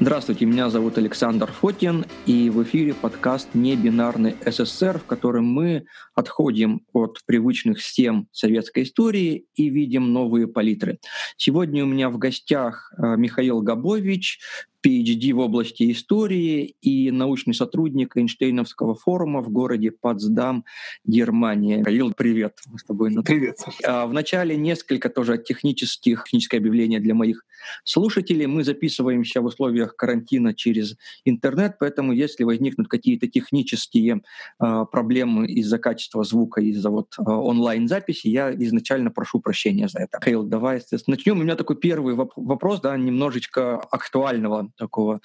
Здравствуйте, 0.00 0.46
меня 0.46 0.70
зовут 0.70 0.96
Александр 0.96 1.52
Фотин, 1.52 2.06
и 2.24 2.48
в 2.48 2.62
эфире 2.62 2.94
подкаст 2.94 3.48
«Небинарный 3.52 4.34
СССР», 4.46 4.98
в 4.98 5.04
котором 5.04 5.44
мы 5.44 5.84
отходим 6.14 6.86
от 6.94 7.18
привычных 7.26 7.82
схем 7.82 8.26
советской 8.32 8.84
истории 8.84 9.44
и 9.56 9.68
видим 9.68 10.14
новые 10.14 10.48
палитры. 10.48 11.00
Сегодня 11.36 11.84
у 11.84 11.86
меня 11.86 12.08
в 12.08 12.16
гостях 12.16 12.94
э, 12.96 13.16
Михаил 13.18 13.60
Габович, 13.60 14.40
PhD 14.84 15.32
в 15.32 15.38
области 15.38 15.90
истории 15.92 16.74
и 16.80 17.10
научный 17.10 17.54
сотрудник 17.54 18.16
Эйнштейновского 18.16 18.94
форума 18.94 19.42
в 19.42 19.50
городе 19.50 19.90
Потсдам, 19.90 20.64
Германия. 21.04 21.82
Каил, 21.84 22.12
привет. 22.12 22.58
Мы 22.66 22.78
с 22.78 22.84
тобой. 22.84 23.14
Привет, 23.24 23.58
Саша. 23.58 23.78
А, 23.84 24.06
в 24.06 24.12
начале 24.12 24.56
несколько 24.56 25.08
тоже 25.08 25.38
технических, 25.38 26.24
техническое 26.24 26.58
объявление 26.58 27.00
для 27.00 27.14
моих 27.14 27.44
слушателей. 27.84 28.46
Мы 28.46 28.64
записываемся 28.64 29.40
в 29.40 29.46
условиях 29.46 29.96
карантина 29.96 30.54
через 30.54 30.96
интернет, 31.24 31.76
поэтому 31.78 32.12
если 32.12 32.44
возникнут 32.44 32.88
какие-то 32.88 33.26
технические 33.26 34.22
э, 34.60 34.84
проблемы 34.90 35.46
из-за 35.46 35.78
качества 35.78 36.24
звука, 36.24 36.60
из-за 36.60 36.90
вот 36.90 37.14
э, 37.18 37.22
онлайн-записи, 37.22 38.28
я 38.28 38.52
изначально 38.54 39.10
прошу 39.10 39.40
прощения 39.40 39.88
за 39.88 40.00
это. 40.00 40.18
Каил, 40.18 40.44
давай 40.44 40.80
начнем. 41.06 41.38
У 41.38 41.42
меня 41.42 41.56
такой 41.56 41.76
первый 41.76 42.14
вопрос, 42.14 42.80
да, 42.80 42.96
немножечко 42.96 43.76
актуального 43.76 44.69
такого 44.76 45.20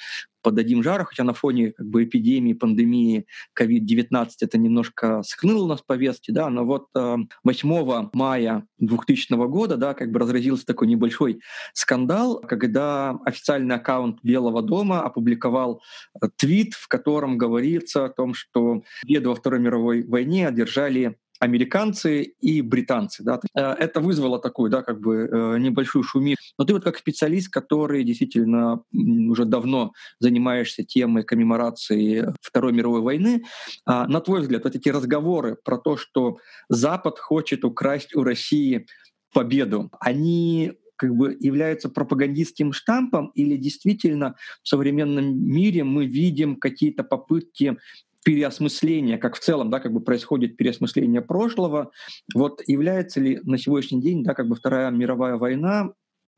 подадим 0.46 0.84
жару, 0.84 1.06
хотя 1.06 1.24
на 1.24 1.34
фоне 1.34 1.72
как 1.72 1.88
бы, 1.88 2.04
эпидемии, 2.04 2.54
пандемии 2.54 3.26
COVID-19 3.60 4.30
это 4.42 4.58
немножко 4.60 5.24
схлынуло 5.24 5.64
у 5.64 5.68
нас 5.68 5.82
повестки, 5.82 6.30
да, 6.30 6.52
но 6.52 6.64
вот 6.66 6.86
8 6.94 7.30
э, 7.44 8.10
мая 8.14 8.68
2000 8.78 9.34
года, 9.48 9.76
да, 9.76 9.96
как 9.96 10.12
бы 10.12 10.20
разразился 10.20 10.68
такой 10.68 10.88
небольшой 10.88 11.42
скандал, 11.74 12.40
когда 12.42 13.18
официальный 13.26 13.76
аккаунт 13.76 14.20
Белого 14.22 14.62
дома 14.62 15.02
опубликовал 15.02 15.82
э, 16.22 16.28
твит, 16.36 16.76
в 16.76 16.88
котором 16.88 17.40
говорится 17.40 18.06
о 18.06 18.10
том, 18.10 18.36
что 18.36 18.84
победу 19.02 19.30
во 19.30 19.36
Второй 19.36 19.60
мировой 19.60 20.04
войне 20.04 20.48
одержали 20.48 21.18
американцы 21.40 22.24
и 22.24 22.62
британцы. 22.62 23.24
Да. 23.24 23.40
Э, 23.56 23.74
это 23.74 24.00
вызвало 24.00 24.40
такую 24.40 24.70
да, 24.70 24.82
как 24.82 25.00
бы 25.00 25.30
э, 25.32 25.58
небольшую 25.60 26.04
шумиху. 26.04 26.42
Но 26.58 26.66
ты 26.66 26.74
вот 26.74 26.84
как 26.84 26.98
специалист, 26.98 27.50
который 27.50 28.04
действительно 28.04 28.82
уже 28.94 29.46
давно 29.46 29.92
занимаешься 30.20 30.84
темой 30.84 31.24
коммеморации 31.24 32.34
Второй 32.42 32.74
мировой 32.74 33.02
войны, 33.02 33.44
а, 33.86 34.08
на 34.08 34.22
твой 34.22 34.42
взгляд, 34.42 34.64
вот 34.64 34.76
эти 34.76 34.90
разговоры 34.90 35.58
про 35.64 35.78
то, 35.78 35.98
что 35.98 36.38
Запад 36.70 37.20
хочет 37.20 37.66
украсть 37.66 38.16
у 38.16 38.24
России 38.24 38.88
победу, 39.34 39.92
они 40.00 40.74
как 40.96 41.14
бы 41.16 41.36
являются 41.40 41.90
пропагандистским 41.90 42.72
штампом 42.72 43.32
или 43.36 43.58
действительно 43.58 44.36
в 44.64 44.68
современном 44.68 45.38
мире 45.38 45.84
мы 45.84 46.06
видим 46.06 46.56
какие-то 46.56 47.04
попытки 47.04 47.78
переосмысление, 48.26 49.20
как 49.20 49.36
в 49.36 49.40
целом, 49.40 49.70
да, 49.70 49.80
как 49.80 49.94
бы 49.94 50.02
происходит 50.02 50.58
переосмысление 50.58 51.22
прошлого, 51.22 51.92
вот 52.34 52.62
является 52.66 53.22
ли 53.22 53.40
на 53.44 53.58
сегодняшний 53.60 54.02
день, 54.02 54.24
да, 54.24 54.34
как 54.34 54.48
бы 54.48 54.56
Вторая 54.56 54.90
мировая 54.90 55.38
война 55.38 55.92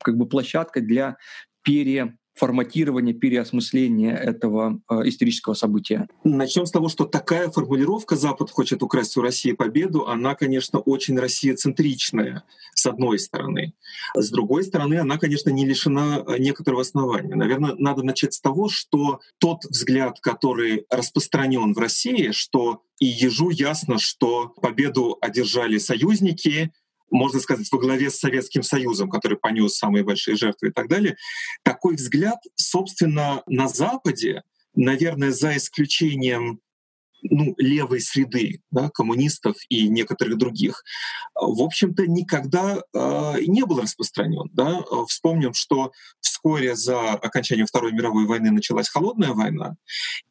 как 0.04 0.16
бы 0.16 0.28
площадкой 0.28 0.82
для 0.82 1.16
пере 1.62 2.16
форматирования, 2.38 3.12
переосмысления 3.12 4.14
этого 4.14 4.80
э, 4.88 5.00
исторического 5.04 5.54
события? 5.54 6.08
Начнем 6.24 6.66
с 6.66 6.70
того, 6.70 6.88
что 6.88 7.04
такая 7.04 7.50
формулировка 7.50 8.16
«Запад 8.16 8.50
хочет 8.50 8.82
украсть 8.82 9.16
у 9.16 9.22
России 9.22 9.52
победу», 9.52 10.06
она, 10.06 10.34
конечно, 10.34 10.78
очень 10.78 11.18
россияцентричная, 11.18 12.44
с 12.74 12.86
одной 12.86 13.18
стороны. 13.18 13.74
С 14.14 14.30
другой 14.30 14.64
стороны, 14.64 14.94
она, 15.00 15.18
конечно, 15.18 15.50
не 15.50 15.66
лишена 15.66 16.24
э, 16.26 16.38
некоторого 16.38 16.82
основания. 16.82 17.34
Наверное, 17.34 17.74
надо 17.76 18.02
начать 18.02 18.34
с 18.34 18.40
того, 18.40 18.68
что 18.68 19.20
тот 19.38 19.64
взгляд, 19.64 20.20
который 20.20 20.86
распространен 20.90 21.74
в 21.74 21.78
России, 21.78 22.30
что 22.30 22.82
и 23.00 23.06
ежу 23.06 23.50
ясно, 23.50 23.98
что 23.98 24.48
победу 24.60 25.18
одержали 25.20 25.78
союзники, 25.78 26.72
можно 27.10 27.40
сказать, 27.40 27.68
во 27.70 27.78
главе 27.78 28.10
с 28.10 28.18
Советским 28.18 28.62
Союзом, 28.62 29.10
который 29.10 29.38
понес 29.38 29.76
самые 29.76 30.04
большие 30.04 30.36
жертвы 30.36 30.68
и 30.68 30.72
так 30.72 30.88
далее. 30.88 31.16
Такой 31.62 31.96
взгляд, 31.96 32.38
собственно, 32.54 33.42
на 33.46 33.68
Западе, 33.68 34.42
наверное, 34.74 35.30
за 35.30 35.56
исключением 35.56 36.60
ну, 37.22 37.54
левой 37.58 38.00
среды, 38.00 38.60
да, 38.70 38.90
коммунистов 38.90 39.56
и 39.68 39.88
некоторых 39.88 40.38
других, 40.38 40.82
в 41.34 41.62
общем-то, 41.62 42.06
никогда 42.06 42.78
э, 42.78 43.34
не 43.46 43.64
был 43.64 43.80
распространен. 43.80 44.50
Да. 44.52 44.82
Вспомним, 45.08 45.54
что 45.54 45.92
вскоре 46.20 46.76
за 46.76 47.12
окончанием 47.12 47.66
Второй 47.66 47.92
мировой 47.92 48.26
войны 48.26 48.50
началась 48.50 48.88
холодная 48.88 49.32
война, 49.32 49.76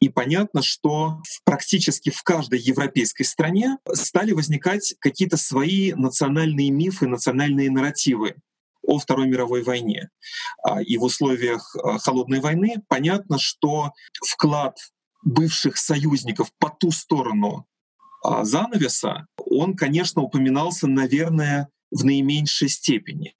и 0.00 0.08
понятно, 0.08 0.62
что 0.62 1.22
практически 1.44 2.10
в 2.10 2.22
каждой 2.22 2.58
европейской 2.58 3.24
стране 3.24 3.78
стали 3.92 4.32
возникать 4.32 4.94
какие-то 5.00 5.36
свои 5.36 5.92
национальные 5.92 6.70
мифы, 6.70 7.06
национальные 7.06 7.70
нарративы 7.70 8.36
о 8.82 8.98
Второй 8.98 9.28
мировой 9.28 9.62
войне. 9.62 10.08
А, 10.62 10.82
и 10.82 10.96
в 10.96 11.02
условиях 11.02 11.76
а, 11.76 11.98
холодной 11.98 12.40
войны 12.40 12.76
понятно, 12.88 13.38
что 13.38 13.92
вклад 14.26 14.78
бывших 15.22 15.76
союзников 15.76 16.52
по 16.58 16.70
ту 16.70 16.90
сторону 16.90 17.66
а, 18.24 18.44
занавеса, 18.44 19.26
он, 19.36 19.74
конечно, 19.74 20.22
упоминался, 20.22 20.86
наверное, 20.86 21.68
в 21.90 22.04
наименьшей 22.04 22.68
степени. 22.68 23.34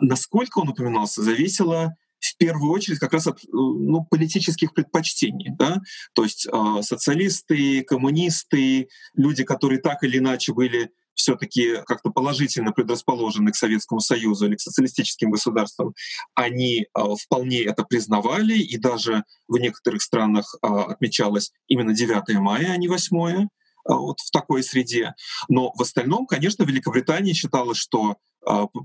Насколько 0.00 0.58
он 0.60 0.68
упоминался, 0.68 1.22
зависело 1.22 1.96
в 2.20 2.36
первую 2.36 2.72
очередь 2.72 2.98
как 2.98 3.12
раз 3.12 3.26
от 3.26 3.40
ну, 3.52 4.04
политических 4.04 4.74
предпочтений. 4.74 5.50
Да? 5.56 5.80
То 6.14 6.24
есть 6.24 6.46
э, 6.46 6.82
социалисты, 6.82 7.82
коммунисты, 7.82 8.88
люди, 9.14 9.44
которые 9.44 9.80
так 9.80 10.02
или 10.02 10.18
иначе 10.18 10.52
были 10.52 10.90
все-таки 11.18 11.82
как-то 11.84 12.10
положительно 12.10 12.72
предрасположены 12.72 13.50
к 13.50 13.56
Советскому 13.56 14.00
Союзу 14.00 14.46
или 14.46 14.54
к 14.54 14.60
социалистическим 14.60 15.30
государствам, 15.30 15.92
они 16.34 16.86
а, 16.94 17.16
вполне 17.16 17.62
это 17.62 17.82
признавали, 17.82 18.54
и 18.54 18.78
даже 18.78 19.24
в 19.48 19.58
некоторых 19.58 20.00
странах 20.00 20.54
а, 20.62 20.84
отмечалось 20.84 21.52
именно 21.66 21.92
9 21.92 22.38
мая, 22.38 22.72
а 22.72 22.76
не 22.76 22.88
8 22.88 23.48
а, 23.84 23.94
вот 23.96 24.20
в 24.20 24.30
такой 24.30 24.62
среде. 24.62 25.14
Но 25.48 25.72
в 25.74 25.82
остальном, 25.82 26.26
конечно, 26.26 26.62
Великобритания 26.62 27.34
считала, 27.34 27.74
что 27.74 28.16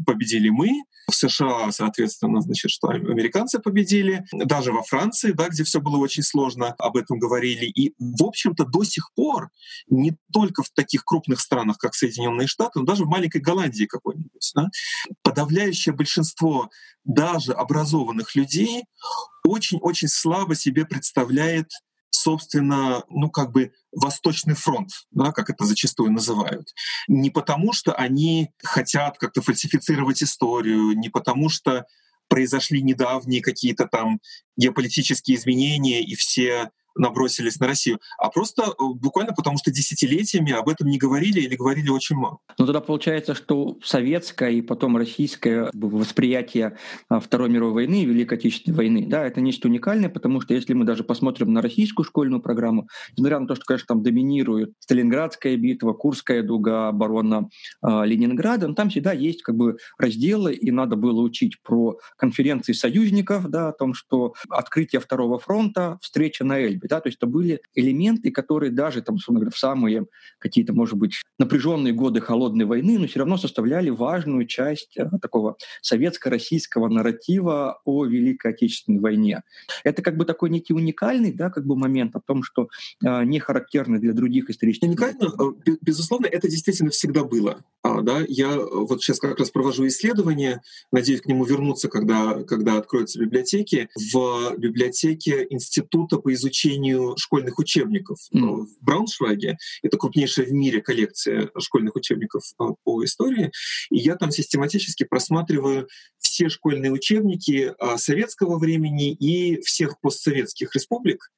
победили 0.06 0.50
мы, 0.50 0.84
в 1.09 1.16
США, 1.16 1.72
соответственно, 1.72 2.41
значит, 2.41 2.72
что 2.72 2.90
американцы 2.90 3.59
победили, 3.59 4.25
даже 4.31 4.72
во 4.72 4.84
Франции, 4.84 5.31
да, 5.31 5.50
где 5.50 5.63
все 5.63 5.81
было 5.81 5.97
очень 5.97 6.24
сложно, 6.24 6.74
об 6.78 6.97
этом 6.97 7.19
говорили. 7.19 7.66
И, 7.66 7.94
в 8.00 8.24
общем-то, 8.24 8.66
до 8.66 8.84
сих 8.84 9.12
пор 9.13 9.50
не 9.88 10.16
только 10.31 10.63
в 10.63 10.69
таких 10.69 11.03
крупных 11.03 11.40
странах, 11.40 11.78
как 11.78 11.94
Соединенные 11.96 12.47
Штаты, 12.47 12.79
но 12.79 12.85
даже 12.85 13.03
в 13.03 13.09
маленькой 13.09 13.41
Голландии 13.41 13.85
какой-нибудь, 13.85 14.51
да, 14.56 14.69
подавляющее 15.22 15.94
большинство 15.94 16.69
даже 17.03 17.51
образованных 17.53 18.35
людей 18.35 18.85
очень-очень 19.45 20.07
слабо 20.07 20.56
себе 20.56 20.85
представляет 20.85 21.69
собственно, 22.13 23.03
ну 23.09 23.29
как 23.29 23.51
бы 23.51 23.74
Восточный 23.91 24.53
фронт, 24.56 24.90
да, 25.12 25.31
как 25.31 25.50
это 25.50 25.66
зачастую 25.66 26.12
называют. 26.12 26.74
Не 27.07 27.29
потому, 27.29 27.74
что 27.74 27.94
они 27.94 28.51
хотят 28.63 29.18
как-то 29.18 29.41
фальсифицировать 29.41 30.22
историю, 30.24 30.97
не 30.97 31.09
потому, 31.09 31.50
что 31.50 31.85
произошли 32.28 32.81
недавние 32.81 33.41
какие-то 33.41 33.88
там 33.88 34.19
геополитические 34.57 35.38
изменения, 35.38 36.01
и 36.03 36.16
все 36.16 36.72
набросились 36.95 37.59
на 37.59 37.67
Россию, 37.67 37.99
а 38.17 38.29
просто 38.29 38.63
э, 38.63 38.67
буквально 38.77 39.33
потому, 39.33 39.57
что 39.57 39.71
десятилетиями 39.71 40.51
об 40.51 40.69
этом 40.69 40.87
не 40.87 40.97
говорили 40.97 41.39
или 41.39 41.55
говорили 41.55 41.89
очень 41.89 42.15
мало. 42.15 42.39
Ну 42.57 42.65
тогда 42.65 42.81
получается, 42.81 43.35
что 43.35 43.77
советское 43.83 44.51
и 44.51 44.62
потом 44.62 44.97
российское 44.97 45.69
восприятие 45.73 46.77
а, 47.09 47.19
Второй 47.19 47.50
мировой 47.50 47.73
войны 47.73 48.06
Великой 48.06 48.38
Отечественной 48.38 48.77
войны, 48.77 49.07
да, 49.07 49.25
это 49.25 49.41
нечто 49.41 49.68
уникальное, 49.68 50.09
потому 50.09 50.41
что 50.41 50.53
если 50.53 50.73
мы 50.73 50.85
даже 50.85 51.03
посмотрим 51.03 51.53
на 51.53 51.62
российскую 51.62 52.06
школьную 52.06 52.41
программу, 52.41 52.88
несмотря 53.15 53.39
на 53.39 53.47
то, 53.47 53.56
что, 53.56 53.65
конечно, 53.65 53.88
там 53.88 54.03
доминирует 54.03 54.73
Сталинградская 54.79 55.57
битва, 55.57 55.94
Курская 55.94 56.44
дуга, 56.44 56.89
оборона 56.89 57.50
э, 57.81 58.06
Ленинграда, 58.06 58.68
но 58.68 58.75
там 58.75 58.89
всегда 58.89 59.13
есть 59.13 59.41
как 59.41 59.56
бы 59.56 59.77
разделы, 59.97 60.53
и 60.53 60.71
надо 60.71 60.95
было 60.95 61.21
учить 61.21 61.62
про 61.62 61.97
конференции 62.18 62.73
союзников, 62.73 63.50
да, 63.50 63.69
о 63.69 63.73
том, 63.73 63.94
что 63.94 64.33
открытие 64.50 65.01
Второго 65.01 65.39
фронта, 65.39 65.97
встреча 66.01 66.44
на 66.44 66.59
Эльбе 66.59 66.82
быть. 66.83 66.89
Да? 66.89 67.01
То 67.01 67.07
есть 67.07 67.18
это 67.18 67.27
были 67.27 67.62
элементы, 67.74 68.31
которые 68.31 68.71
даже 68.71 69.01
там, 69.01 69.18
говоря, 69.27 69.50
в 69.50 69.57
самые 69.57 70.06
какие-то, 70.39 70.74
может 70.74 70.95
быть, 70.95 71.21
напряженные 71.39 71.94
годы 71.94 72.21
холодной 72.21 72.65
войны, 72.65 73.00
но 73.00 73.07
все 73.07 73.19
равно 73.19 73.38
составляли 73.38 73.89
важную 73.89 74.45
часть 74.45 74.97
э, 74.97 75.09
такого 75.21 75.57
советско-российского 75.81 76.88
нарратива 76.89 77.81
о 77.85 78.06
Великой 78.06 78.51
Отечественной 78.51 79.00
войне. 79.00 79.44
Это 79.83 80.01
как 80.01 80.18
бы 80.18 80.25
такой 80.25 80.50
некий 80.50 80.74
уникальный 80.74 81.31
да, 81.31 81.50
как 81.50 81.65
бы 81.65 81.75
момент 81.75 82.15
о 82.15 82.21
том, 82.21 82.44
что 82.44 82.68
э, 83.03 83.24
не 83.24 83.39
характерный 83.39 84.00
для 84.00 84.13
других 84.13 84.50
исторических... 84.50 84.89
Уникально, 84.89 85.25
э, 85.25 85.71
безусловно, 85.81 86.27
это 86.27 86.47
действительно 86.47 86.91
всегда 86.91 87.24
было. 87.24 87.63
А, 87.81 88.01
да? 88.01 88.19
Я 88.27 88.57
вот 88.57 89.01
сейчас 89.01 89.19
как 89.19 89.39
раз 89.39 89.50
провожу 89.50 89.88
исследование, 89.88 90.62
надеюсь 90.91 91.21
к 91.21 91.25
нему 91.25 91.45
вернуться, 91.45 91.89
когда, 91.89 92.44
когда 92.44 92.77
откроются 92.77 93.19
библиотеки. 93.19 93.89
В 93.95 94.56
библиотеке 94.57 95.47
Института 95.50 96.18
по 96.18 96.33
изучению 96.33 96.72
школьных 97.17 97.59
учебников 97.59 98.19
mm. 98.33 98.39
в 98.39 98.67
Брауншвайге. 98.81 99.57
Это 99.81 99.97
крупнейшая 99.97 100.45
в 100.45 100.51
мире 100.51 100.81
коллекция 100.81 101.49
школьных 101.59 101.95
учебников 101.95 102.43
э, 102.59 102.63
по 102.83 103.03
истории. 103.03 103.51
И 103.89 103.97
я 103.97 104.15
там 104.15 104.31
систематически 104.31 105.03
просматриваю 105.03 105.87
все 106.19 106.49
школьные 106.49 106.91
учебники 106.91 107.73
советского 107.97 108.57
времени 108.57 109.13
и 109.13 109.61
всех 109.61 109.99
постсоветских 109.99 110.73
республик 110.73 111.29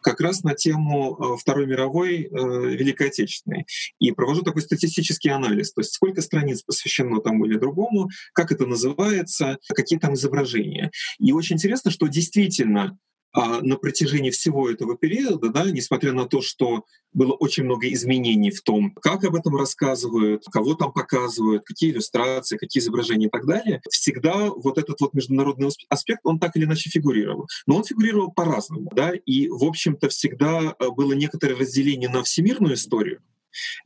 как 0.00 0.20
раз 0.20 0.42
на 0.42 0.54
тему 0.54 1.16
э, 1.16 1.36
Второй 1.38 1.66
мировой, 1.66 2.24
э, 2.24 2.28
Великой 2.30 3.08
Отечественной. 3.08 3.66
И 3.98 4.12
провожу 4.12 4.42
такой 4.42 4.62
статистический 4.62 5.30
анализ, 5.30 5.72
то 5.72 5.80
есть 5.80 5.92
сколько 5.92 6.22
страниц 6.22 6.62
посвящено 6.62 7.20
тому 7.20 7.46
или 7.46 7.58
другому, 7.58 8.08
как 8.32 8.52
это 8.52 8.66
называется, 8.66 9.58
какие 9.68 9.98
там 9.98 10.14
изображения. 10.14 10.90
И 11.18 11.32
очень 11.32 11.56
интересно, 11.56 11.90
что 11.90 12.06
действительно 12.06 12.98
на 13.34 13.76
протяжении 13.76 14.30
всего 14.30 14.70
этого 14.70 14.96
периода, 14.96 15.48
да, 15.48 15.70
несмотря 15.70 16.12
на 16.12 16.26
то, 16.26 16.42
что 16.42 16.84
было 17.12 17.32
очень 17.32 17.64
много 17.64 17.92
изменений 17.92 18.50
в 18.50 18.62
том, 18.62 18.92
как 18.94 19.24
об 19.24 19.34
этом 19.34 19.56
рассказывают, 19.56 20.44
кого 20.50 20.74
там 20.74 20.92
показывают, 20.92 21.64
какие 21.64 21.90
иллюстрации, 21.90 22.56
какие 22.56 22.82
изображения 22.82 23.26
и 23.26 23.30
так 23.30 23.46
далее, 23.46 23.82
всегда 23.90 24.50
вот 24.50 24.78
этот 24.78 25.00
вот 25.00 25.14
международный 25.14 25.68
аспект, 25.88 26.20
он 26.24 26.38
так 26.38 26.56
или 26.56 26.64
иначе 26.64 26.90
фигурировал. 26.90 27.48
Но 27.66 27.76
он 27.76 27.84
фигурировал 27.84 28.32
по-разному, 28.32 28.90
да, 28.94 29.12
и, 29.12 29.48
в 29.48 29.64
общем-то, 29.64 30.08
всегда 30.08 30.74
э, 30.78 30.90
было 30.90 31.12
некоторое 31.12 31.54
разделение 31.54 32.08
на 32.08 32.22
всемирную 32.22 32.74
историю, 32.74 33.20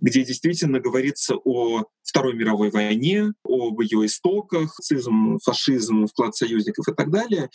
где 0.01 0.25
действительно 0.25 0.81
говорится 0.81 1.37
о 1.37 1.85
Второй 2.03 2.35
мировой 2.35 2.71
войне, 2.71 3.33
об 3.45 3.81
ее 3.81 4.07
истоках, 4.07 4.79
нацизм, 4.79 5.39
фашизм, 5.43 6.07
вклад 6.07 6.37
союзников 6.37 6.89
и 6.89 6.95
так 6.95 7.11
далее. 7.11 7.51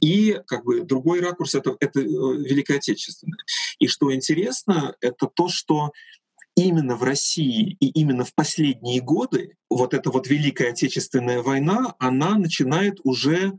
И 0.00 0.40
как 0.46 0.64
бы 0.64 0.82
другой 0.82 1.20
ракурс— 1.20 1.54
это, 1.56 1.76
это 1.80 2.00
э, 2.00 2.04
Великая 2.04 2.76
Отечественная. 2.76 3.38
И 3.78 3.88
что 3.88 4.14
интересно, 4.14 4.94
это 5.00 5.26
то, 5.26 5.48
что 5.48 5.90
именно 6.54 6.96
в 6.96 7.02
России 7.02 7.76
и 7.80 7.88
именно 7.88 8.24
в 8.24 8.34
последние 8.34 9.00
годы 9.02 9.56
вот 9.68 9.92
эта 9.92 10.10
вот 10.10 10.28
Великая 10.28 10.70
Отечественная 10.70 11.42
война, 11.42 11.94
она 11.98 12.38
начинает 12.38 12.98
уже 13.04 13.58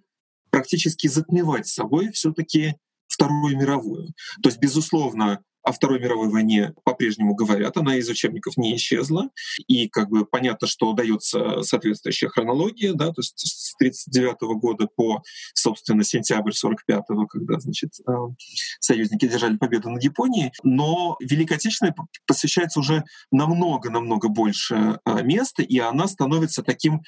практически 0.50 1.08
затмевать 1.08 1.68
собой 1.68 2.12
все 2.12 2.32
таки 2.32 2.76
Вторую 3.08 3.58
мировую. 3.58 4.08
То 4.42 4.50
есть, 4.50 4.60
безусловно, 4.60 5.42
о 5.68 5.74
Второй 5.74 6.00
мировой 6.00 6.30
войне 6.30 6.74
по-прежнему 6.86 7.36
говорят, 7.36 7.76
она 7.76 7.98
из 7.98 8.08
учебников 8.08 8.56
не 8.56 8.78
исчезла, 8.78 9.30
и 9.68 9.90
как 9.90 10.10
бы 10.10 10.26
понятно, 10.26 10.66
что 10.66 10.94
дается 10.94 11.62
соответствующая 11.62 12.30
хронология, 12.30 12.94
да, 12.94 13.08
то 13.08 13.20
есть 13.20 13.38
с 13.38 13.76
1939 13.76 14.60
года 14.62 14.88
по, 14.88 15.22
собственно, 15.54 16.06
сентябрь 16.06 16.52
45-го, 16.52 17.28
когда, 17.28 17.60
значит, 17.60 17.96
э, 18.08 18.12
союзники 18.80 19.28
держали 19.28 19.58
победу 19.58 19.90
над 19.90 20.02
Японией, 20.02 20.54
но 20.64 21.18
Великой 21.20 21.58
Отечественной 21.58 21.94
посвящается 22.26 22.80
уже 22.80 23.04
намного-намного 23.32 24.30
больше 24.30 25.00
э, 25.04 25.24
места, 25.24 25.64
и 25.64 25.80
она 25.80 26.08
становится 26.08 26.64
таким, 26.64 27.02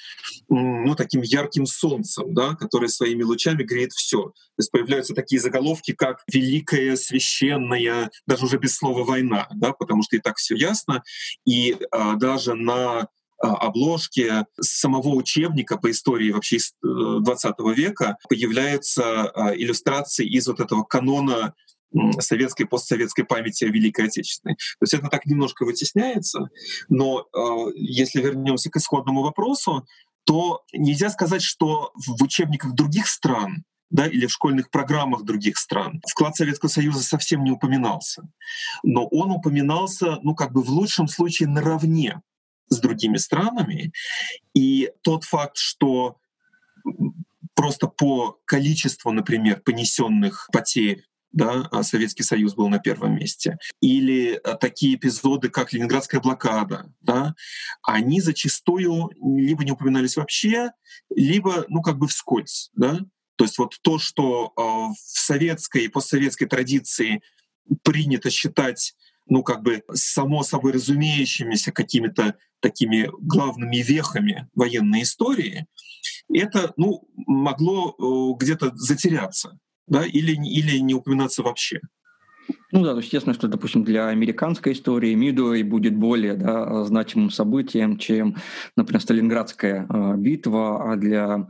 ну, 0.50 0.94
таким 0.96 1.22
ярким 1.22 1.64
солнцем, 1.64 2.34
да, 2.34 2.54
которое 2.56 2.88
своими 2.88 3.22
лучами 3.22 3.62
греет 3.62 3.92
все. 3.92 4.24
То 4.24 4.34
есть 4.58 4.70
появляются 4.70 5.14
такие 5.14 5.40
заголовки, 5.40 5.92
как 5.92 6.22
«Великая 6.30 6.96
священная», 6.96 8.10
даже 8.26 8.49
уже 8.50 8.58
без 8.58 8.74
слова 8.74 9.04
«война», 9.04 9.46
да, 9.54 9.72
потому 9.72 10.02
что 10.02 10.16
и 10.16 10.18
так 10.18 10.36
все 10.36 10.56
ясно. 10.56 11.02
И 11.46 11.76
а, 11.92 12.16
даже 12.16 12.54
на 12.54 13.08
а, 13.42 13.54
обложке 13.56 14.44
самого 14.60 15.14
учебника 15.14 15.78
по 15.78 15.90
истории 15.90 16.32
вообще 16.32 16.58
20 16.82 17.54
э, 17.58 17.74
века 17.74 18.16
появляются 18.28 19.30
а, 19.30 19.54
иллюстрации 19.54 20.26
из 20.26 20.48
вот 20.48 20.60
этого 20.60 20.82
канона 20.82 21.54
советской 22.20 22.66
постсоветской 22.66 23.24
памяти 23.24 23.64
о 23.64 23.68
Великой 23.68 24.06
Отечественной. 24.06 24.54
То 24.54 24.82
есть 24.82 24.94
это 24.94 25.08
так 25.08 25.26
немножко 25.26 25.64
вытесняется, 25.64 26.48
но 26.88 27.26
э, 27.32 27.72
если 27.74 28.20
вернемся 28.20 28.70
к 28.70 28.76
исходному 28.76 29.22
вопросу, 29.22 29.84
то 30.24 30.62
нельзя 30.72 31.10
сказать, 31.10 31.42
что 31.42 31.92
в 31.94 32.22
учебниках 32.22 32.74
других 32.74 33.08
стран 33.08 33.64
да, 33.90 34.06
или 34.06 34.26
в 34.26 34.32
школьных 34.32 34.70
программах 34.70 35.24
других 35.24 35.58
стран. 35.58 36.00
Вклад 36.08 36.36
Советского 36.36 36.68
Союза 36.68 37.02
совсем 37.02 37.44
не 37.44 37.50
упоминался. 37.50 38.22
Но 38.82 39.06
он 39.06 39.30
упоминался, 39.30 40.18
ну, 40.22 40.34
как 40.34 40.52
бы 40.52 40.62
в 40.62 40.70
лучшем 40.70 41.08
случае 41.08 41.48
наравне 41.48 42.22
с 42.68 42.78
другими 42.78 43.16
странами. 43.16 43.92
И 44.54 44.90
тот 45.02 45.24
факт, 45.24 45.56
что 45.56 46.16
просто 47.54 47.88
по 47.88 48.38
количеству, 48.44 49.10
например, 49.12 49.60
понесенных 49.60 50.48
потерь 50.52 51.04
да, 51.32 51.68
а 51.70 51.82
Советский 51.82 52.22
Союз 52.22 52.54
был 52.54 52.68
на 52.68 52.78
первом 52.78 53.14
месте. 53.14 53.58
Или 53.80 54.34
а, 54.42 54.56
такие 54.56 54.96
эпизоды, 54.96 55.48
как 55.48 55.72
Ленинградская 55.72 56.20
блокада, 56.20 56.92
да, 57.00 57.34
они 57.82 58.20
зачастую 58.20 59.10
либо 59.36 59.64
не 59.64 59.72
упоминались 59.72 60.16
вообще, 60.16 60.70
либо, 61.14 61.64
ну, 61.68 61.82
как 61.82 61.98
бы 61.98 62.08
вскользь, 62.08 62.70
да. 62.74 62.98
То 63.40 63.44
есть 63.44 63.56
вот 63.56 63.78
то, 63.80 63.98
что 63.98 64.52
а, 64.54 64.92
в 64.92 64.96
советской 64.98 65.84
и 65.84 65.88
постсоветской 65.88 66.46
традиции 66.46 67.22
принято 67.82 68.28
считать 68.28 68.94
ну, 69.24 69.42
как 69.42 69.62
бы 69.62 69.82
само 69.94 70.42
собой 70.42 70.72
разумеющимися 70.72 71.72
какими-то 71.72 72.36
такими 72.60 73.08
главными 73.18 73.78
вехами 73.78 74.46
военной 74.54 75.04
истории, 75.04 75.64
это, 76.30 76.74
ну, 76.76 77.08
могло 77.26 77.94
э, 77.98 78.44
где-то 78.44 78.72
затеряться, 78.76 79.58
да, 79.86 80.04
или, 80.04 80.32
или 80.32 80.76
не 80.76 80.92
упоминаться 80.92 81.42
вообще. 81.42 81.80
Ну 82.72 82.84
да, 82.84 82.92
то 82.92 82.98
есть 82.98 83.08
естественно, 83.08 83.34
что, 83.34 83.48
допустим, 83.48 83.82
для 83.82 84.08
американской 84.08 84.72
истории 84.72 85.14
Мидуэй 85.14 85.62
будет 85.62 85.96
более 85.96 86.34
да, 86.34 86.84
значимым 86.84 87.30
событием, 87.30 87.98
чем, 87.98 88.36
например, 88.76 89.00
Сталинградская 89.00 89.86
э, 89.88 90.14
битва, 90.16 90.92
а 90.92 90.96
для 90.96 91.48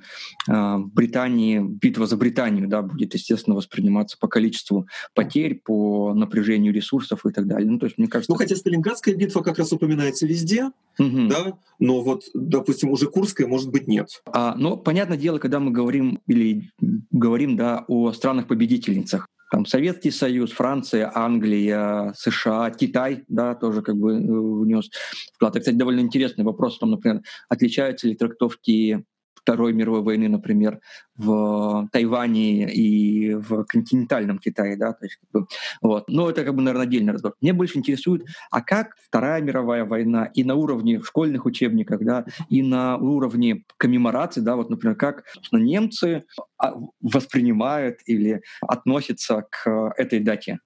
э, 0.49 0.79
Британии 0.79 1.61
битва 1.61 2.07
за 2.07 2.17
Британию 2.17 2.69
да, 2.69 2.81
будет, 2.81 3.13
естественно, 3.15 3.55
восприниматься 3.55 4.17
по 4.19 4.29
количеству 4.29 4.89
потерь, 5.15 5.61
по 5.63 6.15
напряжению 6.15 6.73
ресурсов 6.73 7.27
и 7.27 7.33
так 7.33 7.47
далее. 7.47 7.71
Ну, 7.71 7.79
то 7.79 7.87
есть, 7.87 7.99
мне 7.99 8.09
кажется... 8.09 8.33
Ну, 8.33 8.39
хотя 8.39 8.57
Сталинградская 8.57 9.15
битва 9.15 9.43
как 9.43 9.59
раз 9.59 9.73
упоминается 9.73 10.27
везде, 10.27 10.71
угу. 10.99 11.29
да, 11.29 11.59
но 11.79 12.01
вот, 12.01 12.23
допустим, 12.33 12.91
уже 12.91 13.09
Курская, 13.09 13.47
может 13.47 13.71
быть, 13.71 13.87
нет. 13.87 14.23
А, 14.33 14.55
но, 14.57 14.79
понятное 14.79 15.19
дело, 15.19 15.39
когда 15.39 15.61
мы 15.61 15.71
говорим 15.71 16.21
или 16.27 16.71
говорим 17.11 17.57
да, 17.57 17.85
о 17.89 18.13
странах-победительницах, 18.13 19.29
там 19.51 19.67
Советский 19.67 20.11
Союз, 20.13 20.53
Франция, 20.53 21.11
Англия, 21.15 22.13
США, 22.17 22.71
Китай, 22.71 23.25
да, 23.29 23.55
тоже 23.55 23.83
как 23.83 23.97
бы 23.97 24.13
э, 24.13 24.17
внес 24.17 24.89
вклад. 25.35 25.53
Это, 25.53 25.61
кстати, 25.61 25.77
довольно 25.77 26.01
интересный 26.01 26.45
вопрос, 26.45 26.79
там, 26.79 26.93
например, 26.93 27.23
отличаются 27.49 28.07
ли 28.07 28.15
трактовки 28.15 29.05
Второй 29.35 29.73
мировой 29.73 30.03
войны, 30.03 30.29
например, 30.29 30.81
в 31.17 31.89
Тайване 31.93 32.73
и 32.73 33.35
в 33.35 33.65
континентальном 33.65 34.39
Китае, 34.39 34.77
да, 34.77 34.93
то 34.93 35.05
есть, 35.05 35.17
как 35.17 35.43
бы, 35.43 35.47
вот. 35.83 36.09
Но 36.09 36.31
это 36.31 36.45
как 36.45 36.55
бы, 36.55 36.63
наверное, 36.63 36.87
отдельный 36.87 37.13
разговор. 37.13 37.37
Мне 37.41 37.53
больше 37.53 37.79
интересует, 37.79 38.27
а 38.51 38.61
как 38.61 38.97
Вторая 39.07 39.41
мировая 39.43 39.85
война 39.85 40.27
и 40.27 40.45
на 40.45 40.55
уровне 40.55 41.01
школьных 41.03 41.47
учебников, 41.47 42.01
да, 42.03 42.25
и 42.49 42.63
на 42.63 42.97
уровне 42.99 43.65
коммеморации, 43.77 44.41
да, 44.41 44.57
вот, 44.57 44.71
например, 44.71 44.97
как 44.97 45.25
немцы 45.53 46.25
а, 46.59 46.75
воспринимают 47.01 47.99
или 48.07 48.43
относятся 48.61 49.47
к 49.51 49.93
этой 49.97 50.21
дате? 50.21 50.61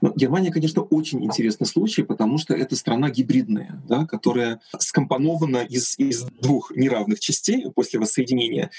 Ну, 0.00 0.12
Германия, 0.14 0.50
конечно, 0.50 0.82
очень 0.82 1.24
интересный 1.24 1.66
случай, 1.66 2.02
потому 2.02 2.38
что 2.38 2.54
это 2.54 2.76
страна 2.76 3.10
гибридная, 3.10 3.82
да, 3.88 4.06
которая 4.06 4.60
скомпонована 4.78 5.58
из, 5.58 5.98
из 5.98 6.22
двух 6.40 6.70
неравных 6.74 7.20
частей 7.20 7.70
после 7.74 7.98
воссоединения, 7.98 8.70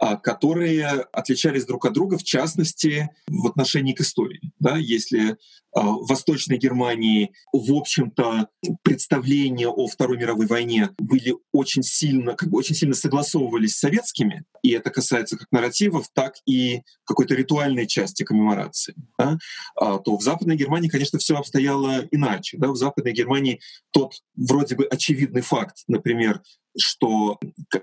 а, 0.00 0.16
которые 0.16 0.86
отличались 1.12 1.66
друг 1.66 1.84
от 1.86 1.92
друга, 1.92 2.18
в 2.18 2.24
частности, 2.24 3.10
в 3.26 3.46
отношении 3.46 3.92
к 3.92 4.00
истории. 4.00 4.52
Да. 4.58 4.76
Если 4.76 5.36
Восточной 5.82 6.58
Германии, 6.58 7.32
в 7.52 7.72
общем-то, 7.72 8.48
представления 8.82 9.68
о 9.68 9.86
Второй 9.86 10.18
мировой 10.18 10.46
войне 10.46 10.90
были 10.98 11.36
очень 11.52 11.82
сильно, 11.82 12.34
как 12.34 12.50
бы 12.50 12.58
очень 12.58 12.74
сильно 12.74 12.94
согласовывались 12.94 13.74
с 13.74 13.80
советскими, 13.80 14.44
и 14.62 14.70
это 14.70 14.90
касается 14.90 15.36
как 15.36 15.48
нарративов, 15.50 16.06
так 16.12 16.34
и 16.46 16.82
какой-то 17.04 17.34
ритуальной 17.34 17.86
части 17.86 18.22
коммеморации, 18.22 18.94
да, 19.18 19.38
а, 19.76 19.98
то 19.98 20.16
в 20.16 20.22
Западной 20.22 20.56
Германии, 20.56 20.88
конечно, 20.88 21.18
все 21.18 21.36
обстояло 21.36 22.04
иначе. 22.10 22.58
Да? 22.58 22.68
В 22.68 22.76
Западной 22.76 23.12
Германии 23.12 23.60
тот 23.92 24.14
вроде 24.36 24.74
бы 24.74 24.84
очевидный 24.84 25.42
факт, 25.42 25.78
например, 25.86 26.42
что 26.76 27.38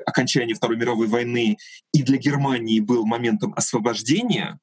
окончание 0.05 0.55
Второй 0.55 0.77
мировой 0.77 1.07
войны 1.07 1.57
и 1.93 2.03
для 2.03 2.17
Германии 2.17 2.79
был 2.79 3.05
моментом 3.05 3.53
освобождения, 3.55 4.59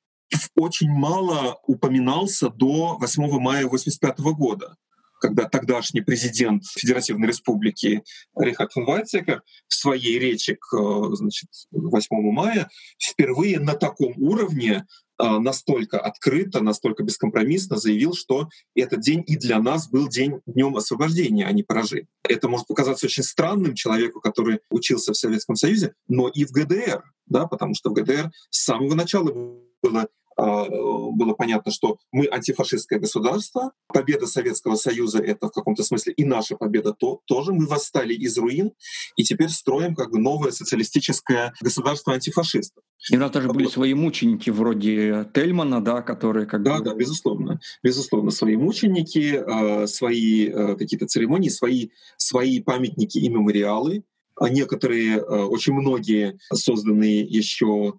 очень 0.57 0.91
мало 0.91 1.59
упоминался 1.67 2.49
до 2.49 2.97
8 2.99 3.23
мая 3.41 3.67
1985 3.67 4.19
года 4.37 4.77
когда 5.23 5.49
тогдашний 5.49 6.01
президент 6.01 6.65
Федеративной 6.67 7.29
Республики 7.29 8.03
Рихард 8.37 8.73
фон 8.73 8.85
Вайтекер 8.85 9.45
в 9.69 9.75
своей 9.75 10.19
речи 10.19 10.57
к 10.61 10.77
значит, 11.15 11.49
8 11.71 12.07
мая 12.33 12.69
впервые 12.99 13.61
на 13.61 13.75
таком 13.75 14.15
уровне 14.17 14.85
а, 15.19 15.39
настолько 15.39 16.01
открыто, 16.01 16.61
настолько 16.61 17.05
бескомпромиссно 17.05 17.77
заявил, 17.77 18.15
что 18.15 18.49
этот 18.75 19.01
день 19.01 19.23
и 19.25 19.37
для 19.37 19.61
нас 19.61 19.89
был 19.89 20.09
день 20.09 20.41
днем 20.47 20.77
освобождения, 20.77 21.47
а 21.47 21.53
не 21.53 21.63
поражения. 21.63 22.09
Это 22.25 22.49
может 22.49 22.67
показаться 22.67 23.07
очень 23.07 23.23
странным 23.23 23.77
человеку, 23.77 24.21
который 24.21 24.59
учился 24.71 25.13
в 25.13 25.17
Советском 25.17 25.55
Союзе, 25.55 25.95
но 26.09 26.27
и 26.27 26.45
в 26.45 26.51
ГДР, 26.51 27.05
да, 27.27 27.47
потому 27.47 27.75
что 27.75 27.91
в 27.91 27.93
ГДР 27.93 28.33
с 28.51 28.65
самого 28.65 28.95
начала 28.95 29.33
было 29.81 30.09
было 30.37 31.35
понятно, 31.35 31.71
что 31.73 31.99
мы 32.11 32.29
антифашистское 32.31 32.99
государство, 32.99 33.73
победа 33.89 34.27
Советского 34.27 34.77
Союза— 34.77 35.19
это 35.21 35.49
в 35.49 35.53
каком-то 35.53 35.83
смысле 35.83 36.13
и 36.15 36.25
наша 36.25 36.57
победа 36.57 36.93
то, 36.93 37.21
тоже. 37.27 37.53
Мы 37.53 37.67
восстали 37.67 38.15
из 38.15 38.37
руин 38.39 38.73
и 39.17 39.25
теперь 39.25 39.49
строим 39.49 39.95
как 39.95 40.11
бы 40.11 40.19
новое 40.19 40.51
социалистическое 40.51 41.53
государство 41.61 42.15
антифашистов. 42.15 42.83
И 43.11 43.17
у 43.17 43.21
нас 43.21 43.31
даже 43.33 43.49
были 43.49 43.67
свои 43.67 43.95
мученики 43.95 44.51
вроде 44.51 45.29
Тельмана, 45.35 45.83
да, 45.83 46.03
которые 46.03 46.47
как 46.47 46.63
Да, 46.63 46.79
бы... 46.79 46.85
да, 46.85 46.95
безусловно. 46.95 47.61
Безусловно, 47.83 48.31
свои 48.31 48.57
мученики, 48.57 49.35
а, 49.35 49.87
свои 49.87 50.49
а, 50.49 50.77
какие-то 50.77 51.07
церемонии, 51.07 51.49
свои, 51.49 51.89
свои 52.17 52.61
памятники 52.61 53.19
и 53.19 53.29
мемориалы. 53.29 54.05
Некоторые, 54.41 55.23
очень 55.23 55.75
многие 55.75 56.39
созданные 56.53 57.21
еще 57.21 57.95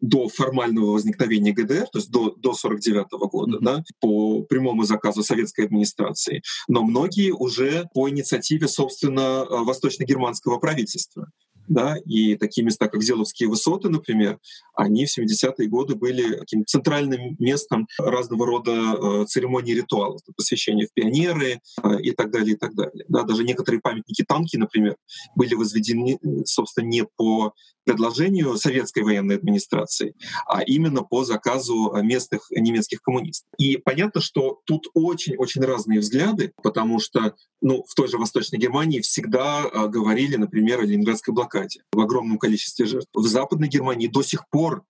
до 0.00 0.28
формального 0.28 0.92
возникновения 0.92 1.52
ГДР, 1.52 1.86
то 1.92 1.98
есть 1.98 2.10
до, 2.10 2.34
до 2.36 2.52
49 2.52 3.06
года, 3.30 3.58
mm-hmm. 3.58 3.62
да, 3.62 3.84
по 4.00 4.42
прямому 4.42 4.84
заказу 4.84 5.22
советской 5.22 5.66
администрации, 5.66 6.42
но 6.68 6.82
многие 6.82 7.32
уже 7.32 7.88
по 7.94 8.08
инициативе, 8.08 8.68
собственно, 8.68 9.46
э, 9.48 9.64
восточно-германского 9.64 10.58
правительства 10.58 11.30
да, 11.68 11.96
и 12.04 12.36
такие 12.36 12.64
места, 12.64 12.88
как 12.88 13.02
Зеловские 13.02 13.48
высоты, 13.48 13.88
например, 13.88 14.38
они 14.74 15.06
в 15.06 15.18
70-е 15.18 15.68
годы 15.68 15.94
были 15.94 16.36
таким 16.36 16.64
центральным 16.64 17.36
местом 17.38 17.88
разного 17.98 18.46
рода 18.46 18.72
э, 18.72 19.24
церемоний 19.26 19.72
и 19.72 19.76
ритуалов, 19.76 20.20
посвящения 20.36 20.86
в 20.86 20.92
пионеры 20.92 21.60
э, 21.82 22.00
и 22.02 22.12
так 22.12 22.30
далее, 22.30 22.54
и 22.54 22.56
так 22.56 22.74
далее. 22.74 23.04
Да, 23.08 23.22
даже 23.22 23.44
некоторые 23.44 23.80
памятники 23.80 24.24
танки, 24.24 24.56
например, 24.56 24.96
были 25.34 25.54
возведены, 25.54 26.18
собственно, 26.44 26.86
не 26.86 27.04
по 27.04 27.52
предложению 27.84 28.56
советской 28.56 29.04
военной 29.04 29.36
администрации, 29.36 30.14
а 30.46 30.62
именно 30.62 31.02
по 31.02 31.24
заказу 31.24 31.94
местных 32.02 32.50
немецких 32.50 33.00
коммунистов. 33.00 33.48
И 33.58 33.76
понятно, 33.76 34.20
что 34.20 34.60
тут 34.64 34.88
очень-очень 34.92 35.62
разные 35.62 36.00
взгляды, 36.00 36.52
потому 36.62 36.98
что 36.98 37.36
ну, 37.62 37.84
в 37.88 37.94
той 37.94 38.08
же 38.08 38.18
Восточной 38.18 38.58
Германии 38.58 39.00
всегда 39.00 39.64
э, 39.64 39.88
говорили, 39.88 40.36
например, 40.36 40.80
о 40.80 40.84
Ленинградской 40.84 41.32
блокаде 41.32 41.55
блокаде 41.56 41.82
в 41.92 42.00
огромном 42.00 42.38
количестве 42.38 42.86
жертв. 42.86 43.08
В 43.14 43.26
Западной 43.26 43.68
Германии 43.68 44.06
до 44.06 44.22
сих 44.22 44.48
пор 44.50 44.82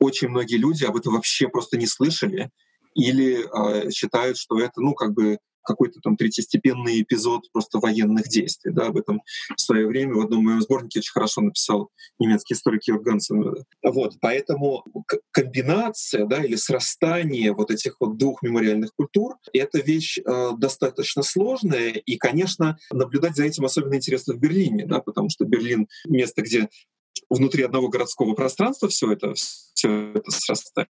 очень 0.00 0.28
многие 0.28 0.56
люди 0.56 0.84
об 0.84 0.96
этом 0.96 1.14
вообще 1.14 1.48
просто 1.48 1.76
не 1.76 1.86
слышали 1.86 2.50
или 2.94 3.44
э, 3.44 3.90
считают, 3.90 4.36
что 4.36 4.58
это, 4.58 4.80
ну, 4.80 4.94
как 4.94 5.12
бы 5.12 5.38
какой-то 5.62 6.00
там 6.00 6.16
третьестепенный 6.16 7.02
эпизод 7.02 7.50
просто 7.52 7.78
военных 7.78 8.28
действий. 8.28 8.72
Да, 8.72 8.86
об 8.86 8.96
этом 8.96 9.22
в 9.56 9.60
свое 9.60 9.86
время 9.86 10.14
в 10.14 10.20
одном 10.20 10.44
моем 10.44 10.60
сборнике 10.60 11.00
очень 11.00 11.12
хорошо 11.12 11.40
написал 11.40 11.90
немецкий 12.18 12.54
историк 12.54 12.84
Йорг. 12.84 13.02
Вот, 13.82 14.14
поэтому 14.20 14.84
комбинация 15.30 16.26
да, 16.26 16.44
или 16.44 16.56
срастание 16.56 17.52
вот 17.52 17.70
этих 17.70 17.96
вот 18.00 18.16
двух 18.16 18.42
мемориальных 18.42 18.94
культур— 18.94 19.36
это 19.52 19.80
вещь 19.80 20.18
э, 20.18 20.50
достаточно 20.56 21.22
сложная, 21.22 21.90
и, 21.90 22.16
конечно, 22.16 22.78
наблюдать 22.92 23.36
за 23.36 23.44
этим 23.44 23.64
особенно 23.64 23.96
интересно 23.96 24.34
в 24.34 24.38
Берлине, 24.38 24.86
да, 24.86 25.00
потому 25.00 25.28
что 25.28 25.44
Берлин— 25.44 25.88
место, 26.08 26.42
где 26.42 26.68
внутри 27.28 27.62
одного 27.62 27.88
городского 27.88 28.34
пространства 28.34 28.88
все 28.88 29.12
это, 29.12 29.34
все 29.34 30.12
это 30.14 30.30
срастает 30.30 30.88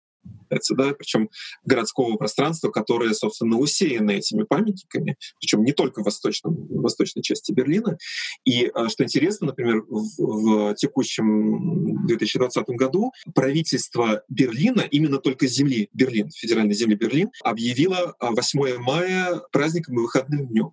да, 0.74 0.94
причем 0.94 1.30
городского 1.64 2.16
пространства, 2.16 2.70
которое, 2.70 3.12
собственно, 3.14 3.56
усеяно 3.56 4.10
этими 4.10 4.42
памятниками, 4.42 5.16
причем 5.40 5.62
не 5.62 5.72
только 5.72 6.02
в, 6.02 6.04
восточном, 6.04 6.54
в 6.54 6.82
восточной 6.82 7.22
части 7.22 7.52
Берлина. 7.52 7.98
И 8.44 8.70
а, 8.74 8.88
что 8.88 9.04
интересно, 9.04 9.48
например, 9.48 9.82
в, 9.88 10.72
в 10.72 10.74
текущем 10.74 12.06
2020 12.06 12.66
году 12.70 13.12
правительство 13.34 14.22
Берлина, 14.28 14.80
именно 14.80 15.18
только 15.18 15.46
земли 15.46 15.88
Берлин, 15.92 16.30
федеральной 16.30 16.74
земли 16.74 16.96
Берлин, 16.96 17.30
объявило 17.42 18.14
8 18.20 18.60
а, 18.60 18.78
мая 18.78 19.42
праздником 19.52 19.98
и 19.98 20.02
выходным 20.02 20.46
днем 20.48 20.72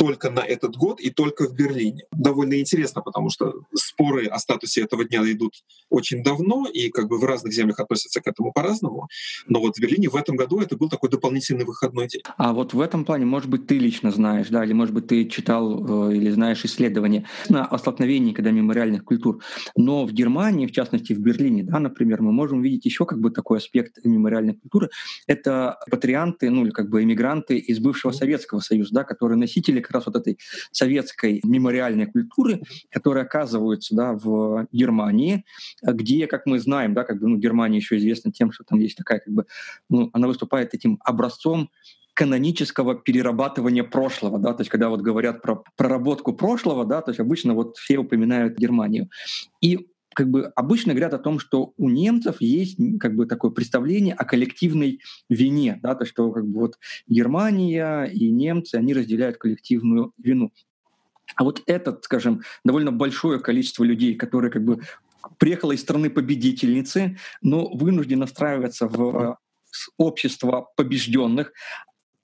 только 0.00 0.30
на 0.30 0.40
этот 0.40 0.76
год 0.76 0.98
и 0.98 1.10
только 1.10 1.46
в 1.46 1.54
Берлине. 1.54 2.04
Довольно 2.10 2.58
интересно, 2.58 3.02
потому 3.02 3.28
что 3.28 3.52
споры 3.74 4.28
о 4.28 4.38
статусе 4.38 4.80
этого 4.80 5.04
дня 5.04 5.20
идут 5.30 5.52
очень 5.90 6.22
давно, 6.22 6.66
и 6.72 6.88
как 6.88 7.06
бы 7.06 7.18
в 7.18 7.24
разных 7.24 7.52
землях 7.52 7.80
относятся 7.80 8.22
к 8.22 8.26
этому 8.26 8.50
по-разному. 8.50 9.08
Но 9.46 9.60
вот 9.60 9.76
в 9.76 9.80
Берлине 9.80 10.08
в 10.08 10.16
этом 10.16 10.36
году 10.36 10.58
это 10.60 10.78
был 10.78 10.88
такой 10.88 11.10
дополнительный 11.10 11.66
выходной 11.66 12.08
день. 12.08 12.22
А 12.38 12.54
вот 12.54 12.72
в 12.72 12.80
этом 12.80 13.04
плане, 13.04 13.26
может 13.26 13.50
быть, 13.50 13.66
ты 13.66 13.76
лично 13.76 14.10
знаешь, 14.10 14.48
да, 14.48 14.64
или 14.64 14.72
может 14.72 14.94
быть 14.94 15.06
ты 15.06 15.26
читал 15.26 16.08
э, 16.10 16.16
или 16.16 16.30
знаешь 16.30 16.64
исследования 16.64 17.26
о 17.50 17.76
столкновении 17.76 18.32
когда 18.32 18.52
мемориальных 18.52 19.04
культур. 19.04 19.42
Но 19.76 20.06
в 20.06 20.12
Германии, 20.12 20.66
в 20.66 20.72
частности 20.72 21.12
в 21.12 21.18
Берлине, 21.18 21.62
да, 21.62 21.78
например, 21.78 22.22
мы 22.22 22.32
можем 22.32 22.62
видеть 22.62 22.86
еще 22.86 23.04
как 23.04 23.20
бы 23.20 23.30
такой 23.30 23.58
аспект 23.58 24.02
мемориальной 24.02 24.54
культуры. 24.54 24.88
Это 25.26 25.78
патрианты, 25.90 26.48
ну 26.48 26.64
или 26.64 26.70
как 26.70 26.88
бы 26.88 27.02
эмигранты 27.02 27.58
из 27.58 27.80
бывшего 27.80 28.12
Советского 28.12 28.60
Союза, 28.60 28.94
да, 28.94 29.04
которые 29.04 29.36
носители 29.36 29.80
раз 29.90 30.06
вот 30.06 30.16
этой 30.16 30.38
советской 30.70 31.40
мемориальной 31.44 32.06
культуры, 32.06 32.62
которые 32.90 33.24
оказываются 33.24 33.94
да, 33.94 34.12
в 34.12 34.66
Германии, 34.72 35.44
где, 35.82 36.26
как 36.26 36.46
мы 36.46 36.58
знаем, 36.58 36.94
да, 36.94 37.04
как 37.04 37.20
бы, 37.20 37.28
ну, 37.28 37.36
Германия 37.36 37.78
еще 37.78 37.96
известна 37.96 38.32
тем, 38.32 38.52
что 38.52 38.64
там 38.64 38.78
есть 38.78 38.96
такая, 38.96 39.20
как 39.20 39.32
бы, 39.32 39.46
ну, 39.88 40.10
она 40.12 40.26
выступает 40.26 40.74
этим 40.74 40.98
образцом 41.04 41.70
канонического 42.14 42.96
перерабатывания 42.96 43.84
прошлого, 43.84 44.38
да, 44.38 44.52
то 44.52 44.60
есть 44.60 44.70
когда 44.70 44.88
вот 44.88 45.00
говорят 45.00 45.42
про 45.42 45.64
проработку 45.76 46.32
прошлого, 46.32 46.84
да, 46.84 47.00
то 47.00 47.10
есть 47.10 47.20
обычно 47.20 47.54
вот 47.54 47.76
все 47.76 47.98
упоминают 47.98 48.58
Германию. 48.58 49.08
И 49.60 49.89
как 50.14 50.28
бы 50.28 50.46
обычно 50.56 50.92
говорят 50.92 51.14
о 51.14 51.18
том, 51.18 51.38
что 51.38 51.72
у 51.76 51.88
немцев 51.88 52.36
есть 52.40 52.78
как 52.98 53.14
бы 53.14 53.26
такое 53.26 53.50
представление 53.50 54.14
о 54.14 54.24
коллективной 54.24 55.00
вине, 55.28 55.78
да, 55.82 55.94
то 55.94 56.04
что 56.04 56.30
как 56.32 56.46
бы 56.46 56.60
вот 56.60 56.78
Германия 57.06 58.04
и 58.04 58.30
немцы 58.30 58.74
они 58.76 58.94
разделяют 58.94 59.36
коллективную 59.36 60.12
вину. 60.18 60.52
А 61.36 61.44
вот 61.44 61.62
этот, 61.66 62.04
скажем, 62.04 62.42
довольно 62.64 62.90
большое 62.90 63.38
количество 63.38 63.84
людей, 63.84 64.16
которые 64.16 64.50
как 64.50 64.64
бы 64.64 64.80
приехало 65.38 65.72
из 65.72 65.80
страны 65.80 66.10
победительницы, 66.10 67.16
но 67.40 67.70
вынуждены 67.72 68.20
настраиваться 68.20 68.88
в 68.88 69.38
общество 69.96 70.68
побежденных, 70.76 71.52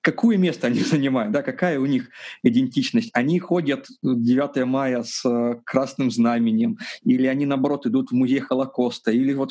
какое 0.07 0.37
место 0.37 0.69
они 0.69 0.81
занимают, 0.95 1.33
да, 1.33 1.43
какая 1.43 1.81
у 1.81 1.87
них 1.87 2.11
идентичность. 2.45 3.11
Они 3.13 3.41
ходят 3.41 3.89
9 4.03 4.65
мая 4.65 5.03
с 5.03 5.25
э, 5.29 5.61
красным 5.65 6.13
знаменем, 6.13 6.79
или 7.03 7.27
они, 7.27 7.45
наоборот, 7.45 7.87
идут 7.87 8.11
в 8.11 8.15
музей 8.15 8.39
Холокоста, 8.39 9.11
или 9.11 9.35
вот 9.35 9.51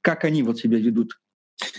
как 0.00 0.24
они 0.24 0.42
вот 0.42 0.58
себя 0.58 0.78
ведут? 0.78 1.18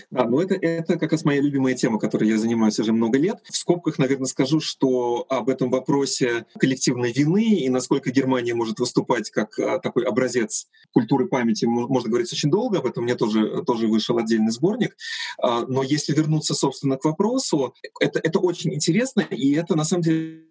Да, 0.10 0.26
ну 0.26 0.40
это, 0.40 0.56
это 0.56 0.98
как 0.98 1.12
раз 1.12 1.26
моя 1.26 1.42
любимая 1.42 1.76
тема, 1.76 2.00
которой 2.00 2.30
я 2.30 2.38
занимаюсь 2.38 2.80
уже 2.80 2.94
много 2.94 3.18
лет. 3.18 3.40
В 3.44 3.58
скобках, 3.58 3.98
наверное, 3.98 4.28
скажу, 4.28 4.60
что 4.60 5.26
об 5.30 5.50
этом 5.50 5.70
вопросе 5.70 6.46
коллективной 6.58 7.12
вины 7.12 7.56
и 7.56 7.70
насколько 7.70 8.12
Германия 8.12 8.54
может 8.54 8.80
выступать 8.80 9.30
как 9.32 9.60
а, 9.60 9.80
такой 9.80 10.06
образец 10.06 10.68
культуры 10.94 11.28
памяти, 11.28 11.66
можно 11.66 12.10
говорить 12.10 12.32
очень 12.32 12.50
долго, 12.50 12.80
об 12.80 12.86
этом 12.86 13.04
мне 13.04 13.16
тоже, 13.16 13.64
тоже 13.66 13.88
вышел 13.88 14.18
отдельный 14.18 14.52
сборник. 14.52 14.96
А, 15.42 15.66
но 15.66 15.84
если 15.84 16.14
вернуться, 16.14 16.54
собственно, 16.54 16.98
к 16.98 17.06
вопросу, 17.06 17.74
это, 18.00 18.20
это 18.20 18.40
очень 18.40 18.74
интересно, 18.74 19.22
и 19.22 19.54
это 19.54 19.76
на 19.76 19.84
самом 19.84 20.04
деле 20.04 20.46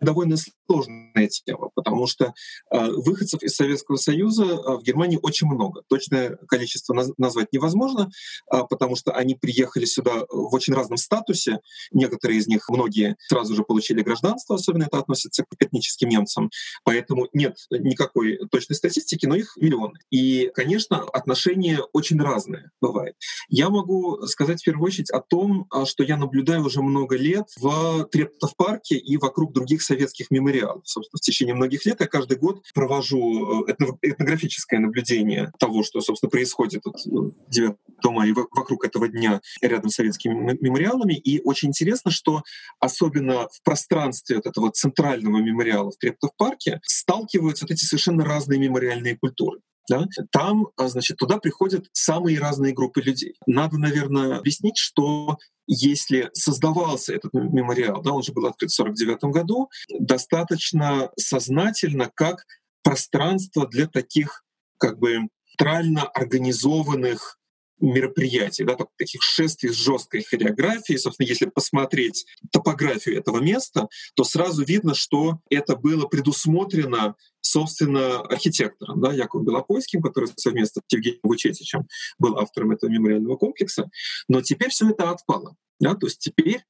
довольно 0.00 0.36
сложная 0.66 1.28
тема, 1.28 1.70
потому 1.74 2.06
что 2.06 2.34
э, 2.72 2.86
выходцев 2.90 3.42
из 3.42 3.54
Советского 3.54 3.96
Союза 3.96 4.44
э, 4.44 4.76
в 4.76 4.82
Германии 4.82 5.18
очень 5.20 5.46
много. 5.46 5.82
Точное 5.88 6.36
количество 6.48 6.94
наз- 6.94 7.14
назвать 7.16 7.52
невозможно, 7.52 8.10
э, 8.52 8.60
потому 8.68 8.96
что 8.96 9.12
они 9.12 9.34
приехали 9.34 9.84
сюда 9.84 10.24
в 10.28 10.54
очень 10.54 10.74
разном 10.74 10.98
статусе. 10.98 11.60
Некоторые 11.92 12.38
из 12.38 12.46
них, 12.46 12.68
многие 12.68 13.16
сразу 13.28 13.54
же 13.54 13.64
получили 13.64 14.02
гражданство, 14.02 14.56
особенно 14.56 14.84
это 14.84 14.98
относится 14.98 15.44
к 15.44 15.62
этническим 15.62 16.08
немцам. 16.08 16.50
Поэтому 16.84 17.28
нет 17.32 17.56
никакой 17.70 18.38
точной 18.50 18.76
статистики, 18.76 19.26
но 19.26 19.34
их 19.36 19.56
миллионы. 19.56 19.98
И, 20.10 20.50
конечно, 20.54 21.02
отношения 21.12 21.80
очень 21.92 22.20
разные 22.20 22.70
бывают. 22.80 23.16
Я 23.48 23.70
могу 23.70 24.26
сказать 24.26 24.60
в 24.60 24.64
первую 24.64 24.86
очередь 24.86 25.10
о 25.10 25.20
том, 25.20 25.68
что 25.86 26.04
я 26.04 26.16
наблюдаю 26.16 26.64
уже 26.64 26.82
много 26.82 27.16
лет 27.16 27.46
в 27.56 28.04
Трептов-парке 28.10 28.96
и 28.96 29.16
вокруг 29.16 29.52
других 29.52 29.82
советских 29.88 30.30
мемориалов. 30.30 30.82
Собственно, 30.84 31.18
в 31.18 31.22
течение 31.22 31.54
многих 31.54 31.84
лет 31.86 32.00
я 32.00 32.06
каждый 32.06 32.36
год 32.36 32.62
провожу 32.74 33.64
э, 33.66 33.74
этнографическое 34.02 34.80
наблюдение 34.80 35.50
того, 35.58 35.82
что, 35.82 36.00
собственно, 36.00 36.30
происходит 36.30 36.82
9 36.84 37.70
э, 37.70 38.08
мая 38.10 38.34
вокруг 38.34 38.84
этого 38.84 39.08
дня 39.08 39.40
рядом 39.62 39.90
с 39.90 39.94
советскими 39.94 40.56
мемориалами. 40.60 41.14
И 41.14 41.40
очень 41.42 41.68
интересно, 41.68 42.10
что 42.10 42.42
особенно 42.80 43.48
в 43.48 43.62
пространстве 43.64 44.36
вот 44.36 44.46
этого 44.46 44.70
центрального 44.70 45.38
мемориала 45.38 45.90
в 45.90 45.96
Трептов-парке 45.96 46.80
сталкиваются 46.84 47.64
вот 47.64 47.72
эти 47.72 47.84
совершенно 47.84 48.24
разные 48.24 48.60
мемориальные 48.60 49.16
культуры. 49.16 49.60
Да? 49.88 50.06
Там, 50.30 50.68
а, 50.76 50.88
значит, 50.88 51.16
туда 51.16 51.38
приходят 51.38 51.86
самые 51.92 52.38
разные 52.38 52.74
группы 52.74 53.00
людей. 53.00 53.34
Надо, 53.46 53.78
наверное, 53.78 54.38
объяснить, 54.38 54.76
что 54.76 55.38
если 55.66 56.30
создавался 56.32 57.14
этот 57.14 57.32
мемориал, 57.34 58.02
да, 58.02 58.12
он 58.12 58.22
же 58.22 58.32
был 58.32 58.46
открыт 58.46 58.70
в 58.70 58.80
1949 58.80 59.34
году, 59.34 59.70
достаточно 59.98 61.10
сознательно 61.16 62.10
как 62.14 62.44
пространство 62.82 63.66
для 63.66 63.86
таких 63.86 64.44
как 64.78 64.98
бы 64.98 65.28
трально 65.58 66.04
организованных 66.04 67.38
мероприятий, 67.80 68.64
да, 68.64 68.76
таких 68.96 69.22
шествий 69.22 69.70
с 69.70 69.76
жесткой 69.76 70.22
хореографией. 70.22 70.98
Собственно, 70.98 71.26
если 71.26 71.46
посмотреть 71.46 72.26
топографию 72.50 73.18
этого 73.18 73.40
места, 73.40 73.88
то 74.14 74.24
сразу 74.24 74.64
видно, 74.64 74.94
что 74.94 75.40
это 75.50 75.76
было 75.76 76.06
предусмотрено, 76.06 77.14
собственно, 77.50 78.20
архитектором, 78.20 79.00
да, 79.00 79.12
Яковом 79.12 79.46
Белопольским, 79.46 80.02
который 80.02 80.30
совместно 80.36 80.82
с 80.86 80.92
Евгением 80.92 81.20
Вучетичем 81.22 81.86
был 82.18 82.38
автором 82.38 82.72
этого 82.72 82.90
мемориального 82.90 83.36
комплекса. 83.36 83.90
Но 84.28 84.40
теперь 84.42 84.70
все 84.70 84.90
это 84.90 85.10
отпало. 85.10 85.56
Да, 85.80 85.94
то 85.94 86.06
есть 86.06 86.18
теперь 86.18 86.64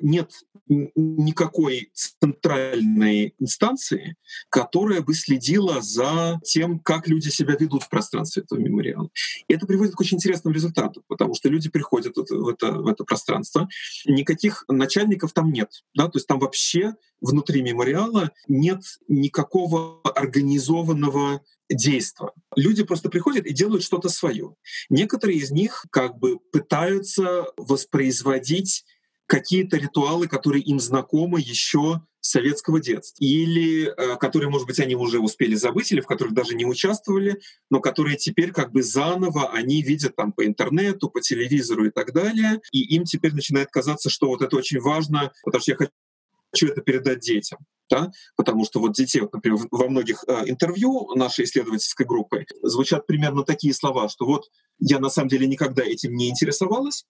нет 0.00 0.32
никакой 0.68 1.90
центральной 1.94 3.34
инстанции, 3.38 4.16
которая 4.50 5.00
бы 5.00 5.14
следила 5.14 5.80
за 5.80 6.40
тем, 6.44 6.78
как 6.78 7.08
люди 7.08 7.28
себя 7.28 7.56
ведут 7.58 7.84
в 7.84 7.88
пространстве 7.88 8.42
этого 8.42 8.58
мемориала. 8.58 9.08
И 9.48 9.54
это 9.54 9.66
приводит 9.66 9.94
к 9.94 10.00
очень 10.00 10.18
интересному 10.18 10.54
результату, 10.54 11.02
потому 11.08 11.34
что 11.34 11.48
люди 11.48 11.70
приходят 11.70 12.16
в 12.16 12.48
это, 12.48 12.72
в 12.72 12.86
это 12.86 13.04
пространство, 13.04 13.68
никаких 14.06 14.64
начальников 14.68 15.32
там 15.32 15.52
нет. 15.52 15.70
Да? 15.94 16.08
То 16.08 16.18
есть 16.18 16.26
там 16.26 16.38
вообще 16.38 16.94
внутри 17.20 17.62
мемориала 17.62 18.30
нет 18.46 18.82
никакого 19.08 20.00
организованного 20.02 21.42
действа. 21.68 22.32
Люди 22.56 22.82
просто 22.82 23.10
приходят 23.10 23.46
и 23.46 23.52
делают 23.52 23.84
что-то 23.84 24.08
свое. 24.08 24.54
Некоторые 24.88 25.38
из 25.38 25.50
них 25.50 25.84
как 25.90 26.18
бы 26.18 26.38
пытаются 26.38 27.46
воспроизводить 27.56 28.84
какие-то 29.28 29.76
ритуалы, 29.76 30.26
которые 30.26 30.62
им 30.62 30.80
знакомы 30.80 31.38
еще 31.38 32.00
с 32.20 32.30
советского 32.30 32.80
детства, 32.80 33.22
или 33.22 33.86
э, 33.86 34.16
которые, 34.16 34.50
может 34.50 34.66
быть, 34.66 34.80
они 34.80 34.96
уже 34.96 35.20
успели 35.20 35.54
забыть, 35.54 35.92
или 35.92 36.00
в 36.00 36.06
которых 36.06 36.34
даже 36.34 36.56
не 36.56 36.64
участвовали, 36.64 37.40
но 37.70 37.80
которые 37.80 38.16
теперь 38.16 38.52
как 38.52 38.72
бы 38.72 38.82
заново 38.82 39.50
они 39.52 39.82
видят 39.82 40.16
там 40.16 40.32
по 40.32 40.44
интернету, 40.44 41.10
по 41.10 41.20
телевизору 41.20 41.86
и 41.86 41.90
так 41.90 42.12
далее, 42.12 42.60
и 42.72 42.80
им 42.96 43.04
теперь 43.04 43.34
начинает 43.34 43.68
казаться, 43.70 44.10
что 44.10 44.28
вот 44.28 44.42
это 44.42 44.56
очень 44.56 44.80
важно, 44.80 45.30
потому 45.44 45.60
что 45.60 45.72
я 45.72 45.76
хочу 45.76 46.72
это 46.72 46.80
передать 46.80 47.20
детям. 47.20 47.58
Да? 47.90 48.10
Потому 48.36 48.64
что 48.64 48.80
вот 48.80 48.94
детей, 48.94 49.20
вот, 49.20 49.32
например, 49.32 49.58
во 49.70 49.88
многих 49.88 50.24
э, 50.26 50.44
интервью 50.46 51.14
нашей 51.14 51.44
исследовательской 51.44 52.06
группы 52.06 52.46
звучат 52.62 53.06
примерно 53.06 53.44
такие 53.44 53.74
слова, 53.74 54.08
что 54.08 54.24
вот 54.24 54.50
я 54.78 54.98
на 54.98 55.10
самом 55.10 55.28
деле 55.28 55.46
никогда 55.46 55.82
этим 55.84 56.14
не 56.14 56.28
интересовалась, 56.28 57.04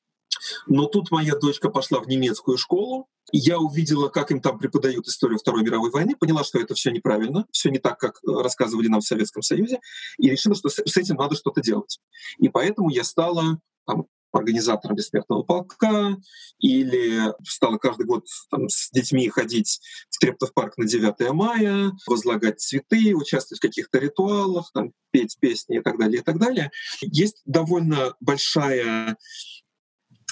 но 0.67 0.87
тут 0.87 1.11
моя 1.11 1.35
дочка 1.37 1.69
пошла 1.71 2.01
в 2.01 2.09
немецкую 2.09 2.59
школу, 2.59 3.09
я 3.33 3.59
увидела, 3.59 4.09
как 4.09 4.31
им 4.31 4.41
там 4.41 4.59
преподают 4.59 5.07
историю 5.07 5.39
Второй 5.39 5.63
мировой 5.63 5.91
войны, 5.91 6.17
поняла, 6.17 6.45
что 6.45 6.59
это 6.59 6.75
все 6.75 6.91
неправильно, 6.91 7.47
все 7.53 7.71
не 7.71 7.79
так, 7.79 7.99
как 7.99 8.21
э, 8.27 8.43
рассказывали 8.43 8.89
нам 8.89 9.01
в 9.01 9.07
Советском 9.07 9.43
Союзе, 9.43 9.81
и 10.19 10.31
решила, 10.31 10.55
что 10.55 10.69
с 10.69 10.97
этим 10.97 11.17
надо 11.17 11.37
что-то 11.37 11.61
делать. 11.61 12.01
И 12.39 12.49
поэтому 12.49 12.89
я 12.89 13.05
стала 13.05 13.61
там, 13.87 14.07
организатором 14.33 14.97
бессмертного 14.97 15.43
полка, 15.43 16.17
или 16.59 17.35
стала 17.47 17.79
каждый 17.79 18.07
год 18.07 18.27
там, 18.51 18.69
с 18.69 18.91
детьми 18.91 19.29
ходить 19.29 19.81
в 20.11 20.19
Трептов 20.19 20.53
парк 20.53 20.77
на 20.77 20.87
9 20.87 21.33
мая, 21.33 21.93
возлагать 22.07 22.61
цветы, 22.61 23.15
участвовать 23.15 23.59
в 23.59 23.63
каких-то 23.63 23.99
ритуалах, 23.99 24.71
там, 24.73 24.93
петь 25.11 25.37
песни 25.41 25.79
и 25.79 25.81
так 25.81 25.99
далее, 25.99 26.21
и 26.21 26.25
так 26.25 26.39
далее. 26.39 26.71
Есть 27.01 27.43
довольно 27.45 28.15
большая 28.21 29.17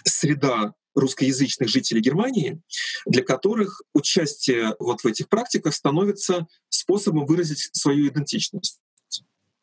среда 0.06 0.74
русскоязычных 0.94 1.68
жителей 1.68 2.00
Германии, 2.00 2.60
для 3.04 3.22
которых 3.22 3.82
участие 3.92 4.74
вот 4.78 5.02
в 5.02 5.06
этих 5.06 5.28
практиках 5.28 5.74
становится 5.74 6.46
способом 6.68 7.26
выразить 7.26 7.68
свою 7.72 8.08
идентичность, 8.08 8.80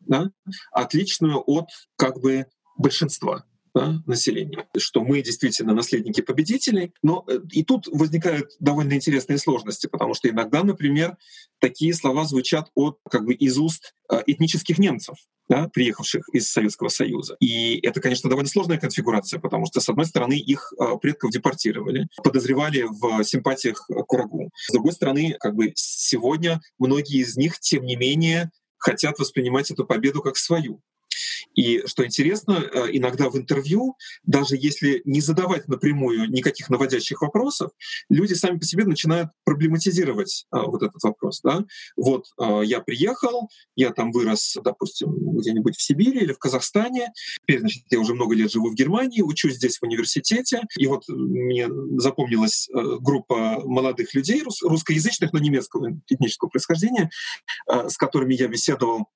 да, 0.02 0.30
отличную 0.72 1.42
от 1.46 1.70
как 1.96 2.20
бы 2.20 2.46
большинства 2.78 3.46
да, 3.74 4.02
населения, 4.06 4.68
что 4.78 5.04
мы 5.04 5.22
действительно 5.22 5.74
наследники 5.74 6.22
победителей. 6.22 6.94
Но 7.02 7.26
э, 7.28 7.40
и 7.52 7.64
тут 7.64 7.88
возникают 7.88 8.52
довольно 8.60 8.94
интересные 8.94 9.38
сложности, 9.38 9.88
потому 9.88 10.14
что 10.14 10.30
иногда, 10.30 10.64
например, 10.64 11.18
такие 11.60 11.94
слова 11.94 12.26
звучат 12.26 12.70
от 12.76 13.00
как 13.10 13.26
бы 13.26 13.34
из 13.34 13.58
уст 13.58 13.94
э, 14.12 14.22
этнических 14.28 14.78
немцев, 14.78 15.16
да, 15.50 15.70
приехавших 15.70 16.30
из 16.34 16.52
Советского 16.52 16.90
Союза. 16.90 17.36
И 17.40 17.80
это, 17.80 18.00
конечно, 18.00 18.30
довольно 18.30 18.50
сложная 18.50 18.78
конфигурация, 18.78 19.40
потому 19.40 19.66
что, 19.66 19.80
с 19.82 19.90
одной 19.90 20.06
стороны, 20.06 20.34
их 20.34 20.72
э, 20.80 20.98
предков 21.02 21.32
депортировали, 21.32 22.08
подозревали 22.24 22.84
в 22.84 23.24
симпатиях 23.24 23.88
к 23.88 24.14
врагу. 24.14 24.52
С 24.56 24.72
другой 24.72 24.94
стороны, 24.94 25.36
как 25.40 25.56
бы 25.56 25.74
сегодня 25.76 26.62
многие 26.78 27.22
из 27.22 27.38
них, 27.38 27.60
тем 27.60 27.86
не 27.86 27.96
менее, 27.96 28.52
хотят 28.78 29.18
воспринимать 29.18 29.72
эту 29.72 29.86
победу 29.86 30.22
как 30.22 30.38
свою. 30.38 30.82
И 31.54 31.84
что 31.86 32.06
интересно, 32.06 32.54
э, 32.54 32.88
иногда 32.92 33.30
в 33.30 33.38
интервью, 33.38 33.96
даже 34.24 34.56
если 34.56 35.02
не 35.06 35.22
задавать 35.22 35.68
напрямую 35.68 36.30
никаких 36.30 36.70
наводящих 36.70 37.22
вопросов, 37.22 37.72
люди 38.10 38.34
сами 38.34 38.58
по 38.58 38.66
себе 38.66 38.86
начинают 38.86 39.30
проблематизировать 39.46 40.46
а, 40.52 40.64
вот 40.64 40.84
этот 40.84 41.02
вопрос. 41.04 41.42
Да? 41.44 41.66
Вот 41.96 42.26
а, 42.38 42.62
я 42.62 42.80
приехал, 42.80 43.50
я 43.76 43.92
там 43.92 44.12
вырос, 44.12 44.58
допустим, 44.64 45.10
где-нибудь 45.38 45.76
в 45.78 45.82
Сибири 45.82 46.22
или 46.22 46.34
в 46.34 46.40
Казахстане, 46.40 47.12
теперь, 47.42 47.60
значит, 47.60 47.84
я 47.90 48.00
уже 48.00 48.14
много 48.14 48.36
лет 48.36 48.52
живу 48.52 48.70
в 48.70 48.76
Германии, 48.76 49.22
учусь 49.22 49.56
здесь 49.56 49.78
в 49.78 49.84
университете, 49.84 50.62
и 50.78 50.88
вот 50.88 51.04
мне 51.08 51.68
запомнилась 51.98 52.70
э, 52.70 52.98
группа 53.00 53.62
молодых 53.66 54.14
людей, 54.14 54.42
русскоязычных, 54.44 55.34
но 55.34 55.40
немецкого 55.40 55.92
этнического 56.08 56.50
происхождения, 56.50 57.10
э, 57.72 57.90
с 57.90 57.98
которыми 57.98 58.34
я 58.34 58.48
беседовал 58.48 59.08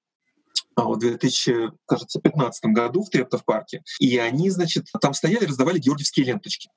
в 0.78 1.00
2015 1.00 2.66
году 2.66 3.04
в 3.04 3.10
Трептов 3.10 3.44
парке. 3.44 3.84
И 4.00 4.18
они, 4.18 4.50
значит, 4.50 4.86
там 5.02 5.14
стояли, 5.14 5.46
раздавали 5.46 5.80
георгиевские 5.80 6.26
ленточки. 6.28 6.70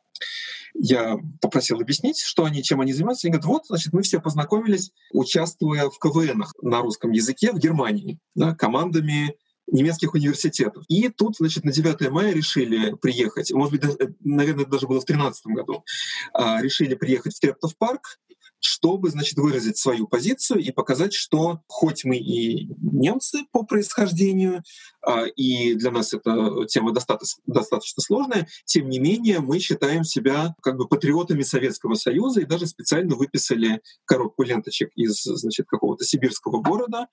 Я 0.75 1.17
попросил 1.41 1.81
объяснить, 1.81 2.21
что 2.21 2.45
они, 2.45 2.63
чем 2.63 2.81
они 2.81 2.93
занимаются. 2.93 3.27
Они 3.27 3.33
говорят, 3.33 3.47
вот, 3.47 3.67
значит, 3.67 3.93
мы 3.93 4.03
все 4.03 4.21
познакомились, 4.21 4.93
участвуя 5.13 5.91
в 5.91 5.99
КВНах 5.99 6.55
на 6.63 6.81
русском 6.81 7.11
языке 7.11 7.53
в 7.53 7.59
Германии, 7.59 8.19
да, 8.35 8.55
командами 8.55 9.37
немецких 9.67 10.15
университетов. 10.15 10.85
И 10.89 11.09
тут, 11.09 11.37
значит, 11.39 11.65
на 11.65 11.73
9 11.73 12.11
мая 12.11 12.33
решили 12.33 12.95
приехать, 12.95 13.53
может 13.53 13.73
быть, 13.73 13.83
наверное, 14.21 14.63
это 14.63 14.73
даже 14.73 14.87
было 14.87 15.01
в 15.01 15.05
2013 15.05 15.47
году, 15.47 15.85
а, 16.33 16.61
решили 16.61 16.95
приехать 16.95 17.37
в 17.37 17.41
Трептов 17.41 17.77
парк 17.77 18.19
чтобы, 18.61 19.11
значит, 19.11 19.37
выразить 19.39 19.79
свою 19.79 20.07
позицию 20.07 20.61
и 20.61 20.71
показать, 20.71 21.13
что 21.13 21.61
хоть 21.67 22.05
мы 22.05 22.17
и 22.17 22.69
немцы 22.81 23.41
по 23.53 23.65
происхождению, 23.65 24.63
а, 25.03 25.25
и 25.25 25.75
для 25.75 25.91
нас 25.91 26.13
эта 26.13 26.67
тема 26.67 26.93
достаточно, 26.93 27.43
достаточно 27.47 28.03
сложная, 28.03 28.49
тем 28.65 28.89
не 28.89 28.99
менее 28.99 29.41
мы 29.41 29.59
считаем 29.59 30.05
себя 30.05 30.55
как 30.63 30.77
бы 30.77 30.87
патриотами 30.87 31.43
Советского 31.43 31.95
Союза 31.95 32.43
и 32.43 32.47
даже 32.47 32.67
специально 32.67 33.17
выписали 33.17 33.81
коробку 34.05 34.43
ленточек 34.43 34.91
из, 34.95 35.23
значит, 35.23 35.67
какого-то 35.67 36.05
сибирского 36.05 36.63
города, 36.63 37.07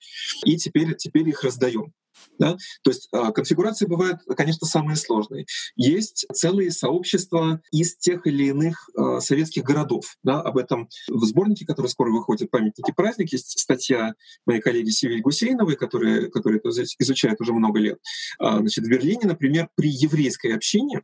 и 0.44 0.56
теперь, 0.56 0.94
теперь 0.96 1.28
их 1.28 1.42
раздаем. 1.42 1.92
Да? 2.38 2.56
То 2.82 2.90
есть 2.90 3.08
э, 3.12 3.32
конфигурации 3.32 3.86
бывают, 3.86 4.20
конечно, 4.36 4.66
самые 4.66 4.96
сложные. 4.96 5.46
Есть 5.76 6.26
целые 6.32 6.70
сообщества 6.70 7.60
из 7.72 7.96
тех 7.96 8.26
или 8.26 8.46
иных 8.46 8.88
э, 8.96 9.20
советских 9.20 9.64
городов. 9.64 10.16
Да? 10.22 10.40
Об 10.40 10.58
этом 10.58 10.88
в 11.08 11.24
сборнике, 11.38 11.66
который 11.66 11.86
скоро 11.86 12.10
выходит 12.10 12.50
«Памятники 12.50 12.92
праздник», 12.92 13.32
есть 13.32 13.58
статья 13.58 14.14
моей 14.46 14.60
коллеги 14.60 14.90
Севиль 14.90 15.20
Гусейновой, 15.20 15.76
которая, 15.76 16.28
которая 16.28 16.58
это 16.58 16.70
изучает 16.98 17.40
уже 17.40 17.52
много 17.52 17.78
лет. 17.78 17.98
А, 18.38 18.58
значит, 18.58 18.84
в 18.84 18.88
Берлине, 18.88 19.22
например, 19.24 19.68
при 19.74 19.90
еврейской 19.90 20.54
общине 20.54 21.02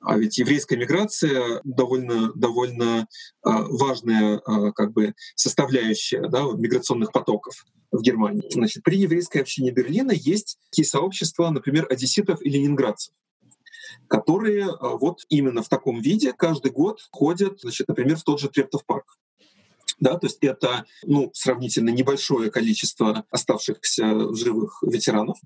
а 0.00 0.16
ведь 0.16 0.38
еврейская 0.38 0.76
миграция 0.76 1.60
довольно, 1.64 2.32
довольно 2.34 3.08
а, 3.42 3.62
важная 3.64 4.38
а, 4.38 4.70
как 4.70 4.92
бы 4.92 5.14
составляющая 5.34 6.28
да, 6.28 6.44
миграционных 6.56 7.10
потоков 7.10 7.66
в 7.90 8.00
Германии. 8.00 8.48
Значит, 8.50 8.84
при 8.84 8.98
еврейской 8.98 9.38
общине 9.38 9.72
Берлина 9.72 10.12
есть 10.12 10.58
такие 10.70 10.86
сообщества, 10.86 11.50
например, 11.50 11.88
одесситов 11.90 12.40
и 12.40 12.50
ленинградцев 12.50 13.12
которые 14.06 14.68
вот 14.80 15.20
именно 15.28 15.62
в 15.62 15.68
таком 15.68 16.00
виде 16.00 16.32
каждый 16.32 16.70
год 16.70 17.00
ходят, 17.10 17.60
значит, 17.60 17.88
например, 17.88 18.16
в 18.16 18.22
тот 18.22 18.40
же 18.40 18.48
Трептов 18.48 18.84
парк. 18.86 19.18
Да, 20.00 20.16
то 20.16 20.26
есть 20.26 20.38
это 20.42 20.84
ну, 21.02 21.30
сравнительно 21.34 21.90
небольшое 21.90 22.50
количество 22.50 23.24
оставшихся 23.30 24.34
живых 24.34 24.82
ветеранов 24.82 25.38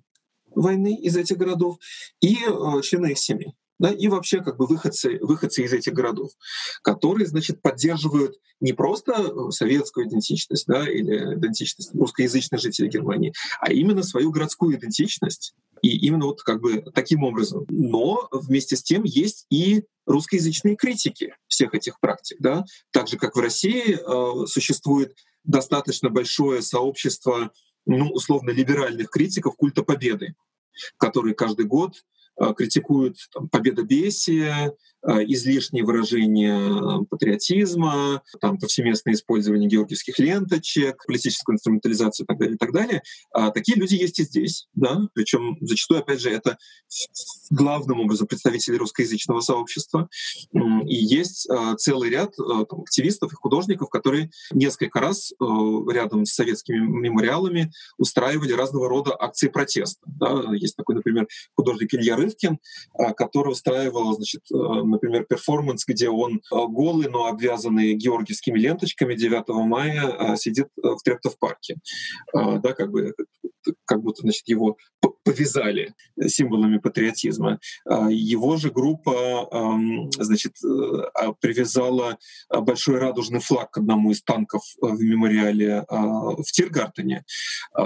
войны 0.54 0.94
из 0.94 1.16
этих 1.16 1.38
городов 1.38 1.78
и 2.20 2.36
э, 2.36 2.82
члены 2.82 3.12
их 3.12 3.18
семей 3.18 3.54
да, 3.82 3.90
и 3.90 4.06
вообще 4.06 4.40
как 4.42 4.58
бы 4.58 4.66
выходцы, 4.66 5.18
выходцы 5.20 5.64
из 5.64 5.72
этих 5.72 5.92
городов, 5.92 6.30
которые, 6.82 7.26
значит, 7.26 7.60
поддерживают 7.60 8.36
не 8.60 8.72
просто 8.72 9.12
э, 9.12 9.50
советскую 9.50 10.06
идентичность 10.06 10.66
да, 10.68 10.88
или 10.88 11.34
идентичность 11.34 11.92
русскоязычных 11.92 12.60
жителей 12.60 12.88
Германии, 12.88 13.34
а 13.58 13.72
именно 13.72 14.04
свою 14.04 14.30
городскую 14.30 14.76
идентичность. 14.76 15.54
И 15.82 16.06
именно 16.06 16.26
вот 16.26 16.42
как 16.42 16.60
бы 16.60 16.84
таким 16.94 17.24
образом. 17.24 17.66
Но 17.68 18.28
вместе 18.30 18.76
с 18.76 18.82
тем 18.82 19.02
есть 19.04 19.46
и 19.50 19.82
русскоязычные 20.06 20.76
критики 20.76 21.34
всех 21.48 21.74
этих 21.74 22.00
практик. 22.00 22.38
Да? 22.40 22.64
Так 22.90 23.08
же, 23.08 23.16
как 23.16 23.36
в 23.36 23.40
России 23.40 23.96
э, 23.96 24.46
существует 24.46 25.14
достаточно 25.44 26.08
большое 26.08 26.62
сообщество 26.62 27.52
ну, 27.84 28.10
условно 28.10 28.50
либеральных 28.50 29.10
критиков 29.10 29.56
культа 29.56 29.82
победы, 29.82 30.34
которые 30.98 31.34
каждый 31.34 31.66
год 31.66 32.04
критикуют 32.56 33.16
там, 33.32 33.48
победобесие, 33.48 34.72
Э, 35.04 35.24
излишние 35.26 35.84
выражения 35.84 36.54
э, 36.54 37.04
патриотизма, 37.10 38.22
там, 38.40 38.56
повсеместное 38.56 39.14
использование 39.14 39.68
георгиевских 39.68 40.16
ленточек, 40.20 41.04
политическую 41.04 41.54
инструментализацию 41.54 42.24
и 42.24 42.26
так 42.28 42.38
далее, 42.38 42.54
и 42.54 42.58
так 42.58 42.72
далее. 42.72 43.02
А 43.32 43.50
такие 43.50 43.76
люди 43.76 43.96
есть 43.96 44.20
и 44.20 44.22
здесь, 44.22 44.68
да, 44.74 45.00
причем 45.12 45.56
зачастую, 45.60 46.00
опять 46.00 46.20
же, 46.20 46.30
это 46.30 46.56
главным 47.50 47.98
образом 47.98 48.28
представители 48.28 48.76
русскоязычного 48.76 49.40
сообщества. 49.40 50.08
И 50.52 50.94
есть 50.94 51.50
э, 51.50 51.74
целый 51.78 52.08
ряд 52.08 52.36
там, 52.36 52.82
активистов 52.82 53.32
и 53.32 53.36
художников, 53.36 53.90
которые 53.90 54.30
несколько 54.52 55.00
раз 55.00 55.32
рядом 55.40 56.26
с 56.26 56.32
советскими 56.32 56.78
мемориалами 56.78 57.72
устраивали 57.98 58.52
разного 58.52 58.88
рода 58.88 59.16
акции 59.18 59.48
протеста. 59.48 60.00
Да. 60.06 60.44
Есть 60.54 60.76
такой, 60.76 60.94
например, 60.94 61.26
художник 61.56 61.92
Илья 61.92 62.14
Рывкин, 62.22 62.58
который 63.16 63.52
устраивал 63.52 64.14
значит, 64.14 64.42
например, 64.50 65.24
перформанс, 65.24 65.84
где 65.86 66.08
он 66.08 66.36
э, 66.36 66.66
голый, 66.68 67.08
но 67.08 67.26
обвязанный 67.26 67.94
георгиевскими 67.94 68.58
ленточками 68.58 69.14
9 69.14 69.48
мая 69.66 70.08
э, 70.08 70.36
сидит 70.36 70.68
э, 70.76 70.88
в 70.88 71.02
Трептов 71.02 71.38
парке. 71.38 71.76
Да, 72.34 72.72
как 72.72 72.90
бы 72.90 73.14
как 73.84 74.02
будто 74.02 74.22
значит, 74.22 74.48
его 74.48 74.76
повязали 75.24 75.94
символами 76.26 76.78
патриотизма. 76.78 77.60
Его 78.08 78.56
же 78.56 78.70
группа 78.70 79.48
значит, 80.18 80.56
а, 81.14 81.32
привязала 81.32 82.18
большой 82.50 82.98
радужный 82.98 83.40
флаг 83.40 83.70
к 83.70 83.78
одному 83.78 84.10
из 84.10 84.22
танков 84.22 84.62
в 84.80 85.00
мемориале 85.00 85.84
в 85.88 86.44
Тиргартене, 86.52 87.24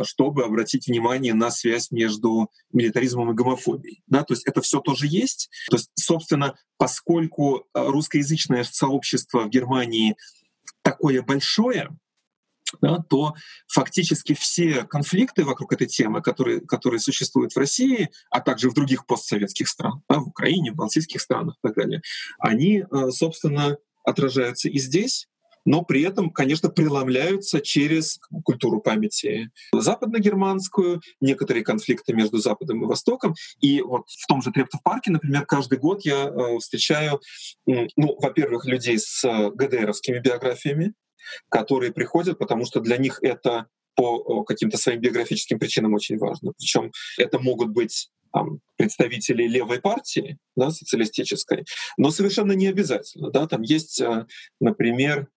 чтобы 0.02 0.44
обратить 0.44 0.86
внимание 0.86 1.34
на 1.34 1.50
связь 1.50 1.90
между 1.90 2.50
милитаризмом 2.72 3.30
и 3.32 3.34
гомофобией. 3.34 4.02
Да, 4.06 4.22
то 4.22 4.34
есть 4.34 4.46
это 4.46 4.60
все 4.60 4.80
тоже 4.80 5.06
есть. 5.06 5.50
То 5.70 5.76
есть, 5.76 5.90
собственно, 5.94 6.54
поскольку 6.78 7.66
русскоязычное 7.74 8.64
сообщество 8.64 9.40
в 9.40 9.50
Германии 9.50 10.16
такое 10.82 11.22
большое, 11.22 11.90
да, 12.80 12.98
то 13.08 13.34
фактически 13.68 14.34
все 14.34 14.84
конфликты 14.84 15.44
вокруг 15.44 15.72
этой 15.72 15.86
темы, 15.86 16.22
которые, 16.22 16.60
которые 16.60 17.00
существуют 17.00 17.52
в 17.52 17.58
России, 17.58 18.10
а 18.30 18.40
также 18.40 18.70
в 18.70 18.74
других 18.74 19.06
постсоветских 19.06 19.68
странах, 19.68 20.00
да, 20.08 20.18
в 20.18 20.28
Украине, 20.28 20.72
в 20.72 20.76
балтийских 20.76 21.20
странах 21.20 21.56
и 21.56 21.68
так 21.68 21.76
далее, 21.76 22.02
они, 22.38 22.84
э, 22.90 23.10
собственно, 23.10 23.76
отражаются 24.04 24.68
и 24.68 24.78
здесь, 24.78 25.28
но 25.66 25.82
при 25.82 26.02
этом, 26.02 26.30
конечно, 26.30 26.70
преломляются 26.70 27.60
через 27.60 28.18
культуру 28.44 28.80
памяти 28.80 29.50
западногерманскую, 29.74 31.02
некоторые 31.20 31.64
конфликты 31.64 32.14
между 32.14 32.38
Западом 32.38 32.84
и 32.84 32.86
Востоком. 32.86 33.34
И 33.60 33.82
вот 33.82 34.08
в 34.08 34.26
том 34.28 34.40
же 34.42 34.52
Трептов 34.52 34.82
парке, 34.82 35.10
например, 35.10 35.44
каждый 35.44 35.78
год 35.78 36.02
я 36.04 36.28
э, 36.28 36.58
встречаю, 36.58 37.20
ну, 37.66 38.16
во-первых, 38.20 38.64
людей 38.64 38.98
с 38.98 39.24
э, 39.24 39.50
ГДРовскими 39.50 40.20
биографиями, 40.20 40.94
которые 41.48 41.92
приходят, 41.92 42.38
потому 42.38 42.64
что 42.66 42.80
для 42.80 42.96
них 42.96 43.18
это 43.22 43.66
по 43.94 44.44
каким-то 44.44 44.76
своим 44.76 45.00
биографическим 45.00 45.58
причинам 45.58 45.94
очень 45.94 46.18
важно. 46.18 46.52
Причем 46.58 46.92
это 47.16 47.38
могут 47.38 47.70
быть 47.70 48.10
там, 48.32 48.60
представители 48.76 49.46
левой 49.46 49.80
партии, 49.80 50.38
да, 50.56 50.70
социалистической, 50.70 51.64
но 51.96 52.10
совершенно 52.10 52.52
не 52.52 52.66
обязательно. 52.66 53.30
Да, 53.30 53.46
там 53.46 53.62
есть, 53.62 54.00
э, 54.00 54.26
например, 54.60 55.28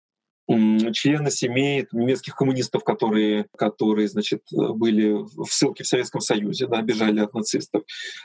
члены 0.50 1.30
семей 1.30 1.88
немецких 1.92 2.36
коммунистов, 2.36 2.84
которые, 2.84 3.46
которые 3.56 4.08
значит, 4.08 4.42
были 4.52 5.12
в 5.12 5.48
ссылке 5.50 5.84
в 5.84 5.88
Советском 5.88 6.22
Союзе, 6.22 6.68
да, 6.68 6.82
бежали 6.82 7.20
от 7.20 7.34
нацистов. 7.34 7.84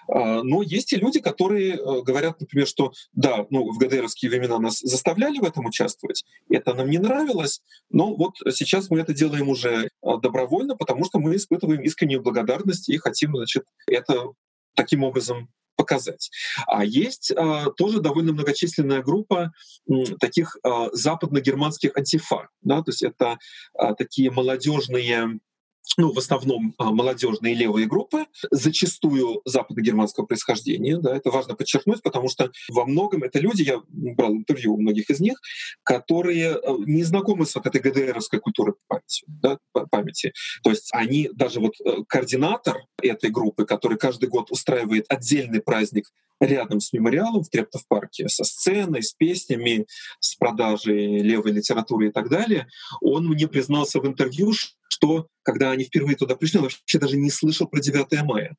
А, 0.09 0.43
но 0.43 0.63
есть 0.63 0.93
и 0.93 0.97
люди, 0.97 1.21
которые 1.21 1.75
э, 1.75 2.03
говорят, 2.03 2.41
например, 2.41 2.67
что 2.67 2.93
да, 3.13 3.47
ну, 3.51 3.71
в 3.71 3.79
ГДРовские 3.79 4.31
времена 4.31 4.59
нас 4.59 4.81
заставляли 4.81 5.39
в 5.39 5.45
этом 5.45 5.67
участвовать, 5.67 6.25
это 6.49 6.73
нам 6.75 6.89
не 6.89 6.99
нравилось, 6.99 7.61
но 7.91 8.15
вот 8.15 8.37
сейчас 8.53 8.91
мы 8.91 9.01
это 9.01 9.13
делаем 9.13 9.49
уже 9.49 9.91
а, 10.03 10.17
добровольно, 10.17 10.77
потому 10.77 11.05
что 11.05 11.19
мы 11.19 11.37
испытываем 11.37 11.83
искреннюю 11.83 12.23
благодарность 12.23 12.89
и 12.89 12.97
хотим 12.97 13.37
значит, 13.37 13.65
это 13.87 14.33
таким 14.75 15.05
образом 15.05 15.49
показать. 15.77 16.31
А 16.67 16.85
есть 16.85 17.33
а, 17.33 17.71
тоже 17.71 18.01
довольно 18.01 18.33
многочисленная 18.33 19.03
группа 19.03 19.53
м, 19.89 20.05
таких 20.19 20.57
а, 20.63 20.89
западно-германских 20.93 21.97
антифа. 21.97 22.49
Да? 22.63 22.83
То 22.83 22.91
есть 22.91 23.03
это 23.03 23.39
а, 23.75 23.95
такие 23.95 24.31
молодежные 24.31 25.39
ну, 25.97 26.13
в 26.13 26.19
основном 26.19 26.75
а, 26.79 26.91
молодежные 26.91 27.55
левые 27.55 27.87
группы, 27.87 28.27
зачастую 28.51 29.43
западно-германского 29.45 30.27
происхождения. 30.27 30.99
Да, 30.99 31.17
это 31.17 31.31
важно 31.31 31.55
подчеркнуть, 31.55 32.03
потому 32.03 32.29
что 32.29 32.51
во 32.71 32.85
многом 32.85 33.23
это 33.23 33.39
люди, 33.39 33.63
я 33.63 33.81
брал 33.89 34.33
интервью 34.33 34.75
у 34.75 34.81
многих 34.81 35.11
из 35.11 35.21
них, 35.21 35.41
которые 35.83 36.55
а, 36.55 36.77
не 36.87 37.05
знакомы 37.05 37.47
с 37.47 37.55
вот 37.55 37.67
этой 37.67 37.81
ГДРовской 37.81 38.41
культурой 38.41 38.75
памяти. 38.89 39.25
Да, 39.27 39.59
памяти. 39.91 40.33
То 40.63 40.71
есть 40.71 40.89
они, 40.93 41.31
даже 41.33 41.61
вот 41.61 41.75
э, 41.85 42.03
координатор 42.09 42.85
этой 43.03 43.31
группы, 43.31 43.65
который 43.65 43.99
каждый 43.99 44.29
год 44.29 44.51
устраивает 44.51 45.07
отдельный 45.09 45.61
праздник 45.61 46.11
рядом 46.41 46.81
с 46.81 46.93
мемориалом 46.93 47.43
в 47.43 47.49
Трептов 47.49 47.87
парке, 47.87 48.29
со 48.29 48.45
сценой, 48.45 49.03
с 49.03 49.13
песнями, 49.13 49.87
с 50.21 50.35
продажей 50.35 51.19
левой 51.19 51.53
литературы 51.53 52.09
и 52.09 52.13
так 52.13 52.29
далее, 52.29 52.69
он 53.01 53.27
мне 53.27 53.49
признался 53.49 54.01
в 54.01 54.07
интервью, 54.07 54.53
что 54.95 55.27
когда 55.43 55.73
они 55.73 55.85
впервые 55.85 56.17
туда 56.17 56.37
пришли, 56.37 56.59
он 56.59 56.65
вообще 56.65 56.99
даже 56.99 57.17
не 57.17 57.31
слышал 57.31 57.67
про 57.67 57.81
9 57.81 58.23
мая. 58.23 58.55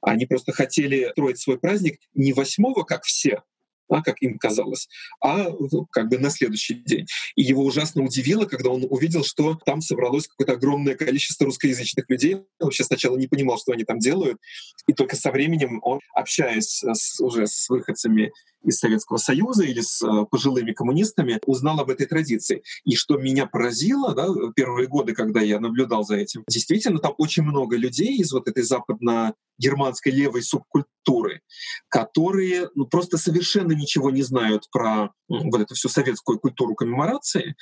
Они 0.00 0.26
просто 0.26 0.52
хотели 0.52 1.10
строить 1.12 1.38
свой 1.38 1.58
праздник 1.58 1.98
не 2.14 2.32
8 2.32 2.74
как 2.86 3.04
все, 3.04 3.42
а, 3.88 4.02
как 4.02 4.22
им 4.22 4.38
казалось, 4.38 4.88
а 5.20 5.50
ну, 5.50 5.86
как 5.90 6.08
бы 6.08 6.18
на 6.18 6.30
следующий 6.30 6.74
день. 6.74 7.06
И 7.34 7.42
его 7.42 7.64
ужасно 7.64 8.02
удивило, 8.02 8.44
когда 8.46 8.70
он 8.70 8.86
увидел, 8.88 9.24
что 9.24 9.58
там 9.66 9.80
собралось 9.80 10.28
какое-то 10.28 10.52
огромное 10.52 10.94
количество 10.94 11.46
русскоязычных 11.46 12.08
людей. 12.08 12.34
Он 12.36 12.44
вообще 12.60 12.84
сначала 12.84 13.16
не 13.16 13.26
понимал, 13.26 13.58
что 13.58 13.72
они 13.72 13.84
там 13.84 13.98
делают. 13.98 14.38
И 14.86 14.92
только 14.92 15.16
со 15.16 15.30
временем 15.30 15.80
он, 15.82 16.00
общаясь 16.14 16.82
с, 16.82 17.20
уже 17.20 17.46
с 17.46 17.68
выходцами 17.68 18.32
из 18.64 18.78
Советского 18.78 19.16
Союза 19.16 19.64
или 19.64 19.80
с 19.80 20.02
э, 20.02 20.26
пожилыми 20.30 20.72
коммунистами, 20.72 21.40
узнал 21.46 21.80
об 21.80 21.90
этой 21.90 22.06
традиции. 22.06 22.62
И 22.84 22.94
что 22.94 23.16
меня 23.16 23.46
поразило, 23.46 24.14
да, 24.14 24.28
первые 24.54 24.88
годы, 24.88 25.12
когда 25.14 25.40
я 25.40 25.60
наблюдал 25.60 26.04
за 26.04 26.16
этим, 26.16 26.44
действительно, 26.48 26.98
там 26.98 27.14
очень 27.18 27.42
много 27.42 27.76
людей 27.76 28.16
из 28.16 28.32
вот 28.32 28.48
этой 28.48 28.62
западно-германской 28.62 30.12
левой 30.12 30.42
субкультуры, 30.42 31.40
которые 31.88 32.68
ну, 32.74 32.86
просто 32.86 33.18
совершенно 33.18 33.72
ничего 33.72 34.10
не 34.10 34.22
знают 34.22 34.68
про 34.70 35.10
вот 35.28 35.60
эту 35.60 35.74
всю 35.74 35.88
советскую 35.88 36.38
культуру 36.38 36.74
коммеморации, 36.74 37.54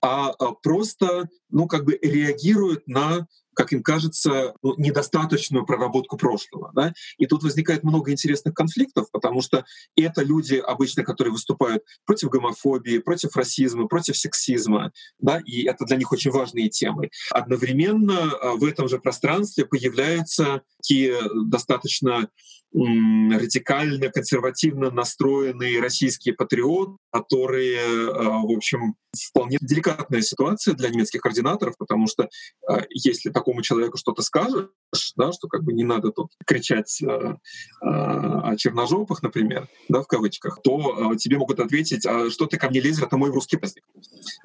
а, 0.00 0.30
а 0.30 0.52
просто, 0.52 1.28
ну, 1.50 1.66
как 1.66 1.84
бы 1.84 1.98
реагируют 2.00 2.86
на 2.86 3.26
как 3.56 3.72
им 3.72 3.82
кажется, 3.82 4.54
ну, 4.62 4.74
недостаточную 4.76 5.64
проработку 5.64 6.16
прошлого. 6.16 6.70
Да? 6.74 6.92
И 7.16 7.26
тут 7.26 7.42
возникает 7.42 7.82
много 7.82 8.12
интересных 8.12 8.54
конфликтов, 8.54 9.10
потому 9.10 9.40
что 9.40 9.64
это 9.96 10.22
люди 10.22 10.56
обычно, 10.56 11.02
которые 11.02 11.32
выступают 11.32 11.82
против 12.04 12.28
гомофобии, 12.28 12.98
против 12.98 13.34
расизма, 13.34 13.88
против 13.88 14.16
сексизма, 14.16 14.92
да, 15.18 15.40
и 15.44 15.64
это 15.64 15.86
для 15.86 15.96
них 15.96 16.12
очень 16.12 16.30
важные 16.30 16.68
темы. 16.68 17.10
Одновременно 17.30 18.30
а, 18.30 18.54
в 18.56 18.64
этом 18.64 18.88
же 18.88 18.98
пространстве 18.98 19.64
появляются 19.64 20.60
такие 20.86 21.18
достаточно 21.34 22.28
радикально, 22.74 24.10
консервативно 24.10 24.90
настроенные 24.90 25.80
российские 25.80 26.34
патриоты, 26.34 26.96
которые, 27.10 27.80
а, 28.10 28.40
в 28.40 28.50
общем, 28.54 28.96
вполне 29.16 29.56
деликатная 29.62 30.20
ситуация 30.20 30.74
для 30.74 30.90
немецких 30.90 31.22
координаторов, 31.22 31.78
потому 31.78 32.06
что 32.06 32.28
а, 32.68 32.82
если 32.90 33.30
такому 33.30 33.62
человеку 33.62 33.96
что-то 33.96 34.20
скажешь, 34.20 34.68
да, 35.16 35.32
что 35.32 35.48
как 35.48 35.64
бы 35.64 35.72
не 35.72 35.84
надо 35.84 36.10
тут 36.10 36.32
кричать 36.44 37.00
а, 37.02 37.38
о 37.80 38.56
черножопах, 38.56 39.22
например, 39.22 39.68
да, 39.88 40.02
в 40.02 40.06
кавычках, 40.06 40.60
то 40.62 41.14
тебе 41.14 41.38
могут 41.38 41.60
ответить, 41.60 42.04
а 42.04 42.30
что 42.30 42.44
ты 42.44 42.58
ко 42.58 42.68
мне 42.68 42.80
лезешь, 42.80 43.02
это 43.02 43.16
мой 43.16 43.30
русский 43.30 43.58
язык. 43.62 43.84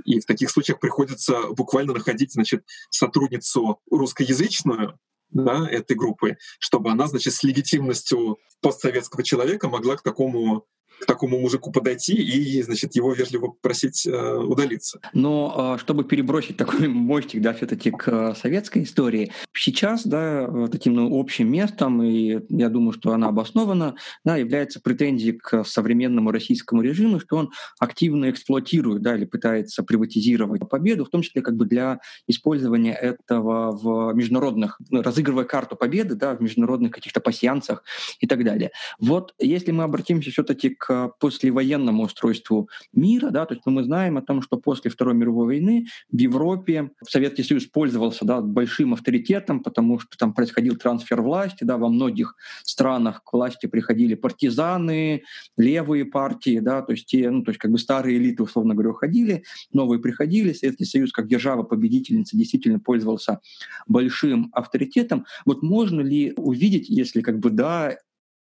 И 0.05 0.21
в 0.21 0.25
таких 0.25 0.51
случаях 0.51 0.79
приходится 0.79 1.47
буквально 1.49 1.93
находить, 1.93 2.31
значит, 2.31 2.63
сотрудницу 2.91 3.79
русскоязычную, 3.89 4.97
да, 5.31 5.67
этой 5.69 5.95
группы, 5.95 6.37
чтобы 6.59 6.91
она, 6.91 7.07
значит, 7.07 7.33
с 7.33 7.43
легитимностью 7.43 8.39
постсоветского 8.61 9.23
человека 9.23 9.67
могла 9.67 9.97
к 9.97 10.03
такому 10.03 10.65
к 11.01 11.05
такому 11.05 11.39
мужику 11.39 11.71
подойти 11.71 12.13
и, 12.13 12.61
значит, 12.61 12.95
его 12.95 13.13
вежливо 13.13 13.47
попросить 13.47 14.05
э, 14.05 14.35
удалиться. 14.37 14.99
Но 15.13 15.75
э, 15.75 15.81
чтобы 15.81 16.03
перебросить 16.03 16.57
такой 16.57 16.87
мостик, 16.87 17.41
да, 17.41 17.53
все-таки 17.53 17.89
к 17.89 18.07
э, 18.07 18.35
советской 18.35 18.83
истории, 18.83 19.31
сейчас, 19.51 20.05
да, 20.05 20.47
таким 20.71 20.93
ну, 20.93 21.19
общим 21.19 21.51
местом, 21.51 22.03
и 22.03 22.39
я 22.49 22.69
думаю, 22.69 22.93
что 22.93 23.13
она 23.13 23.29
обоснована, 23.29 23.95
да, 24.23 24.37
является 24.37 24.79
претензия 24.79 25.33
к 25.33 25.63
современному 25.63 26.31
российскому 26.31 26.83
режиму, 26.83 27.19
что 27.19 27.37
он 27.37 27.51
активно 27.79 28.29
эксплуатирует, 28.29 29.01
да, 29.01 29.15
или 29.15 29.25
пытается 29.25 29.83
приватизировать 29.83 30.61
победу, 30.69 31.05
в 31.05 31.09
том 31.09 31.23
числе 31.23 31.41
как 31.41 31.55
бы 31.55 31.65
для 31.65 31.99
использования 32.27 32.93
этого 32.93 33.71
в 33.71 34.13
международных, 34.13 34.79
ну, 34.89 35.01
разыгрывая 35.01 35.45
карту 35.45 35.75
победы, 35.75 36.13
да, 36.13 36.35
в 36.35 36.41
международных 36.41 36.91
каких-то 36.91 37.21
пассианцах 37.21 37.83
и 38.19 38.27
так 38.27 38.43
далее. 38.43 38.69
Вот 38.99 39.33
если 39.39 39.71
мы 39.71 39.83
обратимся 39.83 40.29
все-таки 40.29 40.69
к 40.69 40.90
послевоенному 41.19 42.03
устройству 42.03 42.69
мира, 42.93 43.29
да, 43.29 43.45
то 43.45 43.53
есть 43.53 43.65
ну, 43.65 43.71
мы 43.71 43.83
знаем 43.83 44.17
о 44.17 44.21
том, 44.21 44.41
что 44.41 44.57
после 44.57 44.91
Второй 44.91 45.13
мировой 45.13 45.45
войны 45.45 45.87
в 46.11 46.17
Европе 46.17 46.91
Советский 47.07 47.43
Союз 47.43 47.65
пользовался 47.65 48.25
да, 48.25 48.41
большим 48.41 48.93
авторитетом, 48.93 49.61
потому 49.61 49.99
что 49.99 50.17
там 50.17 50.33
происходил 50.33 50.75
трансфер 50.75 51.21
власти, 51.21 51.63
да, 51.63 51.77
во 51.77 51.89
многих 51.89 52.35
странах 52.63 53.23
к 53.23 53.33
власти 53.33 53.67
приходили 53.67 54.15
партизаны, 54.15 55.23
левые 55.57 56.05
партии, 56.05 56.59
да, 56.59 56.81
то 56.81 56.91
есть 56.91 57.05
те, 57.05 57.29
ну, 57.29 57.43
то 57.43 57.51
есть 57.51 57.59
как 57.59 57.71
бы 57.71 57.77
старые 57.77 58.17
элиты, 58.17 58.43
условно 58.43 58.73
говоря, 58.73 58.91
уходили, 58.91 59.43
новые 59.73 59.99
приходили, 59.99 60.53
Советский 60.53 60.85
Союз 60.85 61.11
как 61.11 61.27
держава-победительница 61.27 62.37
действительно 62.37 62.79
пользовался 62.79 63.39
большим 63.87 64.49
авторитетом. 64.53 65.25
Вот 65.45 65.63
можно 65.63 66.01
ли 66.01 66.33
увидеть, 66.35 66.89
если 66.89 67.21
как 67.21 67.39
бы 67.39 67.49
да, 67.49 67.97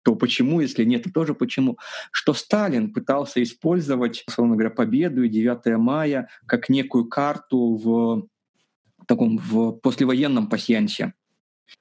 то 0.09 0.15
почему, 0.15 0.63
если 0.63 0.85
нет, 0.85 1.05
то 1.05 1.11
тоже 1.11 1.35
почему, 1.35 1.77
что 2.13 2.33
Сталин 2.33 2.95
пытался 2.95 3.43
использовать, 3.43 4.25
условно 4.27 4.55
говоря, 4.55 4.71
победу 4.71 5.23
и 5.23 5.29
9 5.29 5.77
мая 5.77 6.31
как 6.47 6.71
некую 6.71 7.05
карту 7.05 7.75
в 7.75 8.27
таком 9.07 9.37
в 9.37 9.73
послевоенном 9.73 10.49
пассиансе. 10.49 11.13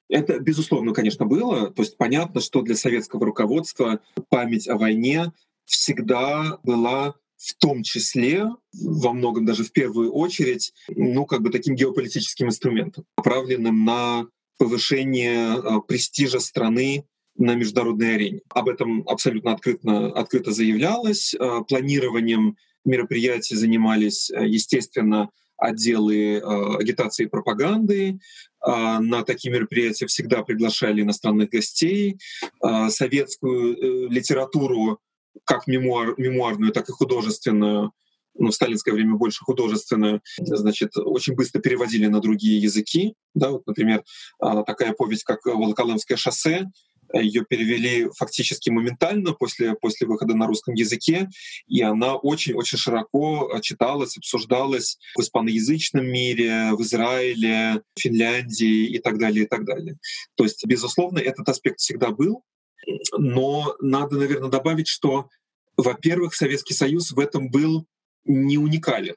Это, 0.10 0.42
безусловно, 0.42 0.92
конечно, 0.92 1.26
было. 1.26 1.72
То 1.72 1.84
есть 1.84 1.96
понятно, 1.96 2.42
что 2.42 2.62
для 2.64 2.76
советского 2.76 3.26
руководства 3.26 4.02
память 4.28 4.68
о 4.68 4.78
войне 4.78 5.32
всегда 5.64 6.60
была 6.64 7.16
в 7.38 7.54
том 7.56 7.82
числе, 7.82 8.48
во 8.74 9.14
многом 9.14 9.46
даже 9.46 9.64
в 9.64 9.72
первую 9.72 10.12
очередь, 10.12 10.74
ну, 10.90 11.26
как 11.26 11.42
бы 11.44 11.50
таким 11.50 11.76
геополитическим 11.76 12.48
инструментом, 12.48 13.06
направленным 13.16 13.86
на 13.86 14.28
повышение 14.58 15.54
а, 15.54 15.80
престижа 15.80 16.42
страны 16.42 17.06
на 17.38 17.56
международной 17.56 18.16
арене. 18.16 18.42
Об 18.50 18.70
этом 18.70 19.04
абсолютно 19.08 19.54
открыто, 19.54 20.08
открыто 20.12 20.52
заявлялось. 20.52 21.34
Э, 21.36 21.62
планированием 21.68 22.58
мероприятий 22.84 23.56
занимались, 23.56 24.32
э, 24.32 24.48
естественно, 24.48 25.30
отделы 25.58 26.38
э, 26.38 26.78
агитации 26.80 27.26
и 27.26 27.30
пропаганды. 27.30 28.20
На 28.66 29.24
такие 29.24 29.54
мероприятия 29.54 30.08
всегда 30.08 30.44
приглашали 30.44 31.02
иностранных 31.02 31.50
гостей. 31.50 32.18
Советскую 32.90 34.10
литературу, 34.10 35.00
как 35.46 35.68
мемуар, 35.68 36.16
мемуарную, 36.18 36.74
так 36.74 36.90
и 36.90 36.92
художественную, 36.92 37.94
ну, 38.34 38.50
в 38.50 38.54
сталинское 38.54 38.94
время 38.94 39.14
больше 39.14 39.46
художественную, 39.46 40.22
значит, 40.38 40.98
очень 40.98 41.36
быстро 41.36 41.62
переводили 41.62 42.08
на 42.08 42.20
другие 42.20 42.60
языки. 42.60 43.14
Да, 43.36 43.52
вот, 43.52 43.66
например, 43.68 44.04
такая 44.40 44.92
повесть, 44.92 45.24
как 45.24 45.46
«Волоколамское 45.46 46.18
шоссе», 46.18 46.66
ее 47.14 47.46
перевели 47.46 48.10
фактически 48.16 48.70
моментально 48.70 49.34
после, 49.34 49.76
после 49.76 50.08
выхода 50.08 50.36
на 50.36 50.48
русском 50.48 50.74
языке, 50.74 51.30
и 51.68 51.82
она 51.82 52.16
очень-очень 52.16 52.78
широко 52.78 53.60
читалась, 53.62 54.18
обсуждалась 54.18 54.98
в 55.16 55.22
испаноязычном 55.22 56.06
мире, 56.06 56.72
в 56.74 56.82
Израиле, 56.82 57.82
Финляндии 57.98 58.88
и 58.88 59.00
так 59.00 59.18
далее, 59.18 59.46
и 59.46 59.48
так 59.48 59.66
далее. 59.66 59.98
То 60.36 60.44
есть, 60.44 60.66
безусловно, 60.66 61.20
этот 61.20 61.48
аспект 61.50 61.80
всегда 61.80 62.10
был, 62.12 62.44
но 63.18 63.76
надо, 63.82 64.18
наверное, 64.18 64.50
добавить, 64.50 64.88
что, 64.88 65.30
во-первых, 65.76 66.36
Советский 66.36 66.74
Союз 66.74 67.12
в 67.12 67.20
этом 67.20 67.50
был 67.50 67.86
не 68.26 68.58
уникален. 68.58 69.16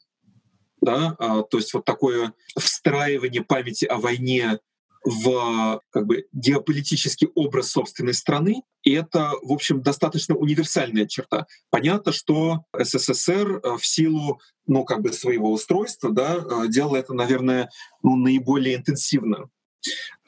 Да? 0.81 1.15
А, 1.19 1.43
то 1.43 1.59
есть 1.59 1.75
вот 1.75 1.85
такое 1.85 2.33
встраивание 2.59 3.43
памяти 3.43 3.85
о 3.85 3.99
войне 3.99 4.59
в 5.05 5.81
как 5.91 6.07
бы, 6.07 6.27
геополитический 6.33 7.29
образ 7.35 7.71
собственной 7.71 8.15
страны. 8.15 8.63
И 8.83 8.93
это, 8.93 9.33
в 9.43 9.53
общем, 9.53 9.83
достаточно 9.83 10.35
универсальная 10.35 11.07
черта. 11.07 11.47
Понятно, 11.71 12.13
что 12.13 12.65
СССР 12.79 13.61
э, 13.63 13.77
в 13.77 13.87
силу 13.87 14.41
ну, 14.67 14.85
как 14.85 15.01
бы 15.01 15.13
своего 15.13 15.53
устройства 15.53 16.11
да, 16.11 16.37
э, 16.37 16.69
делал 16.69 16.95
это, 16.95 17.15
наверное, 17.15 17.71
ну, 18.03 18.17
наиболее 18.17 18.77
интенсивно. 18.77 19.49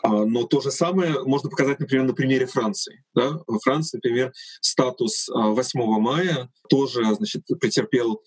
А, 0.02 0.24
но 0.24 0.44
то 0.44 0.60
же 0.60 0.70
самое 0.70 1.22
можно 1.24 1.50
показать, 1.50 1.78
например, 1.78 2.04
на 2.04 2.14
примере 2.14 2.46
Франции. 2.46 3.04
Да? 3.14 3.38
Во 3.46 3.58
Франции, 3.60 3.98
например, 3.98 4.32
статус 4.60 5.28
8 5.28 5.80
а, 5.80 5.98
мая 5.98 6.50
тоже 6.68 7.04
значит, 7.14 7.44
претерпел 7.60 8.22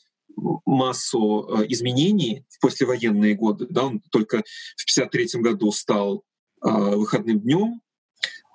массу 0.65 1.47
э, 1.49 1.65
изменений 1.69 2.45
в 2.49 2.59
послевоенные 2.59 3.35
годы. 3.35 3.67
Да? 3.69 3.85
Он 3.85 4.01
только 4.11 4.37
в 4.77 4.83
1953 4.83 5.41
году 5.41 5.71
стал 5.71 6.23
выходным 6.71 7.39
днем. 7.39 7.81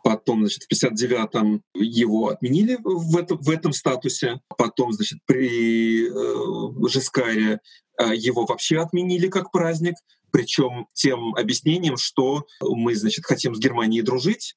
Потом, 0.02 0.40
значит, 0.40 0.64
в 0.64 0.72
59-м 0.72 1.62
его 1.74 2.28
отменили 2.28 2.78
в 2.82 3.16
этом, 3.16 3.38
в 3.38 3.50
этом 3.50 3.72
статусе. 3.72 4.40
Потом, 4.56 4.92
значит, 4.92 5.18
при 5.26 6.08
э, 6.08 6.88
Жескаре 6.88 7.60
э, 7.98 8.16
его 8.16 8.46
вообще 8.46 8.78
отменили 8.78 9.28
как 9.28 9.50
праздник, 9.50 9.94
причем 10.30 10.86
тем 10.94 11.34
объяснением, 11.34 11.96
что 11.96 12.46
мы, 12.62 12.94
значит, 12.94 13.26
хотим 13.26 13.54
с 13.54 13.58
Германией 13.58 14.02
дружить, 14.02 14.56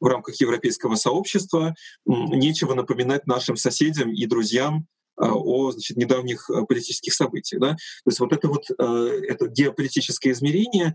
в 0.00 0.06
рамках 0.06 0.38
европейского 0.40 0.96
сообщества 0.96 1.74
нечего 2.04 2.74
напоминать 2.74 3.26
нашим 3.26 3.56
соседям 3.56 4.12
и 4.12 4.26
друзьям 4.26 4.86
э, 5.18 5.24
о 5.24 5.72
значит, 5.72 5.96
недавних 5.96 6.50
э, 6.50 6.64
политических 6.66 7.14
событиях. 7.14 7.60
Да? 7.60 7.70
То 7.70 8.10
есть 8.10 8.20
вот 8.20 8.32
это 8.32 8.48
вот 8.48 8.64
это 8.70 9.48
геополитическое 9.48 10.32
измерение, 10.34 10.94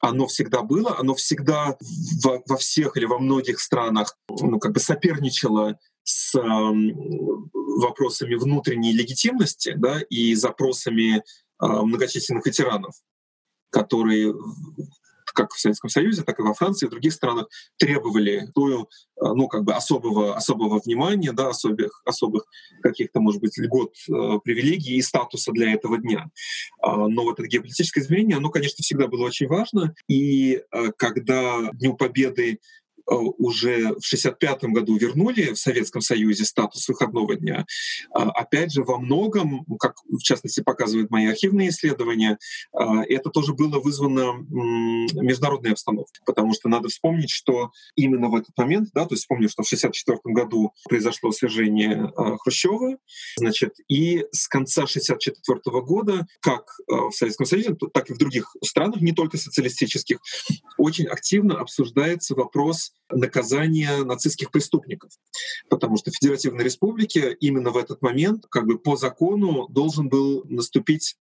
оно 0.00 0.26
всегда 0.26 0.62
было, 0.62 0.96
оно 0.98 1.14
всегда 1.14 1.76
во, 2.22 2.42
во 2.46 2.56
всех 2.56 2.96
или 2.96 3.04
во 3.04 3.18
многих 3.18 3.60
странах 3.60 4.16
ну, 4.28 4.58
как 4.58 4.72
бы 4.72 4.80
соперничало 4.80 5.78
с 6.04 6.34
э, 6.34 6.40
вопросами 6.40 8.34
внутренней 8.34 8.92
легитимности 8.92 9.74
да, 9.76 10.00
и 10.08 10.34
запросами 10.34 11.18
э, 11.18 11.22
многочисленных 11.66 12.46
ветеранов, 12.46 12.94
которые 13.70 14.34
как 15.34 15.52
в 15.52 15.60
Советском 15.60 15.90
Союзе, 15.90 16.22
так 16.22 16.38
и 16.38 16.42
во 16.42 16.54
Франции 16.54 16.86
и 16.86 16.88
в 16.88 16.90
других 16.90 17.12
странах 17.12 17.48
требовали 17.76 18.48
э, 18.48 18.84
ну, 19.16 19.48
как 19.48 19.64
бы 19.64 19.74
особого, 19.74 20.36
особого 20.36 20.80
внимания, 20.84 21.32
да, 21.32 21.48
особых, 21.48 22.02
особых 22.04 22.44
каких-то, 22.82 23.20
может 23.20 23.40
быть, 23.40 23.56
льгот, 23.58 23.94
э, 24.08 24.38
привилегий 24.44 24.96
и 24.96 25.02
статуса 25.02 25.52
для 25.52 25.72
этого 25.72 25.98
дня. 25.98 26.30
А, 26.82 27.08
но 27.08 27.24
вот 27.24 27.38
это 27.38 27.48
геополитическое 27.48 28.02
измерение, 28.02 28.36
оно, 28.36 28.50
конечно, 28.50 28.82
всегда 28.82 29.06
было 29.06 29.26
очень 29.26 29.46
важно. 29.46 29.94
И 30.08 30.62
э, 30.70 30.92
когда 30.96 31.70
Дню 31.72 31.94
Победы 31.94 32.60
уже 33.08 33.78
в 33.78 34.04
1965 34.04 34.64
году 34.64 34.96
вернули 34.96 35.52
в 35.52 35.58
Советском 35.58 36.02
Союзе 36.02 36.44
статус 36.44 36.88
выходного 36.88 37.34
дня, 37.36 37.66
а, 38.12 38.30
опять 38.30 38.72
же, 38.72 38.82
во 38.82 38.98
многом, 38.98 39.64
как 39.78 39.96
в 40.04 40.20
частности 40.20 40.60
показывают 40.60 41.10
мои 41.10 41.26
архивные 41.26 41.70
исследования, 41.70 42.38
а, 42.72 43.02
это 43.04 43.30
тоже 43.30 43.54
было 43.54 43.80
вызвано 43.80 44.34
международной 44.48 45.72
обстановкой, 45.72 46.20
потому 46.26 46.52
что 46.54 46.68
надо 46.68 46.88
вспомнить, 46.88 47.30
что 47.30 47.70
именно 47.96 48.28
в 48.28 48.34
этот 48.34 48.56
момент, 48.56 48.90
да, 48.94 49.04
то 49.04 49.14
есть 49.14 49.22
вспомню, 49.22 49.48
что 49.48 49.62
в 49.62 49.66
1964 49.66 50.34
году 50.34 50.72
произошло 50.88 51.32
свержение 51.32 52.12
Хрущева, 52.40 52.98
значит, 53.36 53.74
и 53.88 54.24
с 54.32 54.48
конца 54.48 54.82
1964 54.82 55.80
года, 55.82 56.26
как 56.40 56.78
в 56.86 57.12
Советском 57.12 57.46
Союзе, 57.46 57.76
так 57.92 58.10
и 58.10 58.14
в 58.14 58.18
других 58.18 58.54
странах, 58.62 59.00
не 59.00 59.12
только 59.12 59.36
социалистических, 59.36 60.18
очень 60.76 61.06
активно 61.06 61.58
обсуждается 61.60 62.34
вопрос 62.34 62.92
наказания 63.10 64.04
нацистских 64.04 64.50
преступников. 64.50 65.12
Потому 65.68 65.96
что 65.96 66.10
в 66.10 66.14
Федеративной 66.14 66.64
Республике 66.64 67.36
именно 67.40 67.70
в 67.70 67.76
этот 67.76 68.02
момент, 68.02 68.44
как 68.50 68.66
бы 68.66 68.78
по 68.78 68.96
закону, 68.96 69.66
должен 69.68 70.08
был 70.08 70.44
наступить 70.44 71.16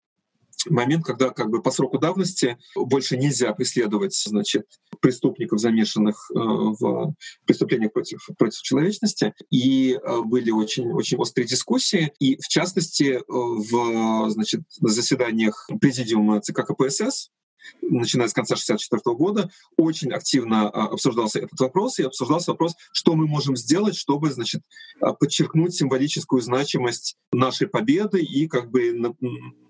момент, 0.70 1.06
когда 1.06 1.30
как 1.30 1.50
бы 1.50 1.62
по 1.62 1.72
сроку 1.72 1.98
давности 1.98 2.58
больше 2.76 3.18
нельзя 3.18 3.54
преследовать 3.54 4.16
значит, 4.16 4.66
преступников, 5.00 5.60
замешанных 5.60 6.30
э, 6.32 6.38
в 6.38 7.14
преступлениях 7.46 7.94
против, 7.94 8.28
против 8.38 8.62
человечности. 8.62 9.34
И 9.50 9.94
э, 9.94 10.22
были 10.24 10.52
очень, 10.52 10.92
очень 10.92 11.18
острые 11.18 11.48
дискуссии. 11.48 12.12
И 12.20 12.38
в 12.38 12.48
частности, 12.48 13.20
э, 13.20 13.22
в 13.28 14.30
значит, 14.30 14.62
заседаниях 14.80 15.70
президиума 15.80 16.42
ЦК 16.42 16.66
КПСС 16.66 17.30
начиная 17.82 18.28
с 18.28 18.34
конца 18.34 18.54
1964 18.56 19.16
года, 19.16 19.50
очень 19.78 20.12
активно 20.12 20.70
а, 20.70 20.88
обсуждался 20.88 21.40
этот 21.40 21.60
вопрос, 21.60 22.00
и 22.00 22.04
обсуждался 22.04 22.52
вопрос, 22.52 22.76
что 22.92 23.16
мы 23.16 23.28
можем 23.28 23.56
сделать, 23.56 23.96
чтобы 23.96 24.32
значит, 24.32 24.62
а, 25.02 25.14
подчеркнуть 25.14 25.76
символическую 25.76 26.42
значимость 26.42 27.16
нашей 27.32 27.68
победы 27.68 28.22
и 28.22 28.48
как 28.48 28.72
бы 28.72 28.94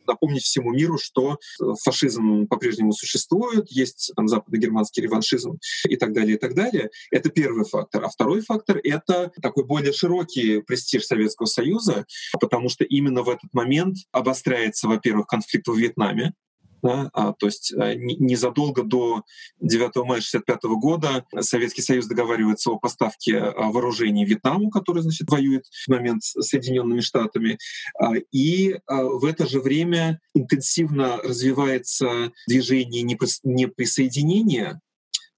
напомнить 0.08 0.44
всему 0.44 0.72
миру, 0.72 0.98
что 0.98 1.40
фашизм 1.84 2.48
по-прежнему 2.48 2.94
существует, 2.94 3.72
есть 3.72 4.12
там 4.16 4.28
западно-германский 4.28 5.02
реваншизм 5.02 5.58
и 5.88 5.96
так 5.96 6.14
далее, 6.14 6.36
и 6.36 6.40
так 6.40 6.54
далее. 6.54 6.90
Это 7.12 7.30
первый 7.30 7.66
фактор. 7.66 8.06
А 8.06 8.10
второй 8.10 8.42
фактор— 8.42 8.80
это 8.84 9.32
такой 9.42 9.66
более 9.66 9.94
широкий 9.94 10.62
престиж 10.62 11.06
Советского 11.06 11.48
Союза, 11.48 12.06
потому 12.40 12.70
что 12.70 12.84
именно 12.84 13.24
в 13.24 13.30
этот 13.30 13.52
момент 13.54 13.98
обостряется, 14.12 14.88
во-первых, 14.88 15.28
конфликт 15.28 15.68
в 15.68 15.76
Вьетнаме, 15.76 16.34
да, 16.82 17.10
а, 17.14 17.34
то 17.34 17.46
есть 17.48 17.74
а, 17.74 17.96
незадолго 17.96 18.84
до 18.84 19.24
9 19.60 19.82
мая 19.98 20.22
1965 20.22 20.64
года 20.80 21.26
Советский 21.40 21.82
Союз 21.82 22.06
договаривается 22.08 22.72
о 22.72 22.78
поставке 22.78 23.38
а, 23.38 23.72
вооружений 23.72 24.26
Вьетнаму, 24.26 24.70
который 24.70 25.02
значит, 25.02 25.30
воюет 25.30 25.66
в 25.66 25.88
момент 25.90 26.24
с 26.24 26.42
Соединенными 26.42 27.02
Штатами. 27.02 27.58
А, 28.00 28.14
и 28.32 28.78
в 28.88 29.26
это 29.26 29.48
же 29.48 29.60
время 29.60 30.20
интенсивно 30.34 31.18
развивается 31.18 32.32
движение 32.48 33.02
неприсоединения 33.02 34.82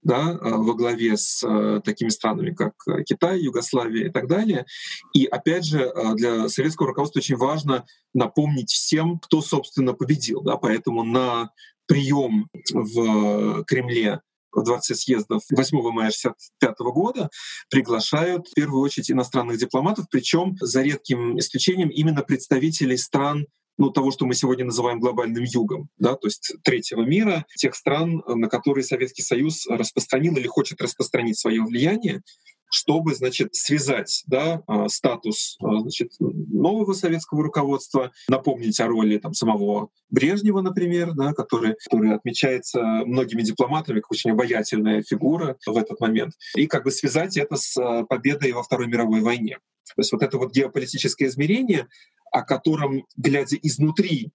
да, 0.08 0.40
а, 0.42 0.58
во 0.58 0.74
главе 0.74 1.18
с 1.18 1.44
а, 1.44 1.82
такими 1.82 2.10
странами, 2.10 2.52
как 2.52 2.74
а, 2.88 3.04
Китай, 3.04 3.42
Югославия 3.42 4.08
и 4.08 4.10
так 4.10 4.28
далее. 4.28 4.66
И 5.14 5.26
опять 5.26 5.66
же, 5.66 5.94
для 6.16 6.48
советского 6.50 6.88
руководства 6.88 7.20
очень 7.20 7.36
важно 7.36 7.86
напомнить 8.14 8.72
всем, 8.72 9.20
кто, 9.20 9.42
собственно, 9.42 9.94
победил. 9.94 10.42
Да, 10.42 10.56
поэтому 10.56 11.04
на 11.04 11.52
прием 11.88 12.50
в 12.74 13.64
Кремле 13.66 14.22
в 14.54 14.64
20 14.64 14.98
съездов 14.98 15.44
8 15.52 15.78
мая 15.92 16.10
1965 16.10 16.80
года 16.94 17.30
приглашают 17.70 18.48
в 18.48 18.54
первую 18.54 18.82
очередь 18.82 19.12
иностранных 19.12 19.60
дипломатов, 19.60 20.06
причем 20.10 20.56
за 20.60 20.82
редким 20.82 21.38
исключением 21.38 21.90
именно 21.90 22.24
представителей 22.24 22.98
стран 22.98 23.46
ну, 23.78 23.92
того, 23.92 24.12
что 24.12 24.26
мы 24.26 24.34
сегодня 24.34 24.66
называем 24.66 25.00
глобальным 25.00 25.44
югом, 25.44 25.90
да, 25.98 26.16
то 26.16 26.28
есть 26.28 26.54
третьего 26.64 27.04
мира, 27.04 27.46
тех 27.56 27.76
стран, 27.76 28.24
на 28.28 28.50
которые 28.50 28.84
Советский 28.84 29.22
Союз 29.22 29.68
распространил 29.68 30.36
или 30.38 30.48
хочет 30.48 30.82
распространить 30.82 31.40
свое 31.40 31.64
влияние, 31.64 32.22
чтобы, 32.70 33.16
значит, 33.16 33.56
связать 33.56 34.24
да, 34.28 34.62
а, 34.68 34.90
статус 34.90 35.58
а, 35.62 35.80
значит, 35.80 36.14
нового 36.20 36.94
советского 36.94 37.44
руководства, 37.44 38.12
напомнить 38.28 38.80
о 38.80 38.88
роли 38.88 39.18
там, 39.18 39.34
самого 39.34 39.90
Брежнева, 40.10 40.62
например, 40.62 41.14
да, 41.14 41.34
который, 41.34 41.76
который 41.84 42.16
отмечается 42.16 42.82
многими 43.06 43.42
дипломатами 43.42 44.00
как 44.00 44.12
очень 44.12 44.32
обаятельная 44.32 45.02
фигура 45.02 45.58
в 45.66 45.78
этот 45.78 46.00
момент, 46.00 46.34
и 46.56 46.68
как 46.68 46.84
бы 46.84 46.92
связать 46.92 47.38
это 47.38 47.56
с 47.56 47.78
а, 47.78 48.04
победой 48.04 48.52
во 48.52 48.64
Второй 48.64 48.88
мировой 48.88 49.22
войне. 49.22 49.60
То 49.96 50.02
есть 50.02 50.12
вот 50.12 50.22
это 50.22 50.38
вот 50.38 50.54
геополитическое 50.54 51.30
измерение, 51.30 51.88
о 52.32 52.42
котором, 52.42 53.06
глядя 53.16 53.56
изнутри 53.56 54.32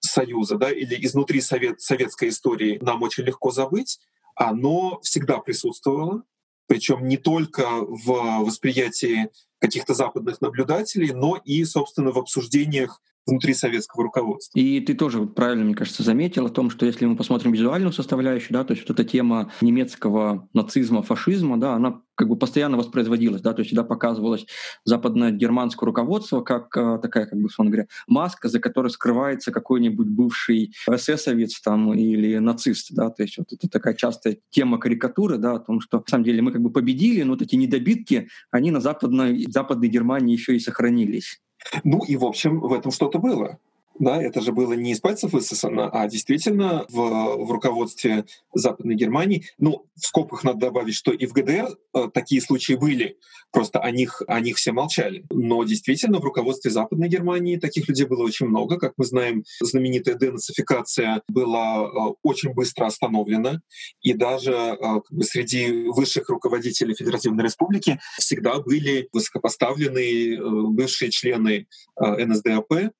Союза 0.00 0.56
да, 0.56 0.70
или 0.70 0.94
изнутри 1.04 1.40
совет, 1.40 1.80
советской 1.80 2.28
истории, 2.28 2.78
нам 2.82 3.02
очень 3.02 3.24
легко 3.24 3.50
забыть, 3.50 3.98
оно 4.36 5.00
всегда 5.02 5.38
присутствовало, 5.38 6.22
причем 6.68 7.08
не 7.08 7.16
только 7.16 7.66
в 7.66 8.44
восприятии 8.44 9.30
каких-то 9.58 9.94
западных 9.94 10.40
наблюдателей, 10.40 11.12
но 11.12 11.40
и, 11.44 11.64
собственно, 11.64 12.12
в 12.12 12.18
обсуждениях 12.18 13.02
внутри 13.28 13.54
советского 13.54 14.04
руководства. 14.04 14.58
И 14.58 14.80
ты 14.80 14.94
тоже 14.94 15.26
правильно, 15.26 15.64
мне 15.64 15.74
кажется, 15.74 16.02
заметил 16.02 16.46
о 16.46 16.50
том, 16.50 16.70
что 16.70 16.86
если 16.86 17.04
мы 17.06 17.16
посмотрим 17.16 17.52
визуальную 17.52 17.92
составляющую, 17.92 18.52
да, 18.52 18.64
то 18.64 18.72
есть 18.72 18.88
вот 18.88 18.98
эта 18.98 19.08
тема 19.08 19.52
немецкого 19.60 20.48
нацизма, 20.52 21.02
фашизма, 21.02 21.58
да, 21.58 21.74
она 21.74 22.00
как 22.18 22.28
бы 22.28 22.36
постоянно 22.36 22.76
воспроизводилась, 22.76 23.42
да, 23.42 23.52
то 23.52 23.60
есть 23.60 23.68
всегда 23.68 23.84
показывалось 23.84 24.44
западно-германское 24.84 25.86
руководство 25.86 26.40
как 26.40 26.76
а, 26.76 26.98
такая, 26.98 27.26
как 27.26 27.38
бы, 27.38 27.46
условно 27.46 27.70
говоря, 27.70 27.86
маска, 28.08 28.48
за 28.48 28.58
которой 28.58 28.88
скрывается 28.88 29.52
какой-нибудь 29.52 30.08
бывший 30.08 30.74
эсэсовец 30.90 31.60
там 31.60 31.94
или 31.94 32.38
нацист, 32.38 32.88
да, 32.90 33.10
то 33.10 33.22
есть 33.22 33.38
вот 33.38 33.52
это 33.52 33.68
такая 33.68 33.94
частая 33.94 34.38
тема 34.50 34.78
карикатуры, 34.78 35.38
да, 35.38 35.54
о 35.54 35.58
том, 35.60 35.80
что 35.80 35.98
на 35.98 36.04
самом 36.08 36.24
деле 36.24 36.42
мы 36.42 36.50
как 36.50 36.60
бы 36.60 36.72
победили, 36.72 37.22
но 37.22 37.34
вот 37.34 37.42
эти 37.42 37.54
недобитки, 37.54 38.28
они 38.50 38.72
на 38.72 38.80
западной, 38.80 39.46
западной 39.48 39.88
Германии 39.88 40.32
еще 40.32 40.56
и 40.56 40.60
сохранились. 40.60 41.40
Ну 41.84 42.04
и, 42.04 42.16
в 42.16 42.24
общем, 42.24 42.60
в 42.60 42.72
этом 42.72 42.90
что-то 42.92 43.18
было. 43.18 43.58
Да, 43.98 44.22
это 44.22 44.40
же 44.40 44.52
было 44.52 44.74
не 44.74 44.92
из 44.92 45.00
пальцев 45.00 45.32
высосано, 45.32 45.90
а 45.90 46.08
действительно 46.08 46.86
в, 46.88 47.46
в 47.46 47.50
руководстве 47.50 48.26
Западной 48.54 48.94
Германии. 48.94 49.46
Ну, 49.58 49.86
в 49.96 50.06
скобках 50.06 50.44
надо 50.44 50.60
добавить, 50.60 50.94
что 50.94 51.12
и 51.12 51.26
в 51.26 51.32
ГДР 51.32 51.76
э, 51.94 52.08
такие 52.14 52.40
случаи 52.40 52.74
были, 52.74 53.18
просто 53.50 53.80
о 53.80 53.90
них, 53.90 54.22
о 54.28 54.38
них 54.40 54.56
все 54.56 54.70
молчали. 54.70 55.24
Но 55.30 55.64
действительно 55.64 56.18
в 56.18 56.24
руководстве 56.24 56.70
Западной 56.70 57.08
Германии 57.08 57.56
таких 57.56 57.88
людей 57.88 58.06
было 58.06 58.22
очень 58.22 58.46
много. 58.46 58.78
Как 58.78 58.92
мы 58.96 59.04
знаем, 59.04 59.44
знаменитая 59.60 60.14
денацификация 60.14 61.22
была 61.26 61.82
э, 61.82 62.14
очень 62.22 62.54
быстро 62.54 62.86
остановлена, 62.86 63.60
и 64.00 64.12
даже 64.12 64.52
э, 64.52 64.76
как 64.78 65.10
бы 65.10 65.24
среди 65.24 65.88
высших 65.88 66.28
руководителей 66.28 66.94
Федеративной 66.94 67.44
Республики 67.44 67.98
всегда 68.18 68.60
были 68.60 69.08
высокопоставленные 69.12 70.36
э, 70.36 70.40
бывшие 70.40 71.10
члены 71.10 71.66
э, 72.00 72.24
НСДАП, 72.24 72.92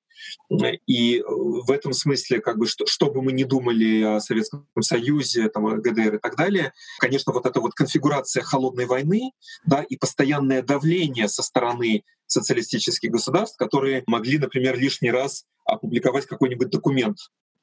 и 0.85 1.23
в 1.25 1.71
этом 1.71 1.93
смысле, 1.93 2.39
как 2.39 2.57
бы, 2.57 2.67
что, 2.67 2.85
что 2.85 3.11
бы 3.11 3.21
мы 3.21 3.31
ни 3.31 3.43
думали 3.43 4.03
о 4.03 4.19
Советском 4.19 4.65
Союзе, 4.79 5.49
там, 5.49 5.65
ГДР 5.81 6.15
и 6.15 6.19
так 6.19 6.35
далее, 6.35 6.73
конечно, 6.99 7.33
вот 7.33 7.45
эта 7.45 7.59
вот 7.59 7.73
конфигурация 7.73 8.43
холодной 8.43 8.85
войны 8.85 9.31
да, 9.65 9.81
и 9.81 9.97
постоянное 9.97 10.61
давление 10.61 11.27
со 11.27 11.43
стороны 11.43 12.03
социалистических 12.27 13.11
государств, 13.11 13.57
которые 13.57 14.03
могли, 14.07 14.37
например, 14.37 14.77
лишний 14.77 15.11
раз 15.11 15.45
опубликовать 15.65 16.25
какой-нибудь 16.25 16.69
документ 16.69 17.17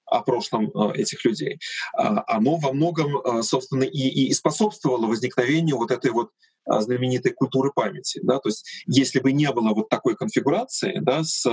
о 0.07 0.23
прошлом 0.23 0.71
э, 0.71 1.01
этих 1.01 1.25
людей. 1.25 1.59
А, 1.93 2.25
оно 2.29 2.57
во 2.57 2.73
многом, 2.73 3.19
э, 3.19 3.43
собственно, 3.43 3.83
и, 3.83 4.09
и 4.09 4.33
способствовало 4.33 5.07
возникновению 5.07 5.77
вот 5.77 5.91
этой 5.91 6.13
вот 6.13 6.31
знаменитой 6.67 7.33
культуры 7.33 7.73
памяти. 7.75 8.21
Да? 8.23 8.39
То 8.39 8.49
есть 8.49 8.67
если 8.87 9.21
бы 9.21 9.33
не 9.33 9.51
было 9.53 9.75
вот 9.75 9.89
такой 9.89 10.17
конфигурации 10.17 10.99
да, 11.01 11.25
с 11.25 11.47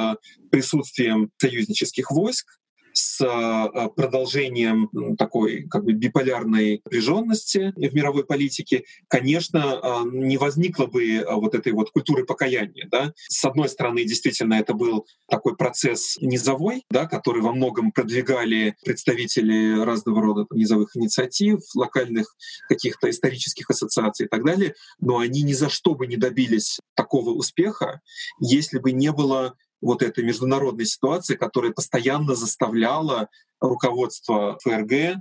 присутствием 0.52 1.32
союзнических 1.38 2.12
войск, 2.12 2.60
с 2.94 3.22
а, 3.22 3.90
продолжением 3.90 4.90
такой 5.18 5.68
как 5.68 5.84
бы 5.84 5.94
биполярной 5.94 6.82
напряженности 6.86 7.74
в 7.76 7.94
мировой 7.94 8.26
политике, 8.26 8.86
конечно, 9.08 9.80
а, 9.82 10.04
не 10.06 10.38
возникло 10.38 10.86
бы 10.86 11.18
а, 11.18 11.36
вот 11.36 11.56
этой 11.56 11.74
вот 11.74 11.92
культуры 11.92 12.26
покаяния. 12.26 12.88
Да? 12.90 13.14
С 13.16 13.44
одной 13.44 13.70
стороны, 13.70 14.04
действительно, 14.06 14.56
это 14.56 14.74
был 14.74 15.08
такой 15.30 15.56
процесс 15.56 16.18
низовой, 16.22 16.86
да, 16.90 17.06
который 17.06 17.42
во 17.42 17.52
многом 17.52 17.92
продвигали 17.92 18.76
представители 18.84 19.84
разного 19.84 20.22
рода 20.22 20.46
низовых 20.52 20.96
инициатив, 20.96 21.60
локальных 21.76 22.36
каких-то 22.70 23.10
исторических 23.10 23.70
ассоциаций 23.70 24.28
и 24.28 24.30
так 24.30 24.46
далее, 24.46 24.76
но 25.00 25.20
они 25.20 25.42
ни 25.42 25.54
за 25.54 25.70
что 25.70 25.96
бы 25.96 26.08
не 26.08 26.18
добились 26.18 26.80
такого 26.96 27.32
успеха, 27.32 28.02
если 28.40 28.80
бы 28.80 28.92
не 28.92 29.12
было 29.12 29.56
вот 29.84 30.02
этой 30.02 30.24
международной 30.24 30.86
ситуации, 30.86 31.36
которая 31.36 31.72
постоянно 31.72 32.36
заставляла 32.36 33.30
руководство 33.60 34.58
ФРГ 34.64 35.18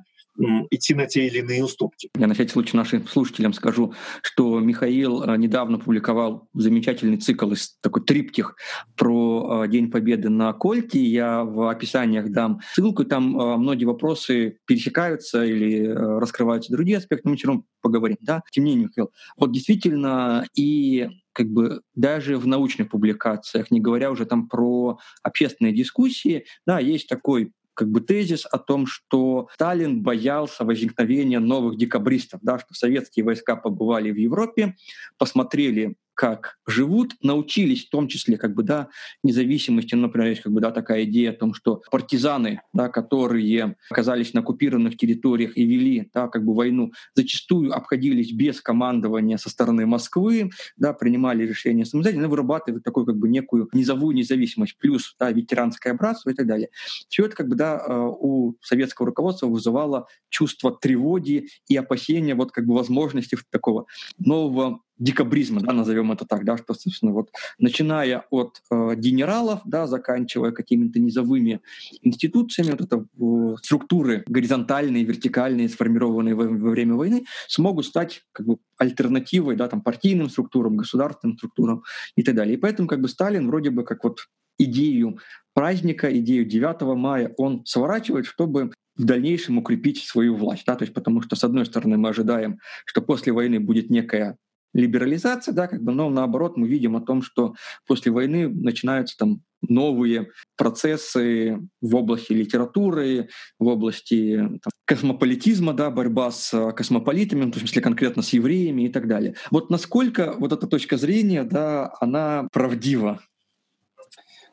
идти 0.71 0.95
на 0.95 1.07
те 1.07 1.27
или 1.27 1.39
иные 1.39 1.65
уступки. 1.65 2.09
Я 2.17 2.27
на 2.27 2.35
всякий 2.35 2.51
случай 2.51 2.77
нашим 2.77 3.07
слушателям 3.07 3.53
скажу, 3.53 3.93
что 4.23 4.61
Михаил 4.61 5.23
э, 5.23 5.37
недавно 5.37 5.79
публиковал 5.79 6.49
замечательный 6.55 7.19
цикл 7.19 7.53
из 7.53 7.77
такой 7.81 8.03
триптих 8.03 8.57
про 8.97 9.65
э, 9.65 9.69
День 9.69 9.91
Победы 9.91 10.31
на 10.31 10.53
Кольте. 10.55 11.01
Я 11.01 11.45
в 11.45 11.69
описаниях 11.69 12.31
дам 12.31 12.61
ссылку, 12.73 13.05
там 13.05 13.39
э, 13.39 13.57
многие 13.59 13.85
вопросы 13.85 14.59
пересекаются 14.67 15.45
или 15.45 15.87
раскрываются 15.87 16.73
другие 16.73 16.99
аспекты, 16.99 17.29
мы 17.29 17.37
все 17.37 17.49
равно 17.49 17.65
поговорим. 17.83 18.17
Да? 18.23 18.43
Тем 18.53 18.65
не 18.65 18.71
менее, 18.71 18.89
Михаил, 18.89 19.11
вот 19.37 19.53
действительно 19.53 20.47
и 20.57 21.09
как 21.33 21.49
бы 21.49 21.83
даже 21.95 22.37
в 22.37 22.47
научных 22.47 22.91
публикациях, 22.91 23.71
не 23.71 23.81
говоря 23.81 24.11
уже 24.11 24.27
там 24.27 24.49
про 24.49 24.99
общественные 25.23 25.75
дискуссии, 25.75 26.45
да, 26.67 26.79
есть 26.79 27.09
такой 27.09 27.53
как 27.75 27.89
бы 27.89 28.01
тезис 28.01 28.47
о 28.51 28.59
том, 28.59 28.87
что 28.87 29.49
Сталин 29.55 30.03
боялся 30.03 30.65
возникновения 30.65 31.39
новых 31.39 31.79
декабристов, 31.79 32.41
да, 32.43 32.59
что 32.59 32.75
советские 32.75 33.25
войска 33.25 33.57
побывали 33.57 34.11
в 34.11 34.17
Европе, 34.17 34.77
посмотрели 35.19 35.97
как 36.15 36.59
живут, 36.67 37.15
научились 37.23 37.87
в 37.87 37.91
том 37.91 38.09
числе 38.09 38.37
как 38.37 38.55
бы, 38.55 38.63
да, 38.63 38.89
независимости, 39.23 39.95
ну, 39.95 40.03
например, 40.03 40.29
есть 40.29 40.43
как 40.43 40.53
бы, 40.53 40.61
да, 40.61 40.71
такая 40.71 41.05
идея 41.05 41.31
о 41.31 41.35
том, 41.35 41.55
что 41.55 41.83
партизаны, 41.91 42.61
да, 42.73 42.89
которые 42.89 43.77
оказались 43.91 44.35
на 44.35 44.41
оккупированных 44.41 44.97
территориях 44.97 45.57
и 45.57 45.65
вели 45.65 46.11
да, 46.13 46.29
как 46.29 46.45
бы 46.45 46.55
войну, 46.55 46.93
зачастую 47.15 47.73
обходились 47.73 48.33
без 48.33 48.61
командования 48.61 49.37
со 49.37 49.51
стороны 49.51 49.87
Москвы, 49.87 50.51
да, 50.77 50.93
принимали 50.93 51.47
решения 51.47 51.85
самостоятельно, 51.85 52.29
вырабатывают 52.29 52.85
такую 52.85 53.07
как 53.07 53.17
бы 53.17 53.29
некую 53.29 53.69
низовую 53.73 54.15
независимость, 54.15 54.77
плюс 54.79 55.15
да, 55.19 55.31
ветеранское 55.31 55.95
братство 55.95 56.31
и 56.31 56.35
так 56.35 56.47
далее. 56.47 56.69
Все 57.09 57.25
это 57.25 57.37
как 57.37 57.49
бы, 57.49 57.57
да, 57.57 57.83
э, 57.87 57.93
у 57.93 58.55
советского 58.61 59.07
руководства 59.07 59.47
вызывало 59.47 60.07
чувство 60.29 60.73
тревоги 60.73 61.49
и 61.69 61.77
опасения 61.77 62.35
вот 62.35 62.53
как 62.53 62.67
бы 62.67 62.75
возможности 62.75 63.37
такого 63.51 63.87
нового 64.19 64.81
декабризма, 65.03 65.61
да, 65.61 65.73
назовем 65.73 66.13
это 66.13 66.25
так, 66.25 66.45
да, 66.45 66.57
что, 66.57 66.75
собственно, 66.75 67.13
вот 67.13 67.31
начиная 67.59 68.25
от 68.31 68.63
э, 68.71 68.95
генералов, 68.97 69.61
да, 69.65 69.87
заканчивая 69.87 70.53
какими-то 70.53 71.01
низовыми 71.01 71.61
институциями, 72.03 72.71
вот 72.71 72.81
это 72.83 73.05
э, 73.19 73.57
структуры 73.63 74.23
горизонтальные, 74.27 75.05
вертикальные, 75.05 75.69
сформированные 75.69 76.37
во, 76.37 76.45
во 76.45 76.71
время 76.71 76.95
войны, 76.95 77.25
смогут 77.49 77.87
стать 77.87 78.23
как 78.31 78.47
бы 78.47 78.59
альтернативой, 78.79 79.57
да, 79.57 79.67
там, 79.67 79.81
партийным 79.81 80.31
структурам, 80.31 80.77
государственным 80.77 81.37
структурам 81.37 81.83
и 82.15 82.23
так 82.23 82.37
далее. 82.37 82.55
И 82.55 82.57
поэтому 82.57 82.87
как 82.87 83.01
бы 83.01 83.09
Сталин 83.09 83.49
вроде 83.49 83.71
бы 83.71 83.83
как 83.83 84.05
вот 84.05 84.29
идею 84.59 85.19
праздника, 85.53 86.17
идею 86.17 86.45
9 86.45 86.83
мая 86.97 87.35
он 87.37 87.65
сворачивает, 87.67 88.27
чтобы 88.27 88.71
в 88.97 89.05
дальнейшем 89.05 89.59
укрепить 89.59 90.05
свою 90.05 90.37
власть. 90.37 90.65
Да? 90.65 90.77
То 90.77 90.85
есть 90.85 90.95
потому 90.95 91.23
что, 91.23 91.35
с 91.35 91.43
одной 91.43 91.67
стороны, 91.67 91.97
мы 91.97 92.11
ожидаем, 92.11 92.59
что 92.85 93.03
после 93.03 93.33
войны 93.33 93.59
будет 93.59 93.91
некая 93.91 94.37
либерализация, 94.75 95.53
да, 95.53 95.69
как 95.69 95.83
бы, 95.83 95.93
но 95.93 96.11
наоборот 96.11 96.57
мы 96.57 96.69
видим 96.69 96.97
о 96.97 97.01
том, 97.01 97.23
что 97.23 97.55
после 97.87 98.13
войны 98.13 98.49
начинаются 98.49 99.17
там 99.17 99.43
новые 99.69 100.31
процессы 100.57 101.59
в 101.81 101.95
области 101.95 102.33
литературы, 102.33 103.29
в 103.59 103.67
области 103.67 104.37
там, 104.37 104.73
космополитизма, 104.85 105.73
да, 105.73 105.91
борьба 105.91 106.31
с 106.31 106.73
космополитами, 106.73 107.45
в 107.45 107.53
том 107.53 107.63
числе 107.63 107.81
конкретно 107.81 108.23
с 108.23 108.33
евреями 108.33 108.83
и 108.83 108.89
так 108.89 109.07
далее. 109.07 109.37
Вот 109.51 109.71
насколько 109.71 110.35
вот 110.39 110.53
эта 110.53 110.67
точка 110.67 110.97
зрения, 110.97 111.45
да, 111.45 111.93
она 112.01 112.49
правдива? 112.53 113.21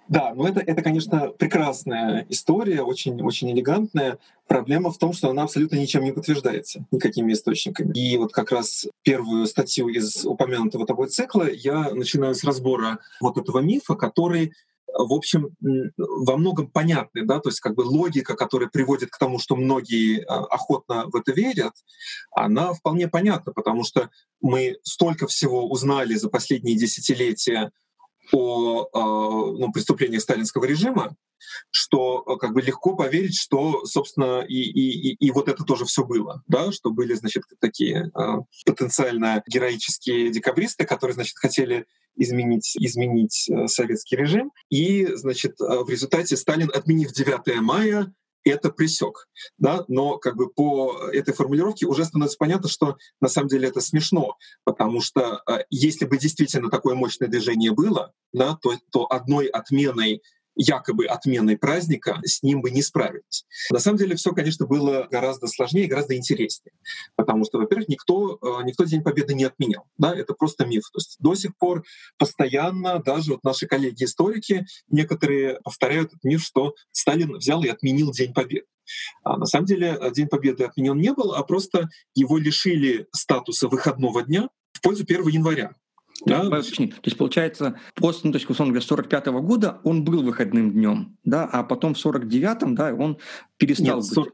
Да, 0.10 0.34
ну 0.36 0.48
это, 0.48 0.60
это, 0.60 0.82
конечно, 0.82 1.28
прекрасная 1.30 2.26
история, 2.30 2.82
очень, 2.82 3.22
очень 3.22 3.52
элегантная. 3.52 4.18
Проблема 4.48 4.92
в 4.92 4.98
том, 4.98 5.14
что 5.14 5.30
она 5.30 5.44
абсолютно 5.44 5.76
ничем 5.76 6.04
не 6.04 6.12
подтверждается, 6.12 6.84
никакими 6.90 7.34
источниками. 7.34 7.96
И 7.96 8.18
вот 8.18 8.34
как 8.34 8.52
раз 8.52 8.88
первую 9.04 9.46
статью 9.46 9.88
из 9.88 10.26
упомянутого 10.26 10.88
тобой 10.88 11.10
цикла 11.10 11.48
я 11.48 11.92
начинаю 11.92 12.34
с 12.34 12.44
разбора 12.44 12.98
вот 13.22 13.38
этого 13.38 13.60
мифа, 13.60 13.94
который 13.94 14.54
в 14.92 15.14
общем, 15.14 15.56
во 15.98 16.36
многом 16.36 16.68
понятны, 16.68 17.24
да, 17.24 17.40
то 17.40 17.50
есть 17.50 17.60
как 17.60 17.76
бы 17.76 17.82
логика, 17.82 18.36
которая 18.36 18.70
приводит 18.70 19.12
к 19.12 19.20
тому, 19.20 19.38
что 19.38 19.56
многие 19.56 20.24
а, 20.24 20.46
охотно 20.46 21.06
в 21.06 21.16
это 21.16 21.32
верят, 21.32 21.74
она 22.32 22.74
вполне 22.74 23.08
понятна, 23.08 23.54
потому 23.54 23.84
что 23.84 24.10
мы 24.42 24.78
столько 24.82 25.28
всего 25.28 25.70
узнали 25.70 26.16
за 26.16 26.28
последние 26.28 26.76
десятилетия 26.76 27.72
о 28.34 28.88
а, 28.94 29.00
ну, 29.58 29.72
преступлениях 29.72 30.22
сталинского 30.22 30.66
режима, 30.66 31.16
что 31.72 32.24
э, 32.28 32.38
как 32.38 32.54
бы 32.54 32.62
легко 32.62 32.96
поверить, 32.96 33.40
что, 33.40 33.86
собственно, 33.86 34.42
и, 34.42 34.56
и, 34.56 35.12
и, 35.12 35.28
и 35.28 35.32
вот 35.32 35.48
это 35.48 35.64
тоже 35.64 35.86
все 35.86 36.04
было, 36.04 36.44
да, 36.48 36.72
что 36.72 36.92
были, 36.92 37.14
значит, 37.14 37.44
такие 37.60 38.12
э, 38.14 38.22
потенциально 38.66 39.44
героические 39.48 40.32
декабристы, 40.32 40.86
которые, 40.86 41.16
значит, 41.16 41.38
хотели 41.38 41.86
изменить, 42.16 42.76
изменить 42.78 43.50
э, 43.50 43.68
советский 43.68 44.16
режим. 44.16 44.52
И, 44.70 45.08
значит, 45.16 45.60
в 45.60 45.90
результате 45.90 46.36
Сталин, 46.38 46.70
отменив 46.74 47.12
9 47.12 47.62
мая, 47.62 48.14
это 48.44 48.72
присек. 48.72 49.28
Да? 49.58 49.86
Но 49.88 50.18
как 50.18 50.36
бы 50.36 50.50
по 50.50 51.10
этой 51.12 51.34
формулировке 51.34 51.86
уже 51.86 52.06
становится 52.06 52.38
понятно, 52.38 52.70
что 52.70 52.98
на 53.22 53.28
самом 53.28 53.50
деле 53.50 53.68
это 53.68 53.82
смешно, 53.82 54.38
потому 54.64 55.02
что 55.02 55.42
э, 55.48 55.64
если 55.70 56.06
бы 56.06 56.18
действительно 56.18 56.70
такое 56.70 56.96
мощное 56.96 57.28
движение 57.28 57.72
было, 57.72 58.14
да, 58.34 58.58
то, 58.62 58.74
то 58.92 59.12
одной 59.12 59.48
отменой 59.48 60.22
якобы 60.60 61.06
отменой 61.06 61.58
праздника, 61.58 62.20
с 62.24 62.44
ним 62.44 62.62
бы 62.62 62.70
не 62.70 62.82
справились. 62.82 63.46
На 63.72 63.80
самом 63.80 63.98
деле 63.98 64.16
все, 64.16 64.34
конечно, 64.34 64.66
было 64.66 65.08
гораздо 65.10 65.48
сложнее, 65.48 65.88
гораздо 65.88 66.18
интереснее, 66.18 66.74
потому 67.16 67.46
что, 67.46 67.60
во-первых, 67.60 67.88
никто, 67.88 68.38
э, 68.42 68.64
никто 68.66 68.84
День 68.84 69.02
Победы 69.02 69.34
не 69.34 69.46
отменял. 69.46 69.86
Да, 69.98 70.14
это 70.14 70.34
просто 70.34 70.66
миф. 70.66 70.84
То 70.92 70.98
есть 70.98 71.16
до 71.20 71.34
сих 71.36 71.58
пор 71.58 71.86
постоянно 72.18 73.00
даже 73.00 73.32
вот 73.32 73.44
наши 73.44 73.68
коллеги-историки 73.68 74.66
некоторые 74.90 75.62
повторяют 75.64 76.10
этот 76.10 76.24
миф, 76.26 76.44
что 76.44 76.76
Сталин 76.92 77.38
взял 77.38 77.64
и 77.64 77.70
отменил 77.70 78.12
День 78.12 78.34
Победы. 78.34 78.66
А 79.24 79.38
на 79.38 79.46
самом 79.46 79.66
деле 79.66 79.98
э, 80.00 80.12
День 80.12 80.28
Победы 80.28 80.66
отменен 80.66 80.98
не 80.98 81.14
был, 81.14 81.34
а 81.34 81.44
просто 81.44 81.90
его 82.16 82.38
лишили 82.38 83.08
статуса 83.14 83.70
выходного 83.70 84.24
дня 84.24 84.50
в 84.74 84.82
пользу 84.82 85.04
1 85.04 85.28
января. 85.28 85.74
Да? 86.26 86.50
То 86.50 86.58
есть, 86.58 87.18
получается, 87.18 87.80
после, 87.96 88.22
ну, 88.26 88.32
то 88.32 88.38
есть, 88.38 88.50
условно 88.50 88.74
говоря, 88.74 88.86
45 88.86 89.28
-го 89.28 89.42
года 89.42 89.80
он 89.84 90.04
был 90.04 90.22
выходным 90.22 90.72
днем, 90.72 91.18
да, 91.24 91.46
а 91.46 91.64
потом 91.64 91.94
в 91.94 91.98
49-м, 91.98 92.76
да, 92.76 92.94
он 92.94 93.18
перестал 93.58 93.98
Нет, 93.98 94.06
40, 94.06 94.26
быть. 94.26 94.34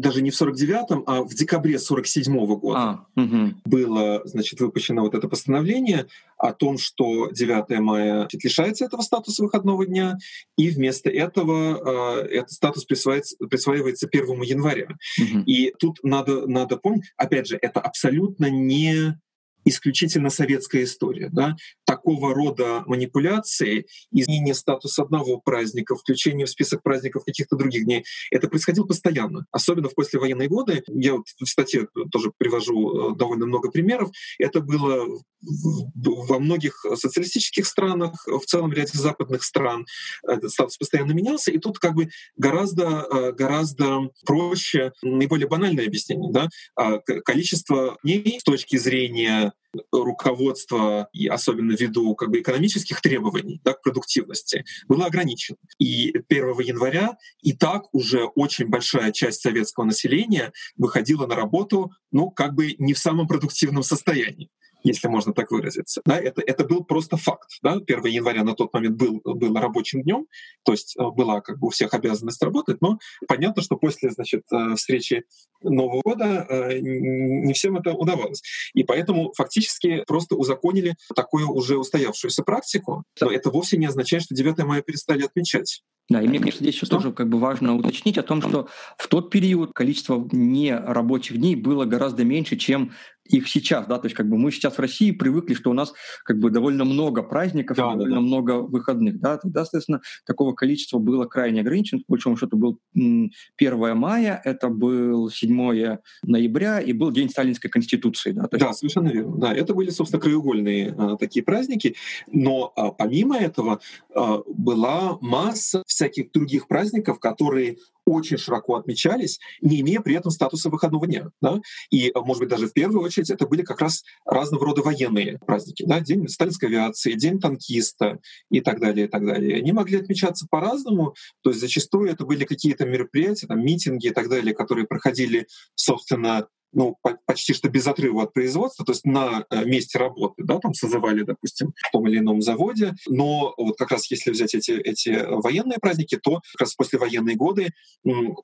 Даже 0.00 0.22
не 0.22 0.30
в 0.30 0.40
49-м, 0.40 1.02
а 1.06 1.22
в 1.22 1.34
декабре 1.34 1.78
47 1.78 2.36
-го 2.36 2.56
года 2.56 2.78
а, 2.78 3.06
угу. 3.20 3.54
было, 3.64 4.22
значит, 4.24 4.60
выпущено 4.60 5.02
вот 5.02 5.14
это 5.14 5.28
постановление 5.28 6.06
о 6.38 6.52
том, 6.52 6.78
что 6.78 7.30
9 7.30 7.80
мая 7.80 8.20
значит, 8.20 8.44
лишается 8.44 8.84
этого 8.84 9.02
статуса 9.02 9.42
выходного 9.42 9.84
дня, 9.84 10.18
и 10.56 10.70
вместо 10.70 11.10
этого 11.10 12.20
э, 12.22 12.28
этот 12.28 12.52
статус 12.52 12.84
присваивается, 12.84 13.36
присваивается 13.48 14.08
1 14.10 14.42
января. 14.42 14.96
Угу. 15.18 15.42
И 15.46 15.72
тут 15.78 15.98
надо, 16.04 16.46
надо 16.46 16.76
помнить, 16.76 17.12
опять 17.16 17.48
же, 17.48 17.58
это 17.60 17.80
абсолютно 17.80 18.50
не 18.50 19.18
исключительно 19.64 20.30
советская 20.30 20.84
история. 20.84 21.28
Да? 21.32 21.56
Такого 21.84 22.34
рода 22.34 22.82
манипуляции, 22.86 23.86
изменение 24.12 24.54
статуса 24.54 25.02
одного 25.02 25.38
праздника, 25.38 25.96
включение 25.96 26.46
в 26.46 26.50
список 26.50 26.82
праздников 26.82 27.24
каких-то 27.24 27.56
других 27.56 27.84
дней, 27.84 28.04
это 28.30 28.48
происходило 28.48 28.86
постоянно, 28.86 29.46
особенно 29.50 29.88
в 29.88 29.94
послевоенные 29.94 30.48
годы. 30.48 30.82
Я 30.88 31.14
вот 31.14 31.26
в 31.38 31.46
статье 31.46 31.88
тоже 32.10 32.32
привожу 32.36 33.12
э, 33.12 33.16
довольно 33.16 33.46
много 33.46 33.70
примеров. 33.70 34.10
Это 34.38 34.60
было 34.60 35.06
во 35.42 36.38
многих 36.38 36.84
социалистических 36.94 37.66
странах, 37.66 38.26
в 38.26 38.44
целом 38.46 38.72
ряде 38.72 38.96
западных 38.96 39.42
стран 39.42 39.86
этот 40.26 40.50
статус 40.50 40.76
постоянно 40.76 41.12
менялся, 41.12 41.50
и 41.50 41.58
тут 41.58 41.78
как 41.78 41.94
бы 41.94 42.08
гораздо, 42.36 43.06
э, 43.10 43.32
гораздо 43.32 44.10
проще, 44.24 44.92
наиболее 45.02 45.48
банальное 45.48 45.86
объяснение. 45.86 46.32
Да? 46.32 46.48
А 46.76 46.98
количество 46.98 47.98
дней 48.04 48.38
с 48.40 48.44
точки 48.44 48.76
зрения 48.76 49.51
руководства, 49.90 51.08
и 51.12 51.26
особенно 51.28 51.72
ввиду 51.72 52.14
как 52.14 52.30
бы, 52.30 52.40
экономических 52.40 53.00
требований 53.00 53.60
да, 53.64 53.72
к 53.72 53.82
продуктивности, 53.82 54.64
было 54.86 55.06
ограничено. 55.06 55.56
И 55.78 56.12
1 56.28 56.60
января 56.60 57.16
и 57.40 57.52
так 57.52 57.84
уже 57.92 58.24
очень 58.24 58.68
большая 58.68 59.12
часть 59.12 59.40
советского 59.40 59.84
населения 59.84 60.52
выходила 60.76 61.26
на 61.26 61.34
работу 61.34 61.92
ну, 62.10 62.30
как 62.30 62.54
бы 62.54 62.74
не 62.78 62.92
в 62.92 62.98
самом 62.98 63.26
продуктивном 63.26 63.82
состоянии 63.82 64.50
если 64.82 65.08
можно 65.08 65.32
так 65.32 65.50
выразиться. 65.50 66.02
Да, 66.04 66.18
это, 66.18 66.42
это 66.44 66.64
был 66.64 66.84
просто 66.84 67.16
факт. 67.16 67.50
Да? 67.62 67.74
1 67.74 68.04
января 68.06 68.44
на 68.44 68.54
тот 68.54 68.72
момент 68.72 68.96
был, 68.96 69.20
был 69.24 69.54
рабочим 69.54 70.02
днем, 70.02 70.26
то 70.64 70.72
есть 70.72 70.96
э, 70.96 71.02
была 71.02 71.40
как 71.40 71.58
бы 71.58 71.68
у 71.68 71.70
всех 71.70 71.94
обязанность 71.94 72.42
работать, 72.42 72.80
но 72.80 72.98
понятно, 73.26 73.62
что 73.62 73.76
после 73.76 74.10
значит, 74.10 74.42
э, 74.52 74.74
встречи 74.76 75.24
Нового 75.62 76.00
года 76.04 76.46
э, 76.48 76.78
не 76.80 77.52
всем 77.52 77.76
это 77.76 77.92
удавалось. 77.92 78.42
И 78.74 78.82
поэтому 78.84 79.32
фактически 79.36 80.04
просто 80.06 80.34
узаконили 80.34 80.96
такую 81.14 81.50
уже 81.50 81.78
устоявшуюся 81.78 82.42
практику. 82.42 83.04
Но 83.20 83.30
это 83.30 83.50
вовсе 83.50 83.76
не 83.76 83.86
означает, 83.86 84.24
что 84.24 84.34
9 84.34 84.58
мая 84.64 84.82
перестали 84.82 85.24
отмечать. 85.24 85.82
Да, 86.08 86.20
и 86.20 86.28
мне 86.28 86.40
кажется, 86.40 86.62
здесь 86.62 86.74
еще 86.74 86.86
что? 86.86 86.96
тоже 86.96 87.12
как 87.12 87.28
бы 87.28 87.38
важно 87.38 87.74
уточнить 87.76 88.18
о 88.18 88.22
том, 88.22 88.42
что 88.42 88.68
в 88.98 89.08
тот 89.08 89.30
период 89.30 89.72
количество 89.72 90.28
нерабочих 90.32 91.38
дней 91.38 91.56
было 91.56 91.84
гораздо 91.84 92.24
меньше, 92.24 92.56
чем 92.56 92.92
их 93.24 93.48
сейчас, 93.48 93.86
да, 93.86 93.98
то 93.98 94.06
есть 94.06 94.16
как 94.16 94.28
бы 94.28 94.36
мы 94.36 94.50
сейчас 94.50 94.74
в 94.74 94.78
России 94.80 95.10
привыкли, 95.10 95.54
что 95.54 95.70
у 95.70 95.74
нас 95.74 95.92
как 96.24 96.38
бы 96.38 96.50
довольно 96.50 96.84
много 96.84 97.22
праздников, 97.22 97.76
да, 97.76 97.92
довольно 97.92 98.08
да, 98.08 98.14
да. 98.16 98.20
много 98.20 98.50
выходных, 98.62 99.20
да, 99.20 99.38
тогда, 99.38 99.64
соответственно, 99.64 100.00
такого 100.26 100.54
количества 100.54 100.98
было 100.98 101.26
крайне 101.26 101.60
ограничено, 101.60 102.00
по 102.00 102.12
большому 102.12 102.36
счету 102.36 102.56
был 102.56 102.78
1 102.94 103.96
мая, 103.96 104.40
это 104.44 104.68
был 104.68 105.30
7 105.30 105.98
ноября 106.24 106.80
и 106.80 106.92
был 106.92 107.10
День 107.10 107.30
Сталинской 107.30 107.70
Конституции, 107.70 108.32
да. 108.32 108.48
Есть... 108.50 108.64
Да, 108.64 108.72
совершенно 108.72 109.08
верно, 109.08 109.36
да, 109.38 109.54
это 109.54 109.74
были, 109.74 109.90
собственно, 109.90 110.20
краеугольные 110.20 110.94
а, 110.96 111.16
такие 111.16 111.44
праздники, 111.44 111.94
но 112.30 112.72
а, 112.76 112.90
помимо 112.90 113.36
этого 113.36 113.80
а, 114.14 114.42
была 114.46 115.18
масса 115.20 115.82
всяких 115.86 116.32
других 116.32 116.66
праздников, 116.68 117.20
которые 117.20 117.78
очень 118.04 118.38
широко 118.38 118.76
отмечались, 118.76 119.38
не 119.60 119.80
имея 119.80 120.00
при 120.00 120.14
этом 120.14 120.30
статуса 120.30 120.70
выходного 120.70 121.06
дня. 121.06 121.30
Да? 121.40 121.60
И, 121.90 122.12
может 122.14 122.40
быть, 122.40 122.48
даже 122.48 122.68
в 122.68 122.72
первую 122.72 123.02
очередь 123.02 123.30
это 123.30 123.46
были 123.46 123.62
как 123.62 123.80
раз 123.80 124.04
разного 124.24 124.66
рода 124.66 124.82
военные 124.82 125.38
праздники. 125.46 125.84
Да? 125.86 126.00
День 126.00 126.28
сталинской 126.28 126.68
авиации, 126.68 127.12
День 127.12 127.40
танкиста 127.40 128.18
и 128.50 128.60
так 128.60 128.80
далее, 128.80 129.06
и 129.06 129.08
так 129.08 129.24
далее. 129.24 129.58
Они 129.58 129.72
могли 129.72 129.98
отмечаться 129.98 130.46
по-разному, 130.50 131.14
то 131.42 131.50
есть 131.50 131.60
зачастую 131.60 132.10
это 132.10 132.24
были 132.24 132.44
какие-то 132.44 132.84
мероприятия, 132.86 133.46
там, 133.46 133.64
митинги 133.64 134.08
и 134.08 134.10
так 134.10 134.28
далее, 134.28 134.54
которые 134.54 134.86
проходили, 134.86 135.46
собственно, 135.74 136.48
ну, 136.72 136.96
почти 137.26 137.52
что 137.52 137.68
без 137.68 137.86
отрыва 137.86 138.24
от 138.24 138.32
производства, 138.32 138.84
то 138.84 138.92
есть 138.92 139.04
на 139.04 139.44
э, 139.50 139.64
месте 139.64 139.98
работы, 139.98 140.42
да, 140.44 140.58
там 140.58 140.74
созывали, 140.74 141.22
допустим, 141.22 141.74
в 141.76 141.90
том 141.90 142.08
или 142.08 142.18
ином 142.18 142.40
заводе. 142.42 142.94
Но 143.06 143.54
вот 143.56 143.76
как 143.76 143.90
раз 143.90 144.10
если 144.10 144.30
взять 144.30 144.54
эти, 144.54 144.72
эти 144.72 145.24
военные 145.28 145.78
праздники, 145.78 146.16
то 146.16 146.40
как 146.52 146.60
раз 146.62 146.74
после 146.74 146.98
военные 146.98 147.36
годы 147.36 147.70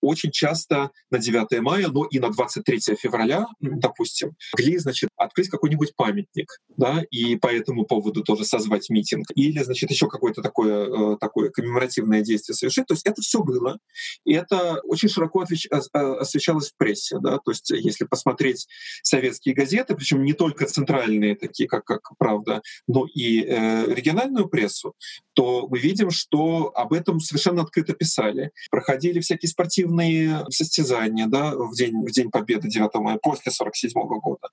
очень 0.00 0.30
часто 0.30 0.90
на 1.10 1.18
9 1.18 1.60
мая, 1.60 1.88
но 1.88 2.04
и 2.04 2.18
на 2.18 2.30
23 2.30 2.96
февраля, 2.96 3.46
допустим, 3.60 4.36
могли, 4.56 4.78
значит, 4.78 5.10
открыть 5.16 5.48
какой-нибудь 5.48 5.94
памятник, 5.96 6.58
да, 6.76 7.02
и 7.10 7.36
по 7.36 7.48
этому 7.48 7.84
поводу 7.84 8.22
тоже 8.22 8.44
созвать 8.44 8.90
митинг. 8.90 9.26
Или, 9.34 9.62
значит, 9.62 9.90
еще 9.90 10.08
какое-то 10.08 10.42
такое, 10.42 11.14
э, 11.14 11.16
такое 11.18 11.50
коммеморативное 11.50 12.22
действие 12.22 12.54
совершить. 12.54 12.86
То 12.86 12.94
есть 12.94 13.06
это 13.06 13.22
все 13.22 13.42
было. 13.42 13.78
И 14.24 14.32
это 14.32 14.80
очень 14.84 15.08
широко 15.08 15.44
освещалось 15.80 16.70
в 16.70 16.76
прессе, 16.76 17.18
да, 17.20 17.38
то 17.38 17.50
есть 17.50 17.70
если 17.70 18.04
посмотреть 18.18 18.66
советские 19.02 19.54
газеты, 19.54 19.94
причем 19.94 20.24
не 20.24 20.32
только 20.32 20.66
центральные, 20.66 21.36
такие 21.36 21.68
как, 21.68 21.84
как 21.84 22.00
«Правда», 22.18 22.62
но 22.86 23.06
и 23.06 23.42
э, 23.42 23.94
региональную 23.94 24.48
прессу, 24.48 24.94
то 25.34 25.68
мы 25.68 25.78
видим, 25.78 26.10
что 26.10 26.72
об 26.74 26.92
этом 26.92 27.20
совершенно 27.20 27.62
открыто 27.62 27.92
писали. 27.92 28.50
Проходили 28.70 29.20
всякие 29.20 29.48
спортивные 29.48 30.44
состязания 30.50 31.26
да, 31.26 31.54
в, 31.54 31.74
день, 31.74 32.04
в 32.04 32.10
День 32.10 32.30
Победы 32.30 32.68
9 32.68 32.92
мая 32.94 33.18
после 33.22 33.52
1947 33.52 34.20
года. 34.20 34.48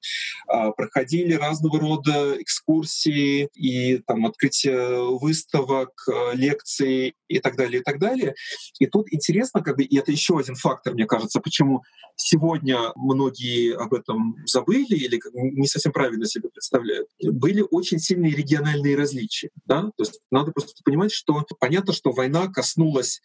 А, 0.48 0.72
проходили 0.72 1.34
разного 1.34 1.80
рода 1.80 2.40
экскурсии 2.40 3.50
и 3.56 3.98
там, 4.06 4.28
открытие 4.28 5.18
выставок, 5.18 5.92
э, 6.08 6.36
лекций 6.36 7.16
и 7.28 7.40
так 7.40 7.56
далее, 7.56 7.82
и 7.82 7.84
так 7.84 8.00
далее. 8.00 8.36
И 8.80 8.86
тут 8.86 9.12
интересно, 9.12 9.62
как 9.62 9.78
бы, 9.78 9.84
и 9.84 9.98
это 9.98 10.12
еще 10.12 10.38
один 10.38 10.56
фактор, 10.56 10.94
мне 10.94 11.06
кажется, 11.06 11.40
почему 11.40 11.82
сегодня 12.16 12.92
многие 12.96 13.55
об 13.72 13.94
этом 13.94 14.36
забыли 14.46 14.96
или 14.96 15.20
не 15.34 15.68
совсем 15.68 15.92
правильно 15.92 16.26
себе 16.26 16.50
представляют. 16.50 17.08
Были 17.24 17.64
очень 17.70 18.00
сильные 18.00 18.34
региональные 18.34 18.96
различия. 18.96 19.50
Да? 19.66 19.84
То 19.84 20.04
есть 20.04 20.20
надо 20.32 20.52
просто 20.52 20.82
понимать, 20.84 21.12
что 21.12 21.44
понятно, 21.60 21.94
что 21.94 22.12
война 22.12 22.48
коснулась 22.48 23.22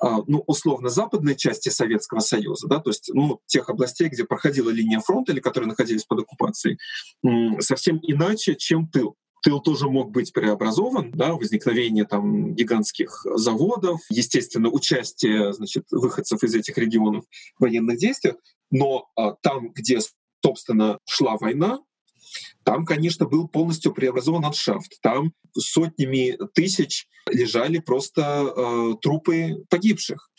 а, 0.00 0.18
ну, 0.26 0.44
условно, 0.46 0.88
западной 0.88 1.34
части 1.34 1.68
Советского 1.68 2.20
Союза, 2.20 2.68
да, 2.68 2.78
то 2.78 2.90
есть 2.90 3.10
ну, 3.12 3.40
тех 3.46 3.68
областей, 3.68 4.08
где 4.08 4.24
проходила 4.24 4.70
линия 4.70 5.00
фронта 5.00 5.32
или 5.32 5.40
которые 5.40 5.66
находились 5.68 6.04
под 6.04 6.20
оккупацией, 6.20 6.78
совсем 7.58 7.98
иначе, 8.02 8.54
чем 8.54 8.86
тыл 8.86 9.16
тыл 9.42 9.60
тоже 9.60 9.88
мог 9.88 10.10
быть 10.10 10.32
преобразован, 10.32 11.10
да, 11.12 11.34
возникновение 11.34 12.04
там 12.04 12.54
гигантских 12.54 13.24
заводов, 13.34 14.00
естественно, 14.10 14.68
участие 14.68 15.52
значит, 15.52 15.84
выходцев 15.90 16.42
из 16.42 16.54
этих 16.54 16.76
регионов 16.78 17.24
в 17.58 17.62
военных 17.62 17.98
действиях, 17.98 18.36
но 18.70 19.08
а, 19.16 19.32
там, 19.42 19.72
где, 19.72 19.98
собственно, 20.42 20.98
шла 21.04 21.36
война, 21.38 21.80
там, 22.62 22.84
конечно, 22.84 23.26
был 23.26 23.48
полностью 23.48 23.92
преобразован 23.92 24.44
ландшафт. 24.44 25.00
Там 25.02 25.32
сотнями 25.56 26.38
тысяч 26.54 27.08
лежали 27.28 27.78
просто 27.78 28.22
э, 28.54 28.94
трупы 29.02 29.64
погибших 29.68 30.30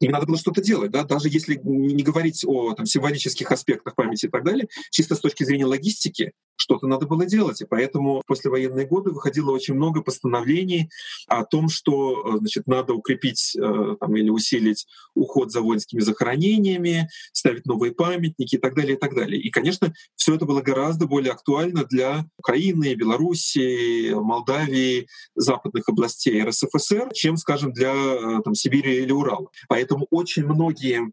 с 0.00 0.02
ними 0.02 0.12
надо 0.12 0.24
было 0.24 0.38
что-то 0.38 0.62
делать, 0.62 0.90
да, 0.90 1.04
даже 1.04 1.28
если 1.28 1.60
не 1.62 2.02
говорить 2.02 2.42
о 2.46 2.72
там, 2.72 2.86
символических 2.86 3.52
аспектах 3.52 3.94
памяти 3.94 4.26
и 4.26 4.28
так 4.30 4.44
далее, 4.44 4.66
чисто 4.90 5.14
с 5.14 5.20
точки 5.20 5.44
зрения 5.44 5.66
логистики 5.66 6.32
что-то 6.60 6.86
надо 6.86 7.06
было 7.06 7.26
делать. 7.26 7.60
И 7.62 7.64
поэтому 7.64 8.20
в 8.20 8.26
послевоенные 8.26 8.86
годы 8.86 9.10
выходило 9.10 9.50
очень 9.50 9.74
много 9.74 10.02
постановлений 10.02 10.90
о 11.26 11.44
том, 11.44 11.68
что 11.68 12.34
э, 12.34 12.38
значит, 12.38 12.66
надо 12.66 12.92
укрепить 12.92 13.56
э, 13.56 13.96
там, 13.98 14.16
или 14.16 14.30
усилить 14.30 14.86
уход 15.14 15.50
за 15.50 15.62
воинскими 15.62 16.00
захоронениями, 16.00 17.08
ставить 17.32 17.66
новые 17.66 17.92
памятники 17.92 18.56
и 18.56 18.58
так 18.58 18.74
далее, 18.74 18.96
и 18.96 18.98
так 18.98 19.14
далее. 19.14 19.40
И, 19.40 19.50
конечно, 19.50 19.92
все 20.16 20.34
это 20.34 20.44
было 20.44 20.60
гораздо 20.60 21.06
более 21.06 21.32
актуально 21.32 21.84
для 21.84 22.26
Украины, 22.36 22.94
Белоруссии, 22.94 24.12
Молдавии, 24.12 25.08
западных 25.34 25.88
областей 25.88 26.42
РСФСР, 26.42 27.10
чем, 27.14 27.36
скажем, 27.36 27.72
для 27.72 27.92
э, 27.94 28.40
там, 28.44 28.54
Сибири 28.54 29.02
или 29.02 29.12
Урала. 29.12 29.48
Поэтому 29.68 29.89
очень 30.10 30.44
многие 30.44 31.12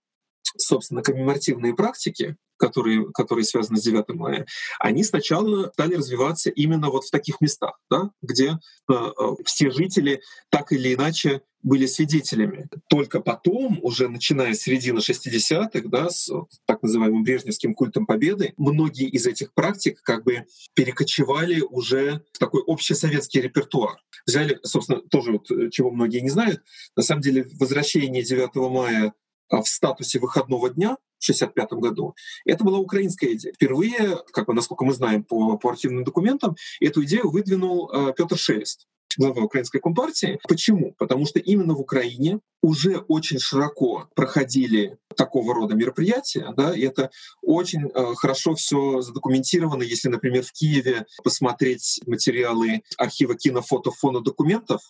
собственно, 0.57 1.01
коммеморативные 1.03 1.75
практики, 1.75 2.37
которые, 2.57 3.11
которые 3.11 3.45
связаны 3.45 3.77
с 3.77 3.83
9 3.83 4.09
мая, 4.09 4.45
они 4.79 5.03
сначала 5.03 5.69
стали 5.73 5.95
развиваться 5.95 6.49
именно 6.49 6.89
вот 6.89 7.05
в 7.05 7.11
таких 7.11 7.41
местах, 7.41 7.79
да, 7.89 8.11
где 8.21 8.57
э, 8.89 8.93
э 8.93 9.11
все 9.45 9.71
жители 9.71 10.21
так 10.49 10.71
или 10.71 10.93
иначе 10.93 11.41
были 11.63 11.85
свидетелями. 11.85 12.69
Только 12.89 13.19
потом, 13.19 13.79
уже 13.81 14.07
начиная 14.07 14.53
с 14.53 14.61
середины 14.61 14.99
60-х, 14.99 15.81
да, 15.85 16.09
с 16.09 16.31
так 16.65 16.81
называемым 16.81 17.23
брежневским 17.23 17.73
культом 17.73 18.05
победы, 18.05 18.53
многие 18.57 19.09
из 19.09 19.27
этих 19.27 19.53
практик 19.53 20.01
как 20.01 20.23
бы 20.23 20.45
перекочевали 20.75 21.61
уже 21.61 22.23
в 22.31 22.39
такой 22.39 22.63
общесоветский 22.65 23.41
репертуар. 23.41 23.97
Взяли, 24.25 24.59
собственно, 24.63 25.01
тоже 25.01 25.33
вот, 25.33 25.51
э, 25.51 25.69
чего 25.69 25.91
многие 25.91 26.19
не 26.19 26.29
знают, 26.29 26.61
на 26.95 27.03
самом 27.03 27.21
деле 27.21 27.47
возвращение 27.59 28.23
9 28.23 28.55
мая 28.71 29.13
в 29.49 29.65
статусе 29.65 30.19
выходного 30.19 30.69
дня 30.69 30.97
в 31.19 31.23
1965 31.23 31.71
году. 31.79 32.15
Это 32.45 32.63
была 32.63 32.77
украинская 32.79 33.33
идея. 33.33 33.53
Впервые, 33.53 34.17
как 34.31 34.47
насколько 34.49 34.85
мы 34.85 34.93
знаем 34.93 35.23
по, 35.23 35.57
по 35.57 35.69
архивным 35.69 36.03
документам, 36.03 36.55
эту 36.79 37.03
идею 37.03 37.29
выдвинул 37.29 37.91
э, 37.91 38.13
Петр 38.15 38.37
Шелест 38.37 38.87
глава 39.17 39.41
украинской 39.41 39.79
компартии. 39.79 40.39
Почему? 40.47 40.93
Потому 40.97 41.25
что 41.25 41.39
именно 41.39 41.73
в 41.73 41.79
Украине 41.79 42.39
уже 42.61 42.97
очень 42.97 43.39
широко 43.39 44.07
проходили 44.15 44.97
такого 45.15 45.53
рода 45.53 45.75
мероприятия, 45.75 46.53
да, 46.55 46.75
и 46.75 46.81
это 46.81 47.09
очень 47.41 47.87
э, 47.87 48.13
хорошо 48.15 48.55
все 48.55 49.01
задокументировано, 49.01 49.83
если, 49.83 50.09
например, 50.09 50.43
в 50.43 50.51
Киеве 50.51 51.05
посмотреть 51.23 52.01
материалы 52.05 52.81
архива 52.97 53.35
кинофотофона 53.35 54.21
документов 54.21 54.81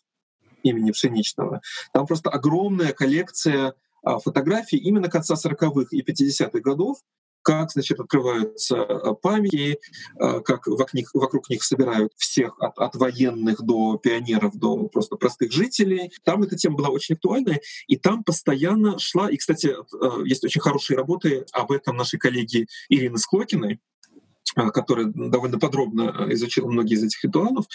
имени 0.64 0.92
Пшеничного, 0.92 1.62
там 1.94 2.06
просто 2.06 2.30
огромная 2.30 2.92
коллекция 2.92 3.74
фотографии 4.04 4.78
именно 4.78 5.10
конца 5.10 5.36
40-х 5.36 5.88
и 5.92 6.02
50-х 6.02 6.60
годов, 6.60 6.98
как, 7.48 7.72
значит, 7.72 7.98
открываются 7.98 8.84
а, 8.84 9.14
памяти, 9.14 9.80
а, 10.20 10.42
как 10.42 10.68
вокруг 10.68 11.50
них, 11.50 11.64
собирают 11.64 12.12
всех 12.18 12.60
от, 12.60 12.78
от 12.78 12.96
военных 12.96 13.62
до 13.62 13.98
пионеров, 13.98 14.54
до 14.58 14.76
просто 14.90 15.16
простых 15.16 15.54
жителей. 15.54 16.12
Там 16.26 16.44
эта 16.44 16.58
тема 16.58 16.76
была 16.76 16.90
очень 16.90 17.16
актуальная, 17.16 17.62
и 17.88 17.96
там 17.96 18.26
постоянно 18.26 19.00
шла, 19.00 19.32
и, 19.32 19.38
кстати, 19.38 19.74
есть 20.28 20.44
очень 20.44 20.60
хорошие 20.60 20.98
работы 20.98 21.46
об 21.54 21.72
этом 21.72 21.96
нашей 21.96 22.20
коллеги 22.20 22.68
Ирины 22.90 23.18
Склокиной, 23.18 23.80
Э, 23.97 23.97
который 24.56 25.06
довольно 25.14 25.60
подробно 25.60 26.16
э, 26.20 26.34
изучил 26.34 26.68
многие 26.68 26.96
из 26.96 27.04
этих 27.04 27.24
ритуалов, 27.24 27.66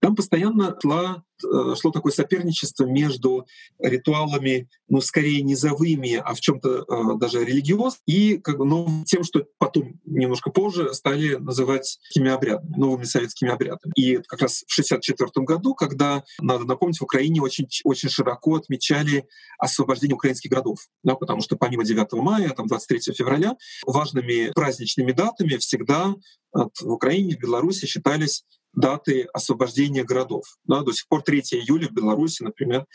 там 0.00 0.14
постоянно 0.14 0.76
шло, 0.80 1.22
э, 1.44 1.74
шло 1.80 1.90
такое 1.90 2.12
соперничество 2.12 2.84
между 2.84 3.46
ритуалами, 3.78 4.68
ну, 4.88 5.00
скорее 5.00 5.42
низовыми, 5.42 6.14
а 6.14 6.34
в 6.34 6.40
чем 6.40 6.60
то 6.60 6.84
даже 7.16 7.44
религиоз, 7.44 7.98
и 8.06 8.38
как 8.38 8.58
бы, 8.58 8.64
ну, 8.64 9.04
тем, 9.06 9.24
что 9.24 9.44
потом, 9.58 10.00
немножко 10.04 10.50
позже, 10.50 10.92
стали 10.94 11.36
называть 11.36 11.98
такими 12.08 12.30
обрядами, 12.30 12.76
новыми 12.76 13.04
советскими 13.04 13.50
обрядами. 13.50 13.92
И 13.96 14.16
как 14.16 14.42
раз 14.42 14.64
в 14.66 14.72
1964 14.72 15.44
году, 15.44 15.74
когда, 15.74 16.24
надо 16.40 16.64
напомнить, 16.64 16.98
в 16.98 17.04
Украине 17.04 17.40
очень, 17.40 17.68
очень 17.84 18.08
широко 18.08 18.56
отмечали 18.56 19.26
освобождение 19.58 20.14
украинских 20.14 20.50
городов, 20.50 20.86
да, 21.02 21.14
потому 21.14 21.40
что 21.40 21.56
помимо 21.56 21.84
9 21.84 22.12
мая, 22.14 22.50
там, 22.50 22.66
23 22.66 23.14
февраля, 23.14 23.56
важными 23.86 24.52
праздничными 24.54 25.12
датами 25.12 25.56
всегда 25.56 26.14
в 26.52 26.90
Украине, 26.90 27.36
в 27.36 27.40
Беларуси 27.40 27.86
считались 27.86 28.44
даты 28.72 29.22
освобождения 29.32 30.04
городов. 30.04 30.44
Да, 30.64 30.82
до 30.82 30.92
сих 30.92 31.08
пор 31.08 31.22
3 31.22 31.40
июля 31.40 31.88
в 31.88 31.92
Беларуси, 31.92 32.42
например, 32.42 32.86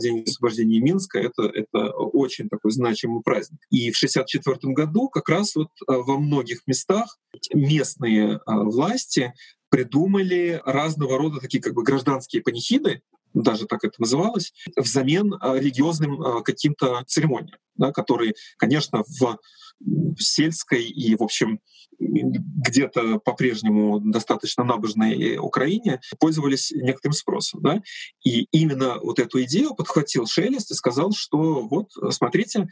День 0.00 0.22
освобождения 0.26 0.80
Минска, 0.80 1.18
это, 1.18 1.42
это 1.42 1.90
очень 1.90 2.48
такой 2.48 2.70
значимый 2.70 3.22
праздник. 3.22 3.60
И 3.70 3.90
в 3.90 3.96
1964 3.98 4.72
году 4.72 5.08
как 5.08 5.28
раз 5.28 5.54
вот 5.54 5.68
во 5.86 6.18
многих 6.18 6.66
местах 6.66 7.18
местные 7.52 8.40
власти 8.46 9.34
придумали 9.68 10.62
разного 10.64 11.18
рода 11.18 11.40
такие 11.40 11.62
как 11.62 11.74
бы 11.74 11.82
гражданские 11.82 12.42
панихиды, 12.42 13.02
даже 13.34 13.66
так 13.66 13.84
это 13.84 14.00
называлось, 14.00 14.54
взамен 14.76 15.34
религиозным 15.42 16.42
каким-то 16.42 17.04
церемониям, 17.06 17.58
да, 17.76 17.92
которые, 17.92 18.32
конечно, 18.56 19.04
в 19.06 19.38
сельской 20.18 20.84
и, 20.84 21.14
в 21.14 21.22
общем, 21.22 21.60
где-то 21.98 23.18
по-прежнему 23.18 24.00
достаточно 24.00 24.64
набожной 24.64 25.36
Украине 25.38 26.00
пользовались 26.20 26.70
некоторым 26.70 27.12
спросом. 27.12 27.60
Да? 27.62 27.82
И 28.24 28.46
именно 28.52 28.98
вот 29.02 29.18
эту 29.18 29.42
идею 29.42 29.74
подхватил 29.74 30.26
Шелест 30.26 30.70
и 30.70 30.74
сказал, 30.74 31.12
что 31.12 31.66
вот, 31.66 31.90
смотрите, 32.10 32.68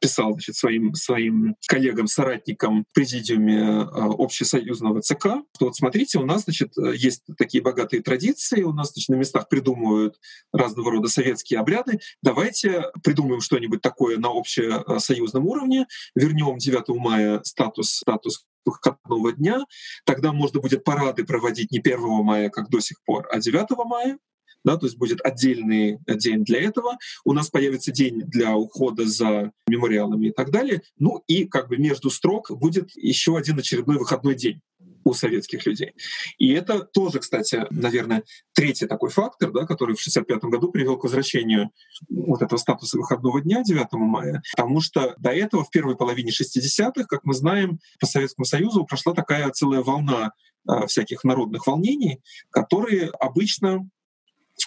писал 0.00 0.32
значит, 0.32 0.56
своим, 0.56 0.94
своим 0.94 1.56
коллегам, 1.68 2.06
соратникам 2.06 2.84
в 2.90 2.94
президиуме 2.94 3.62
а, 3.62 4.10
общесоюзного 4.18 5.00
ЦК, 5.00 5.26
что 5.54 5.66
вот 5.66 5.76
смотрите, 5.76 6.18
у 6.18 6.24
нас 6.24 6.44
значит, 6.44 6.72
есть 6.94 7.22
такие 7.38 7.62
богатые 7.62 8.02
традиции, 8.02 8.62
у 8.62 8.72
нас 8.72 8.92
значит, 8.92 9.10
на 9.10 9.14
местах 9.14 9.48
придумывают 9.48 10.16
разного 10.52 10.90
рода 10.90 11.08
советские 11.08 11.60
обряды, 11.60 12.00
давайте 12.22 12.86
придумаем 13.04 13.40
что-нибудь 13.40 13.80
такое 13.80 14.18
на 14.18 14.30
общесоюзном 14.30 15.46
уровне, 15.46 15.86
вернем 16.14 16.58
9 16.58 16.88
мая 17.00 17.40
статус, 17.44 17.90
статус 17.90 18.44
выходного 18.64 19.32
дня, 19.32 19.64
тогда 20.04 20.32
можно 20.32 20.60
будет 20.60 20.84
парады 20.84 21.24
проводить 21.24 21.72
не 21.72 21.78
1 21.78 22.00
мая, 22.24 22.50
как 22.50 22.68
до 22.70 22.80
сих 22.80 23.02
пор, 23.04 23.28
а 23.32 23.38
9 23.38 23.70
мая, 23.86 24.18
да, 24.64 24.76
то 24.76 24.86
есть 24.86 24.96
будет 24.96 25.20
отдельный 25.24 25.98
день 26.06 26.44
для 26.44 26.62
этого. 26.62 26.96
У 27.24 27.32
нас 27.32 27.50
появится 27.50 27.90
день 27.92 28.20
для 28.20 28.56
ухода 28.56 29.06
за 29.06 29.52
мемориалами 29.66 30.28
и 30.28 30.32
так 30.32 30.50
далее. 30.50 30.82
Ну 30.98 31.22
и 31.26 31.46
как 31.46 31.68
бы 31.68 31.78
между 31.78 32.10
строк 32.10 32.50
будет 32.50 32.90
еще 32.94 33.36
один 33.36 33.58
очередной 33.58 33.98
выходной 33.98 34.34
день 34.34 34.60
у 35.04 35.14
советских 35.14 35.66
людей. 35.66 35.94
И 36.38 36.52
это 36.52 36.80
тоже, 36.80 37.20
кстати, 37.20 37.66
наверное, 37.70 38.24
третий 38.52 38.86
такой 38.86 39.10
фактор, 39.10 39.50
да, 39.50 39.60
который 39.60 39.94
в 39.94 40.00
1965 40.00 40.44
году 40.50 40.70
привел 40.70 40.96
к 40.96 41.04
возвращению 41.04 41.70
вот 42.08 42.42
этого 42.42 42.58
статуса 42.58 42.98
выходного 42.98 43.40
дня 43.40 43.62
9 43.62 43.86
мая, 43.92 44.42
потому 44.56 44.80
что 44.80 45.14
до 45.18 45.30
этого, 45.30 45.64
в 45.64 45.70
первой 45.70 45.96
половине 45.96 46.30
60-х, 46.30 47.04
как 47.04 47.20
мы 47.24 47.34
знаем, 47.34 47.78
по 48.00 48.06
Советскому 48.06 48.44
Союзу 48.44 48.84
прошла 48.84 49.14
такая 49.14 49.50
целая 49.50 49.82
волна 49.82 50.32
а, 50.66 50.86
всяких 50.86 51.24
народных 51.24 51.66
волнений, 51.66 52.20
которые 52.50 53.10
обычно 53.20 53.88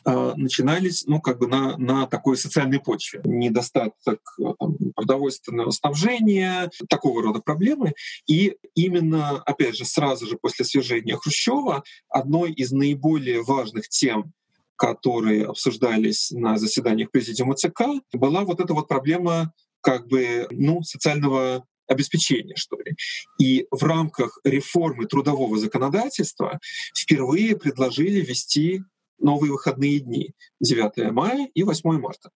начинались 0.06 1.06
ну, 1.06 1.22
как 1.22 1.40
бы 1.40 1.48
на, 1.48 1.78
на 1.78 2.08
такой 2.08 2.38
социальной 2.38 2.80
почве. 2.80 3.22
Недостаток 3.24 4.20
а, 4.44 4.54
там, 4.60 4.76
продовольственного 4.96 5.72
снабжения, 5.72 6.70
такого 6.90 7.22
рода 7.22 7.40
проблемы. 7.40 7.94
И 8.28 8.58
именно, 8.74 9.42
опять 9.46 9.76
же, 9.76 9.86
сразу 9.86 10.28
же 10.28 10.38
после 10.42 10.66
свержения 10.66 11.16
Хрущева 11.18 11.84
одной 12.10 12.52
из 12.52 12.72
наиболее 12.72 13.42
важных 13.44 13.90
тем, 13.90 14.34
которые 14.76 15.46
обсуждались 15.46 16.32
на 16.32 16.58
заседаниях 16.58 17.12
Президиума 17.12 17.56
ЦК, 17.56 17.84
была 18.14 18.42
вот 18.42 18.60
эта 18.60 18.74
вот 18.74 18.88
проблема 18.88 19.54
как 19.82 20.08
бы 20.08 20.48
ну, 20.52 20.82
социального 20.82 21.64
обеспечения, 21.88 22.56
что 22.56 22.78
ли. 22.78 22.96
И 23.40 23.68
в 23.72 23.84
рамках 23.84 24.40
реформы 24.44 25.06
трудового 25.06 25.58
законодательства 25.58 26.60
впервые 26.98 27.56
предложили 27.56 28.22
ввести 28.22 28.82
новые 29.20 29.52
выходные 29.52 30.00
дни 30.00 30.34
9 30.60 31.12
мая 31.12 31.50
и 31.54 31.64
8 31.64 32.00
марта. 32.00 32.30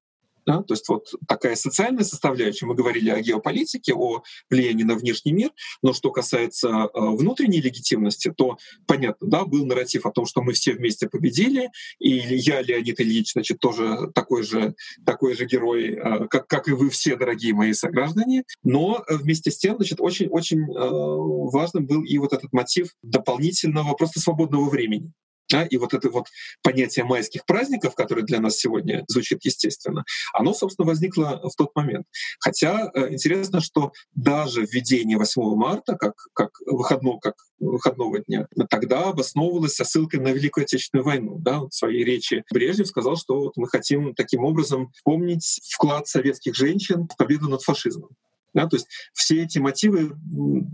Да? 0.49 0.63
То 0.63 0.73
есть 0.73 0.89
вот 0.89 1.13
такая 1.27 1.55
социальная 1.55 2.03
составляющая, 2.03 2.65
мы 2.65 2.73
говорили 2.73 3.11
о 3.11 3.21
геополитике, 3.21 3.93
о 3.93 4.23
влиянии 4.49 4.83
на 4.83 4.95
внешний 4.95 5.31
мир, 5.31 5.51
но 5.83 5.93
что 5.93 6.11
касается 6.11 6.67
э, 6.69 6.89
внутренней 6.93 7.61
легитимности, 7.61 8.33
то 8.35 8.57
понятно, 8.87 9.27
да, 9.27 9.45
был 9.45 9.67
нарратив 9.67 10.07
о 10.07 10.11
том, 10.11 10.25
что 10.25 10.41
мы 10.41 10.53
все 10.53 10.73
вместе 10.73 11.07
победили, 11.07 11.69
и 11.99 12.09
я, 12.09 12.63
Леонид 12.63 12.99
Ильич, 12.99 13.33
значит, 13.33 13.59
тоже 13.59 14.09
такой 14.15 14.41
же, 14.41 14.73
такой 15.05 15.35
же 15.35 15.45
герой, 15.45 15.91
э, 15.91 16.27
как, 16.27 16.47
как 16.47 16.67
и 16.67 16.71
вы 16.71 16.89
все, 16.89 17.15
дорогие 17.15 17.53
мои 17.53 17.73
сограждане, 17.73 18.43
но 18.63 19.03
вместе 19.07 19.51
с 19.51 19.57
тем, 19.59 19.75
значит, 19.75 19.99
очень-очень 20.01 20.63
э, 20.63 21.51
важным 21.51 21.85
был 21.85 22.03
и 22.03 22.17
вот 22.17 22.33
этот 22.33 22.51
мотив 22.53 22.95
дополнительного, 23.03 23.93
просто 23.93 24.19
свободного 24.19 24.67
времени. 24.67 25.13
Да, 25.49 25.63
и 25.63 25.77
вот 25.77 25.93
это 25.93 26.09
вот 26.09 26.27
понятие 26.61 27.05
майских 27.05 27.45
праздников, 27.45 27.95
которое 27.95 28.21
для 28.21 28.39
нас 28.39 28.57
сегодня 28.57 29.03
звучит 29.07 29.43
естественно, 29.43 30.03
оно, 30.33 30.53
собственно, 30.53 30.87
возникло 30.87 31.41
в 31.43 31.55
тот 31.55 31.75
момент. 31.75 32.05
Хотя 32.39 32.91
э, 32.93 33.13
интересно, 33.13 33.59
что 33.61 33.91
даже 34.13 34.61
введение 34.65 35.17
8 35.17 35.41
марта 35.55 35.95
как, 35.95 36.13
как, 36.33 36.51
выходного, 36.65 37.19
как 37.19 37.35
выходного 37.59 38.19
дня 38.19 38.47
тогда 38.69 39.09
обосновывалось 39.09 39.75
со 39.75 39.83
ссылкой 39.83 40.19
на 40.19 40.29
Великую 40.29 40.63
Отечественную 40.63 41.05
войну. 41.05 41.37
Да? 41.39 41.61
В 41.61 41.71
своей 41.71 42.03
речи 42.03 42.43
Брежнев 42.51 42.87
сказал, 42.87 43.15
что 43.15 43.39
вот 43.39 43.57
мы 43.57 43.67
хотим 43.67 44.13
таким 44.15 44.43
образом 44.43 44.91
помнить 45.03 45.59
вклад 45.73 46.07
советских 46.07 46.55
женщин 46.55 47.07
в 47.11 47.17
победу 47.17 47.49
над 47.49 47.61
фашизмом. 47.61 48.09
Да, 48.53 48.67
то 48.67 48.75
есть 48.75 48.87
все 49.13 49.43
эти 49.43 49.59
мотивы 49.59 50.15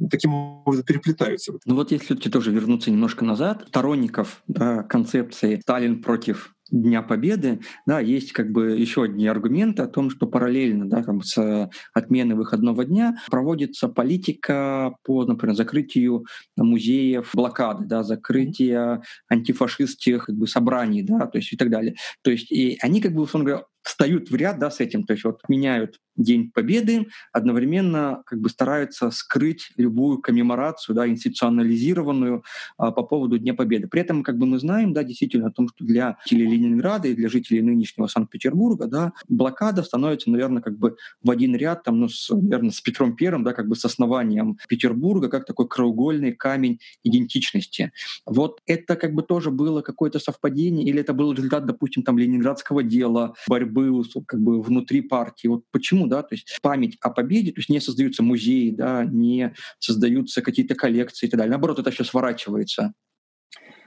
таким 0.09 0.33
образом 0.33 0.85
переплетаются. 0.85 1.53
Ну 1.65 1.75
вот 1.75 1.91
если 1.91 2.05
все-таки 2.05 2.29
тоже 2.29 2.51
вернуться 2.51 2.91
немножко 2.91 3.25
назад, 3.25 3.65
сторонников 3.67 4.43
да, 4.47 4.83
концепции 4.83 5.59
«Сталин 5.61 6.01
против 6.01 6.55
Дня 6.71 7.03
Победы, 7.03 7.59
да, 7.85 7.99
есть 7.99 8.31
как 8.31 8.51
бы 8.51 8.71
еще 8.71 9.03
одни 9.03 9.27
аргументы 9.27 9.83
о 9.83 9.87
том, 9.87 10.09
что 10.09 10.25
параллельно 10.25 10.89
да, 10.89 11.03
бы 11.03 11.23
с 11.23 11.69
отменой 11.93 12.35
выходного 12.35 12.83
дня 12.85 13.17
проводится 13.29 13.87
политика 13.87 14.95
по, 15.03 15.25
например, 15.25 15.55
закрытию 15.55 16.25
музеев 16.55 17.29
блокады, 17.35 17.85
да, 17.85 18.01
закрытие 18.01 19.03
антифашистских 19.29 20.25
как 20.25 20.35
бы, 20.35 20.47
собраний, 20.47 21.03
да, 21.03 21.27
то 21.27 21.37
есть 21.37 21.53
и 21.53 21.57
так 21.57 21.69
далее. 21.69 21.95
То 22.23 22.31
есть 22.31 22.51
и 22.51 22.79
они 22.81 22.99
как 22.99 23.13
бы, 23.13 23.21
условно 23.21 23.47
говоря, 23.47 23.65
встают 23.85 24.29
в 24.29 24.35
ряд 24.35 24.59
да, 24.59 24.71
с 24.71 24.79
этим, 24.79 25.03
то 25.03 25.13
есть 25.13 25.23
вот 25.23 25.41
меняют 25.47 25.99
День 26.17 26.49
Победы, 26.51 27.07
одновременно 27.31 28.23
как 28.25 28.39
бы 28.39 28.49
стараются 28.49 29.11
скрыть 29.11 29.71
любую 29.77 30.19
коммеморацию, 30.19 30.95
да, 30.95 31.07
институционализированную 31.07 32.43
а, 32.77 32.91
по 32.91 33.03
поводу 33.03 33.37
Дня 33.37 33.53
Победы. 33.53 33.87
При 33.87 34.01
этом 34.01 34.23
как 34.23 34.37
бы 34.37 34.45
мы 34.45 34.59
знаем, 34.59 34.93
да, 34.93 35.03
действительно 35.03 35.47
о 35.47 35.51
том, 35.51 35.67
что 35.69 35.83
для 35.83 36.17
жителей 36.23 36.47
Ленинграда 36.47 37.09
и 37.09 37.13
для 37.13 37.29
жителей 37.29 37.61
нынешнего 37.61 38.07
Санкт-Петербурга, 38.07 38.87
да, 38.87 39.13
блокада 39.27 39.83
становится, 39.83 40.29
наверное, 40.29 40.61
как 40.61 40.77
бы 40.77 40.95
в 41.21 41.29
один 41.29 41.55
ряд, 41.55 41.83
там, 41.83 41.99
ну, 41.99 42.09
с, 42.09 42.29
наверное, 42.33 42.71
с 42.71 42.81
Петром 42.81 43.15
Первым, 43.15 43.43
да, 43.43 43.53
как 43.53 43.67
бы 43.67 43.75
с 43.75 43.85
основанием 43.85 44.57
Петербурга, 44.67 45.29
как 45.29 45.45
такой 45.45 45.67
краеугольный 45.67 46.31
камень 46.31 46.79
идентичности. 47.03 47.91
Вот 48.25 48.61
это 48.65 48.95
как 48.95 49.13
бы 49.13 49.21
тоже 49.21 49.51
было 49.51 49.81
какое-то 49.81 50.19
совпадение, 50.19 50.87
или 50.87 51.01
это 51.01 51.13
был 51.13 51.33
результат, 51.33 51.65
допустим, 51.65 52.03
там, 52.03 52.17
ленинградского 52.17 52.81
дела, 52.81 53.35
борьбы 53.47 53.74
был 53.75 54.05
как 54.25 54.41
бы 54.41 54.61
внутри 54.61 55.01
партии. 55.01 55.47
Вот 55.47 55.63
почему, 55.71 56.07
да, 56.07 56.23
то 56.23 56.33
есть 56.33 56.57
память 56.61 56.97
о 57.01 57.09
победе, 57.09 57.51
то 57.51 57.59
есть 57.59 57.69
не 57.69 57.79
создаются 57.79 58.23
музеи, 58.23 58.71
да, 58.71 59.03
не 59.03 59.53
создаются 59.79 60.41
какие-то 60.41 60.75
коллекции 60.75 61.27
и 61.27 61.29
так 61.29 61.37
далее. 61.37 61.51
Наоборот, 61.51 61.79
это 61.79 61.91
все 61.91 62.03
сворачивается. 62.03 62.93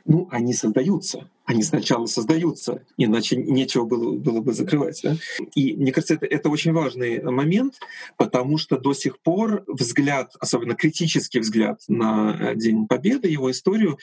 Ну, 0.09 0.27
они 0.31 0.55
создаются. 0.55 1.29
Они 1.45 1.63
сначала 1.63 2.07
создаются, 2.07 2.83
иначе 2.97 3.37
нечего 3.37 3.85
было, 3.85 4.17
было 4.17 4.41
бы 4.41 4.55
закрывать. 4.55 5.01
Да? 5.03 5.17
И 5.55 5.75
мне 5.77 5.93
кажется, 5.93 6.15
это, 6.15 6.25
это 6.25 6.49
очень 6.49 6.73
важный 6.73 7.23
момент, 7.23 7.75
потому 8.17 8.57
что 8.57 8.79
до 8.79 8.95
сих 8.95 9.21
пор 9.21 9.65
взгляд, 9.67 10.33
особенно 10.41 10.75
критический 10.75 11.41
взгляд 11.41 11.83
на 11.89 12.35
э, 12.41 12.57
День 12.57 12.87
Победы, 12.87 13.29
его 13.29 13.51
историю, 13.51 13.99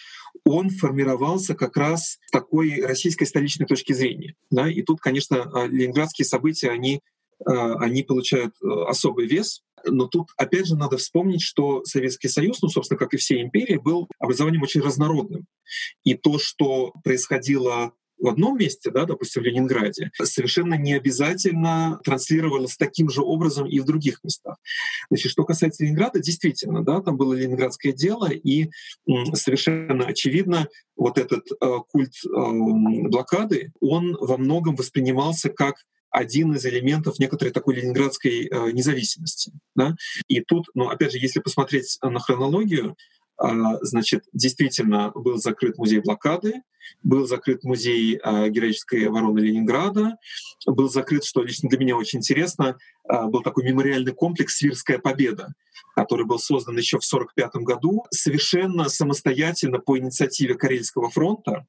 он 0.46 0.70
формировался 0.70 1.56
как 1.56 1.76
раз 1.76 2.20
с 2.28 2.32
такой 2.32 2.82
российской 2.86 3.26
столичной 3.26 3.66
точки 3.66 3.94
зрения. 3.94 4.36
Да? 4.52 4.70
И 4.70 4.84
тут, 4.84 5.02
конечно, 5.02 5.38
э, 5.38 5.68
ленинградские 5.68 6.26
события, 6.28 6.70
они 6.70 7.02
э, 7.40 7.52
они 7.52 8.04
получают 8.04 8.54
особый 8.62 9.26
вес, 9.26 9.64
но 9.86 10.08
тут, 10.08 10.30
опять 10.38 10.68
же, 10.68 10.76
надо 10.76 10.98
вспомнить, 10.98 11.42
что 11.42 11.84
Советский 11.86 12.28
Союз, 12.28 12.62
ну, 12.62 12.70
собственно, 12.70 12.98
как 12.98 13.14
и 13.14 13.18
все 13.18 13.42
империи, 13.42 13.78
был 13.78 14.08
образованием 14.20 14.64
очень 14.64 14.82
разнородным. 14.82 15.46
И 16.04 16.16
то, 16.16 16.40
что 16.40 16.94
происходило 17.04 17.94
в 18.18 18.28
одном 18.28 18.58
месте, 18.58 18.92
да, 18.92 19.06
допустим, 19.06 19.42
в 19.42 19.46
Ленинграде, 19.46 20.12
совершенно 20.24 20.76
не 20.76 20.94
обязательно 20.94 22.00
транслировалось 22.04 22.78
таким 22.78 23.10
же 23.10 23.22
образом 23.22 23.68
и 23.68 23.80
в 23.80 23.86
других 23.86 24.24
местах. 24.24 24.58
Значит, 25.10 25.32
что 25.32 25.44
касается 25.44 25.84
Ленинграда, 25.84 26.20
действительно, 26.20 26.84
да, 26.84 27.02
там 27.02 27.18
было 27.18 27.34
ленинградское 27.34 27.92
дело, 27.92 28.30
и 28.30 28.70
совершенно 29.34 30.06
очевидно, 30.06 30.68
вот 30.96 31.18
этот 31.18 31.46
э, 31.52 31.78
культ 31.90 32.14
э, 32.26 33.10
блокады, 33.10 33.74
он 33.82 34.16
во 34.20 34.38
многом 34.38 34.76
воспринимался 34.76 35.50
как 35.50 35.76
один 36.16 36.54
из 36.54 36.66
элементов 36.66 37.20
некоторой 37.20 37.52
такой 37.52 37.76
ленинградской 37.76 38.48
э, 38.48 38.72
независимости. 38.72 39.52
Да? 39.76 39.96
И 40.28 40.42
тут, 40.42 40.68
ну, 40.74 40.90
опять 40.90 41.12
же, 41.12 41.18
если 41.20 41.42
посмотреть 41.42 41.98
на 42.02 42.20
хронологию, 42.20 42.96
а, 43.38 43.84
значит, 43.84 44.24
действительно 44.32 45.12
был 45.14 45.38
закрыт 45.38 45.78
музей 45.78 46.00
блокады, 46.00 46.62
был 47.04 47.28
закрыт 47.28 47.66
музей 47.66 48.18
а, 48.24 48.48
героической 48.48 49.08
обороны 49.08 49.40
Ленинграда, 49.40 50.18
был 50.66 50.90
закрыт, 50.90 51.26
что 51.26 51.44
лично 51.44 51.68
для 51.68 51.80
меня 51.80 51.98
очень 51.98 52.20
интересно, 52.20 52.78
а, 53.08 53.28
был 53.28 53.42
такой 53.42 53.66
мемориальный 53.66 54.14
комплекс 54.14 54.56
«Свирская 54.56 55.00
победа», 55.00 55.54
который 55.96 56.26
был 56.26 56.40
создан 56.40 56.78
еще 56.78 56.98
в 56.98 57.06
1945 57.06 57.64
году 57.66 58.06
совершенно 58.10 58.88
самостоятельно 58.88 59.80
по 59.80 59.98
инициативе 59.98 60.56
Карельского 60.56 61.10
фронта 61.10 61.66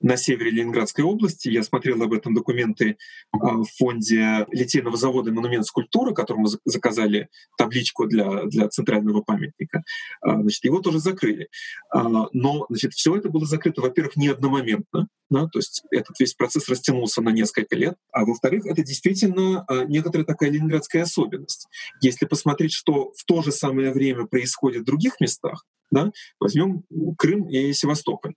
на 0.00 0.16
севере 0.16 0.50
Ленинградской 0.50 1.04
области. 1.04 1.48
Я 1.48 1.62
смотрел 1.62 2.02
об 2.02 2.12
этом 2.12 2.34
документы 2.34 2.96
а, 3.32 3.58
в 3.58 3.66
фонде 3.78 4.46
литейного 4.50 4.96
завода 4.96 5.32
«Монумент 5.32 5.66
скульптуры», 5.66 6.14
которому 6.14 6.48
заказали 6.64 7.28
табличку 7.56 8.06
для, 8.06 8.44
для 8.44 8.68
центрального 8.68 9.22
памятника. 9.22 9.82
А, 10.20 10.40
значит, 10.40 10.64
его 10.64 10.80
тоже 10.80 10.98
закрыли. 10.98 11.48
А, 11.92 12.28
но 12.32 12.66
значит, 12.68 12.92
все 12.94 13.16
это 13.16 13.28
было 13.28 13.46
закрыто, 13.46 13.80
во-первых, 13.82 14.16
не 14.16 14.28
одномоментно, 14.28 15.08
да, 15.30 15.46
то 15.46 15.58
есть 15.58 15.82
этот 15.90 16.18
весь 16.18 16.34
процесс 16.34 16.68
растянулся 16.68 17.22
на 17.22 17.30
несколько 17.30 17.76
лет. 17.76 17.94
А 18.12 18.24
во-вторых, 18.24 18.66
это 18.66 18.82
действительно 18.82 19.64
некоторая 19.86 20.26
такая 20.26 20.50
ленинградская 20.50 21.02
особенность. 21.02 21.68
Если 22.00 22.26
посмотреть, 22.26 22.72
что 22.72 23.12
в 23.16 23.24
то 23.24 23.42
же 23.42 23.52
самое 23.52 23.92
время 23.92 24.26
происходит 24.26 24.82
в 24.82 24.86
других 24.86 25.20
местах, 25.20 25.64
да, 25.90 26.12
возьмем 26.38 26.84
Крым 27.16 27.48
и 27.48 27.72
Севастополь. 27.72 28.34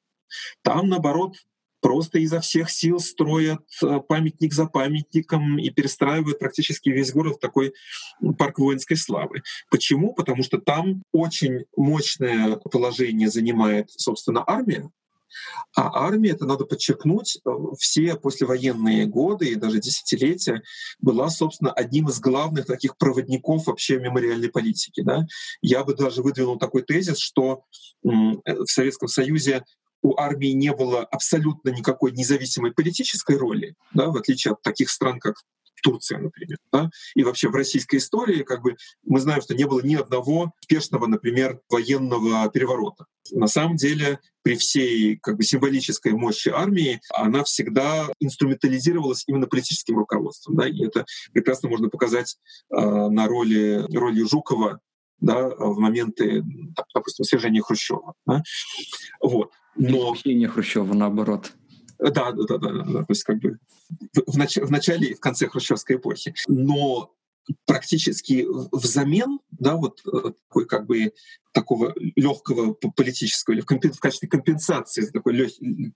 Там, 0.61 0.89
наоборот, 0.89 1.35
просто 1.83 2.19
изо 2.19 2.39
всех 2.39 2.71
сил 2.71 2.99
строят 2.99 3.61
э, 3.83 3.99
памятник 4.07 4.53
за 4.53 4.65
памятником 4.65 5.59
и 5.59 5.69
перестраивают 5.69 6.39
практически 6.39 6.89
весь 6.89 7.11
город 7.11 7.35
в 7.35 7.39
такой 7.39 7.73
парк 8.37 8.57
воинской 8.57 8.95
славы. 8.95 9.43
Почему? 9.69 10.13
Потому 10.13 10.43
что 10.43 10.59
там 10.59 11.03
очень 11.11 11.65
мощное 11.75 12.55
положение 12.55 13.29
занимает, 13.29 13.91
собственно, 13.91 14.43
армия, 14.47 14.89
а 15.75 16.05
армия, 16.05 16.31
это 16.31 16.45
надо 16.45 16.65
подчеркнуть, 16.65 17.39
э, 17.45 17.49
все 17.79 18.15
послевоенные 18.15 19.05
годы 19.05 19.49
и 19.49 19.55
даже 19.55 19.79
десятилетия 19.79 20.61
была, 20.99 21.29
собственно, 21.29 21.71
одним 21.71 22.09
из 22.09 22.19
главных 22.19 22.65
таких 22.65 22.97
проводников 22.97 23.67
вообще 23.67 23.99
мемориальной 23.99 24.49
политики. 24.49 25.01
Да? 25.01 25.25
Я 25.61 25.83
бы 25.83 25.95
даже 25.95 26.21
выдвинул 26.21 26.57
такой 26.57 26.83
тезис, 26.83 27.17
что 27.17 27.63
э, 28.03 28.07
в 28.09 28.67
Советском 28.67 29.07
Союзе 29.07 29.63
у 30.03 30.19
армии 30.19 30.51
не 30.51 30.71
было 30.73 31.03
абсолютно 31.03 31.69
никакой 31.69 32.11
независимой 32.11 32.71
политической 32.71 33.37
роли, 33.37 33.75
да, 33.93 34.09
в 34.09 34.17
отличие 34.17 34.51
от 34.51 34.61
таких 34.61 34.89
стран, 34.89 35.19
как 35.19 35.37
Турция, 35.81 36.19
например. 36.19 36.57
Да? 36.71 36.89
И 37.13 37.23
вообще 37.23 37.49
в 37.49 37.55
российской 37.55 37.97
истории 37.97 38.43
как 38.43 38.63
бы 38.63 38.77
мы 39.05 39.19
знаем, 39.19 39.41
что 39.41 39.53
не 39.53 39.65
было 39.65 39.81
ни 39.81 39.95
одного 39.95 40.53
успешного, 40.61 41.05
например, 41.07 41.59
военного 41.69 42.49
переворота. 42.49 43.05
На 43.31 43.47
самом 43.47 43.75
деле 43.75 44.19
при 44.41 44.55
всей 44.55 45.17
как 45.17 45.37
бы, 45.37 45.43
символической 45.43 46.13
мощи 46.13 46.49
армии 46.49 47.01
она 47.13 47.43
всегда 47.43 48.07
инструментализировалась 48.19 49.23
именно 49.27 49.45
политическим 49.45 49.97
руководством. 49.97 50.55
Да? 50.55 50.67
И 50.67 50.83
это 50.85 51.05
прекрасно 51.33 51.69
можно 51.69 51.89
показать 51.89 52.37
э, 52.71 52.79
на 52.79 53.27
роли, 53.27 53.85
роли 53.93 54.23
Жукова 54.23 54.79
да, 55.19 55.49
в 55.49 55.79
моменты, 55.79 56.43
допустим, 56.93 57.25
свержения 57.25 57.61
Хрущева. 57.61 58.13
Да? 58.25 58.41
Вот. 59.21 59.51
Но... 59.75 60.15
Смещение 60.15 60.47
Хрущева, 60.47 60.93
наоборот. 60.93 61.53
Да, 61.99 62.31
да, 62.31 62.31
да, 62.33 62.57
да, 62.57 62.83
да, 62.83 62.99
то 62.99 63.05
есть 63.09 63.23
как 63.23 63.39
бы 63.39 63.59
в, 64.27 64.37
нач- 64.37 64.63
в 64.63 64.71
начале 64.71 65.09
и 65.09 65.13
в 65.13 65.19
конце 65.19 65.47
хрущевской 65.47 65.95
эпохи. 65.95 66.33
Но 66.47 67.13
практически 67.65 68.45
взамен, 68.71 69.39
да, 69.51 69.75
вот 69.75 70.01
э, 70.05 70.31
такой 70.47 70.65
как 70.65 70.85
бы 70.85 71.13
такого 71.53 71.93
легкого 72.15 72.73
политического 72.73 73.53
или 73.53 73.61
в 73.61 73.99
качестве 73.99 74.27
компенсации 74.27 75.01
за 75.01 75.11
такую 75.11 75.35
лег, 75.35 75.51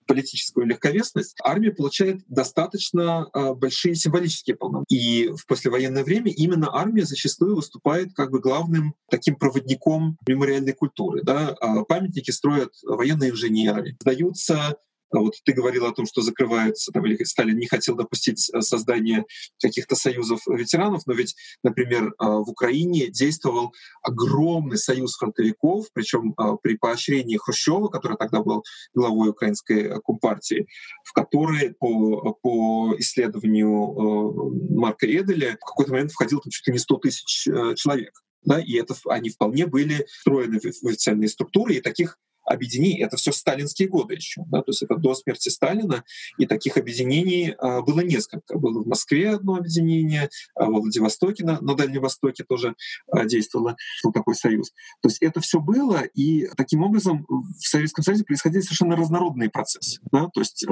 политическую 0.05 0.67
легковесность, 0.67 1.35
армия 1.43 1.71
получает 1.71 2.21
достаточно 2.27 3.27
э, 3.33 3.53
большие 3.53 3.95
символические 3.95 4.55
полномочия. 4.55 4.85
И 4.89 5.29
в 5.29 5.45
послевоенное 5.47 6.03
время 6.03 6.31
именно 6.31 6.69
армия 6.73 7.05
зачастую 7.05 7.55
выступает 7.55 8.13
как 8.13 8.31
бы 8.31 8.39
главным 8.39 8.93
таким 9.09 9.35
проводником 9.35 10.17
мемориальной 10.27 10.73
культуры. 10.73 11.23
Да? 11.23 11.49
А 11.59 11.83
памятники 11.83 12.31
строят 12.31 12.73
военные 12.83 13.31
инженеры, 13.31 13.97
сдаются 13.99 14.77
вот 15.11 15.35
ты 15.43 15.53
говорил 15.53 15.85
о 15.85 15.93
том, 15.93 16.05
что 16.05 16.21
закрываются, 16.21 16.91
там, 16.91 17.05
или 17.05 17.21
Сталин 17.23 17.57
не 17.57 17.67
хотел 17.67 17.95
допустить 17.95 18.49
э, 18.53 18.61
создание 18.61 19.25
каких-то 19.61 19.95
союзов 19.95 20.41
ветеранов, 20.47 21.03
но 21.05 21.13
ведь, 21.13 21.35
например, 21.63 22.07
э, 22.07 22.11
в 22.19 22.49
Украине 22.49 23.07
действовал 23.07 23.73
огромный 24.01 24.77
союз 24.77 25.15
фронтовиков, 25.15 25.87
причем 25.93 26.33
э, 26.37 26.57
при 26.61 26.77
поощрении 26.77 27.37
Хрущева, 27.37 27.87
который 27.87 28.17
тогда 28.17 28.41
был 28.41 28.63
главой 28.93 29.29
украинской 29.29 29.99
компартии, 30.01 30.67
в 31.03 31.13
который 31.13 31.73
по, 31.73 32.33
по 32.41 32.95
исследованию 32.97 34.51
Марка 34.71 35.07
Эделя 35.07 35.57
в 35.61 35.65
какой-то 35.65 35.91
момент 35.91 36.11
входил 36.11 36.39
там 36.39 36.51
чуть 36.51 36.67
ли 36.67 36.73
не 36.73 36.79
100 36.79 36.95
тысяч 36.97 37.47
человек. 37.75 38.13
Да, 38.43 38.59
и 38.59 38.73
это 38.75 38.95
они 39.09 39.29
вполне 39.29 39.65
были 39.65 40.05
встроены 40.19 40.59
в 40.59 40.87
официальные 40.87 41.27
структуры, 41.27 41.75
и 41.75 41.81
таких 41.81 42.17
объединений. 42.47 43.01
Это 43.01 43.17
все 43.17 43.31
сталинские 43.31 43.87
годы 43.87 44.15
еще, 44.15 44.41
да, 44.47 44.61
то 44.61 44.71
есть 44.71 44.81
это 44.81 44.95
до 44.95 45.13
смерти 45.13 45.49
Сталина, 45.49 46.03
и 46.37 46.45
таких 46.45 46.77
объединений 46.77 47.53
а, 47.57 47.81
было 47.81 47.99
несколько. 47.99 48.57
Было 48.57 48.83
в 48.83 48.87
Москве 48.87 49.31
одно 49.31 49.55
объединение, 49.55 50.29
а 50.55 50.65
в 50.65 50.81
Владивостоке, 50.81 51.43
на, 51.43 51.59
на 51.61 51.75
Дальнем 51.75 52.01
Востоке 52.01 52.43
тоже 52.43 52.75
а, 53.11 53.25
действовало 53.25 53.75
был 54.03 54.11
такой 54.11 54.35
союз. 54.35 54.71
То 55.01 55.09
есть 55.09 55.21
это 55.21 55.41
все 55.41 55.59
было, 55.59 56.01
и 56.01 56.47
таким 56.55 56.83
образом 56.83 57.25
в 57.27 57.67
Советском 57.67 58.03
Союзе 58.03 58.23
происходили 58.23 58.61
совершенно 58.61 58.95
разнородные 58.95 59.49
процессы. 59.49 59.99
Да? 60.11 60.29
То 60.33 60.41
есть 60.41 60.65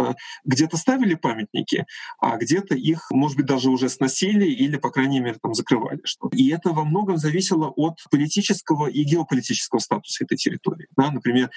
где-то 0.46 0.78
ставили 0.78 1.16
памятники, 1.16 1.86
а 2.20 2.38
где-то 2.38 2.76
их, 2.76 3.12
может 3.12 3.38
быть, 3.38 3.46
даже 3.46 3.70
уже 3.70 3.90
сносили 3.90 4.46
или, 4.46 4.78
по 4.78 4.90
крайней 4.90 5.20
мере, 5.20 5.38
там 5.42 5.54
закрывали 5.54 6.02
что-то. 6.04 6.36
И 6.38 6.50
это 6.50 6.70
во 6.70 6.86
многом 6.86 7.18
зависело 7.18 7.68
от 7.76 8.00
политического 8.10 8.88
и 8.88 9.04
геополитического 9.04 9.80
статуса 9.80 10.24
этой 10.24 10.38
территории. 10.38 10.88
Да? 10.96 11.12
Например, 11.12 11.50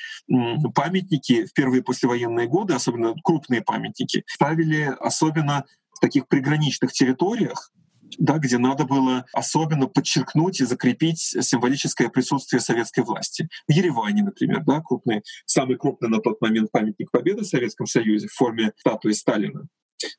памятники 0.75 1.47
в 1.47 1.53
первые 1.53 1.83
послевоенные 1.83 2.49
годы, 2.49 2.75
особенно 2.75 3.15
крупные 3.23 3.63
памятники, 3.63 4.25
ставили 4.27 4.95
особенно 5.01 5.65
в 5.93 6.01
таких 6.01 6.29
приграничных 6.29 6.93
территориях, 6.93 7.73
да, 8.19 8.39
где 8.39 8.59
надо 8.59 8.85
было 8.85 9.27
особенно 9.33 9.87
подчеркнуть 9.87 10.61
и 10.61 10.65
закрепить 10.65 11.21
символическое 11.21 12.09
присутствие 12.09 12.61
советской 12.61 13.05
власти. 13.05 13.49
В 13.67 13.73
Ереване, 13.73 14.23
например, 14.23 14.63
да, 14.65 14.81
крупный, 14.81 15.23
самый 15.45 15.77
крупный 15.77 16.09
на 16.09 16.21
тот 16.21 16.41
момент 16.41 16.71
памятник 16.71 17.11
Победы 17.11 17.43
в 17.43 17.47
Советском 17.47 17.87
Союзе 17.87 18.29
в 18.29 18.33
форме 18.33 18.73
статуи 18.79 19.13
Сталина 19.13 19.67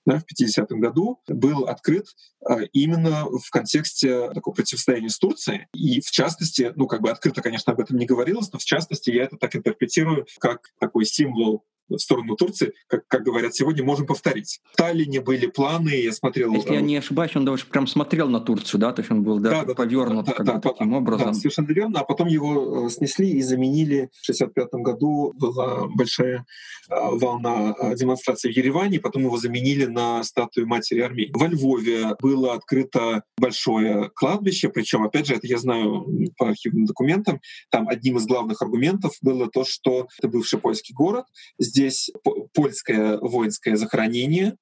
да, 0.06 0.20
в 0.20 0.24
50-м 0.24 0.80
году 0.80 1.22
был 1.28 1.66
открыт 1.66 2.08
а, 2.46 2.62
именно 2.74 3.26
в 3.26 3.50
контексте 3.50 4.32
такого 4.32 4.54
противостояния 4.54 5.10
с 5.10 5.18
Турцией. 5.18 5.68
И 5.74 6.02
в 6.02 6.12
частности, 6.12 6.72
ну 6.76 6.88
как 6.88 7.02
бы 7.02 7.10
открыто, 7.10 7.42
конечно, 7.42 7.74
об 7.74 7.80
этом 7.80 7.98
не 7.98 8.06
говорилось, 8.06 8.52
но 8.52 8.60
в 8.60 8.66
частности 8.66 9.12
я 9.12 9.24
это 9.24 9.38
так 9.38 9.56
интерпретирую 9.56 10.26
как 10.40 10.70
такой 10.80 11.06
символ 11.06 11.66
в 11.90 11.98
сторону 11.98 12.36
Турции, 12.36 12.74
как, 12.88 13.08
как 13.08 13.24
говорят 13.24 13.56
сегодня, 13.56 13.84
можем 13.84 14.06
повторить. 14.06 14.60
В 14.74 14.78
Таллине 14.78 15.22
были 15.22 15.48
планы, 15.48 15.90
я 15.90 16.12
смотрел... 16.12 16.54
Если 16.54 16.74
я 16.74 16.80
э, 16.80 16.84
не 16.84 16.98
ошибаюсь, 16.98 17.36
он 17.36 17.46
даже 17.46 17.66
прям 17.66 17.88
смотрел 17.88 18.30
на 18.30 18.40
Турцию, 18.40 18.80
да? 18.80 18.94
То 18.94 19.02
есть 19.02 19.12
он 19.12 19.24
был 19.24 19.40
да, 19.40 19.64
да, 19.64 19.74
повернут 19.74 20.26
да, 20.26 20.44
да, 20.44 20.60
таким 20.60 20.92
да, 20.92 20.98
образом. 20.98 21.28
Да, 21.28 21.34
совершенно 21.34 21.68
верно. 21.68 22.00
А 22.00 22.04
потом 22.04 22.28
его 22.28 22.88
э, 22.88 22.90
снесли 22.90 23.30
и 23.32 23.42
заменили. 23.42 24.10
В 24.22 24.30
1965 24.30 24.68
году 24.82 25.34
была 25.36 25.88
большая 25.88 26.46
э, 26.90 26.94
волна 26.96 27.76
демонстраций 27.96 28.52
в 28.52 28.56
Ереване, 28.56 29.00
потом 29.00 29.24
его 29.24 29.38
заменили 29.38 29.86
на 29.86 30.24
статую 30.24 30.68
Матери 30.68 31.00
Армии. 31.00 31.32
Во 31.34 31.48
Львове 31.48 32.16
было 32.22 32.54
открыто 32.54 33.24
большое 33.38 34.10
кладбище, 34.16 34.70
причем, 34.70 35.04
опять 35.04 35.28
же, 35.28 35.36
это 35.36 35.48
я 35.48 35.58
знаю 35.58 36.06
по 36.38 36.50
архивным 36.50 36.86
документам, 36.86 37.40
там 37.70 37.88
одним 37.88 38.18
из 38.18 38.26
главных 38.26 38.62
аргументов 38.62 39.14
было 39.22 39.50
то, 39.50 39.66
что 39.66 40.08
это 40.18 40.28
бывший 40.28 40.60
польский 40.60 40.94
город, 40.94 41.26
здесь 41.58 41.79
здесь 41.80 42.12
польское 42.54 43.18
воинское 43.20 43.78
захоронение, 43.78 44.56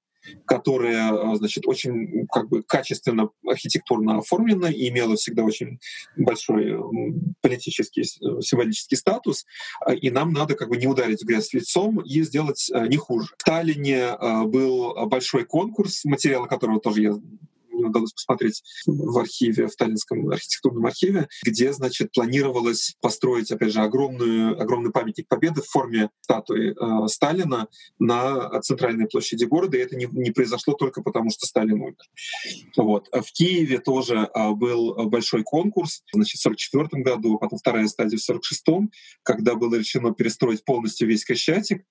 которое, 0.45 1.13
э, 1.13 1.35
значит, 1.37 1.65
очень 1.65 2.27
как 2.27 2.49
бы 2.49 2.61
качественно 2.61 3.29
архитектурно 3.47 4.17
оформлено 4.19 4.67
и 4.67 4.89
имело 4.89 5.15
всегда 5.15 5.43
очень 5.43 5.79
большой 6.15 6.77
политический 7.41 8.01
э, 8.01 8.41
символический 8.41 8.97
статус, 8.97 9.45
э, 9.87 9.95
и 9.95 10.11
нам 10.11 10.31
надо 10.33 10.55
как 10.55 10.69
бы 10.69 10.77
не 10.77 10.85
ударить 10.85 11.23
в 11.23 11.25
грязь 11.25 11.53
лицом 11.53 12.01
и 12.01 12.21
сделать 12.23 12.69
не 12.89 12.97
хуже. 12.97 13.29
В 13.37 13.43
Таллине 13.43 14.17
был 14.45 14.93
большой 15.07 15.45
конкурс, 15.45 16.05
материалы 16.05 16.47
которого 16.47 16.79
тоже 16.79 17.01
я 17.01 17.13
удалось 17.85 18.13
посмотреть 18.13 18.63
в 18.85 19.17
архиве, 19.17 19.67
в 19.67 19.75
Таллинском 19.75 20.29
архитектурном 20.29 20.85
архиве, 20.85 21.27
где, 21.43 21.73
значит, 21.73 22.11
планировалось 22.11 22.95
построить, 23.01 23.51
опять 23.51 23.73
же, 23.73 23.81
огромную, 23.81 24.59
огромный 24.59 24.91
памятник 24.91 25.27
Победы 25.27 25.61
в 25.61 25.67
форме 25.67 26.09
статуи 26.21 26.71
э, 26.71 27.07
Сталина 27.07 27.67
на 27.99 28.61
центральной 28.61 29.07
площади 29.07 29.45
города, 29.45 29.77
и 29.77 29.81
это 29.81 29.95
не, 29.95 30.07
не 30.11 30.31
произошло 30.31 30.73
только 30.73 31.01
потому, 31.01 31.29
что 31.29 31.45
Сталин 31.45 31.81
умер. 31.81 31.95
Вот. 32.75 33.07
А 33.11 33.21
в 33.21 33.31
Киеве 33.31 33.79
тоже 33.79 34.29
э, 34.33 34.51
был 34.51 34.93
большой 35.09 35.43
конкурс, 35.43 36.03
значит, 36.13 36.39
в 36.39 36.45
1944 36.45 37.03
году, 37.03 37.37
потом 37.37 37.59
вторая 37.59 37.87
стадия 37.87 38.17
в 38.17 38.29
1946, 38.29 38.91
когда 39.23 39.55
было 39.55 39.75
решено 39.75 40.13
перестроить 40.13 40.63
полностью 40.63 41.07
весь 41.07 41.25
Крещатик, 41.25 41.83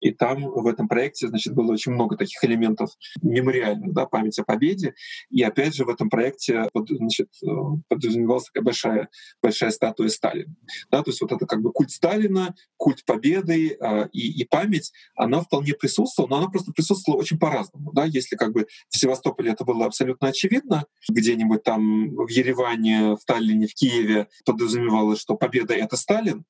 и 0.00 0.10
там 0.10 0.42
в 0.42 0.66
этом 0.66 0.88
проекте, 0.88 1.28
значит, 1.28 1.54
было 1.54 1.72
очень 1.72 1.92
много 1.92 2.16
таких 2.16 2.42
элементов 2.44 2.90
мемориальных, 3.22 3.92
да, 3.92 4.06
память 4.06 4.38
о 4.38 4.44
победе. 4.44 4.94
И 5.30 5.42
опять 5.42 5.74
же 5.74 5.84
в 5.84 5.88
этом 5.88 6.10
проекте 6.10 6.68
значит, 6.74 7.28
э, 7.42 7.48
подразумевалась 7.88 8.44
такая 8.44 8.64
большая, 8.64 9.08
большая 9.42 9.70
статуя 9.70 10.08
Сталина. 10.08 10.54
Да, 10.90 11.02
то 11.02 11.10
есть 11.10 11.20
вот 11.20 11.32
это 11.32 11.46
как 11.46 11.60
бы 11.60 11.72
культ 11.72 11.90
Сталина, 11.90 12.54
культ 12.76 13.04
победы 13.04 13.76
э, 13.80 14.08
и, 14.12 14.40
и 14.40 14.44
память, 14.44 14.92
она 15.14 15.40
вполне 15.42 15.74
присутствовала, 15.74 16.30
но 16.30 16.36
она 16.38 16.48
просто 16.48 16.72
присутствовала 16.72 17.20
очень 17.20 17.38
по-разному. 17.38 17.92
Да? 17.92 18.04
Если 18.04 18.36
как 18.36 18.52
бы 18.52 18.66
в 18.88 18.96
Севастополе 18.96 19.52
это 19.52 19.64
было 19.64 19.86
абсолютно 19.86 20.28
очевидно, 20.28 20.84
где-нибудь 21.08 21.62
там 21.62 22.14
в 22.14 22.28
Ереване, 22.28 23.16
в 23.16 23.24
Таллине, 23.26 23.66
в 23.66 23.74
Киеве 23.74 24.28
подразумевалось, 24.44 25.20
что 25.20 25.36
победа— 25.36 25.74
это 25.74 25.96
Сталин, 25.96 26.44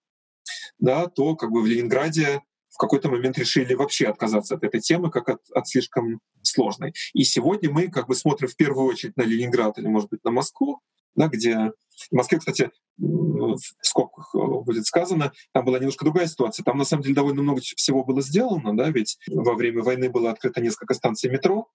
да, 0.78 1.06
то 1.06 1.36
как 1.36 1.50
бы 1.50 1.62
в 1.62 1.66
Ленинграде 1.66 2.42
в 2.70 2.78
какой-то 2.78 3.08
момент 3.08 3.38
решили 3.38 3.74
вообще 3.74 4.06
отказаться 4.06 4.54
от 4.54 4.64
этой 4.64 4.80
темы 4.80 5.10
как 5.10 5.28
от, 5.28 5.40
от 5.50 5.68
слишком 5.68 6.20
сложной. 6.42 6.94
И 7.12 7.24
сегодня 7.24 7.70
мы 7.70 7.88
как 7.88 8.06
бы 8.08 8.14
смотрим 8.14 8.48
в 8.48 8.56
первую 8.56 8.86
очередь 8.86 9.16
на 9.16 9.22
Ленинград 9.22 9.78
или, 9.78 9.86
может 9.86 10.08
быть, 10.10 10.24
на 10.24 10.30
Москву, 10.30 10.80
да, 11.14 11.28
где 11.28 11.72
в 12.10 12.14
Москве, 12.14 12.38
кстати, 12.38 12.70
в 12.98 13.58
скобках 13.82 14.34
э, 14.34 14.38
будет 14.38 14.86
сказано, 14.86 15.32
там 15.52 15.64
была 15.64 15.78
немножко 15.78 16.04
другая 16.04 16.26
ситуация. 16.26 16.64
Там 16.64 16.78
на 16.78 16.84
самом 16.84 17.02
деле 17.02 17.14
довольно 17.14 17.42
много 17.42 17.60
всего 17.60 18.04
было 18.04 18.22
сделано, 18.22 18.76
да, 18.76 18.90
ведь 18.90 19.18
во 19.28 19.54
время 19.54 19.82
войны 19.82 20.08
было 20.08 20.30
открыто 20.30 20.60
несколько 20.60 20.94
станций 20.94 21.30
метро, 21.30 21.68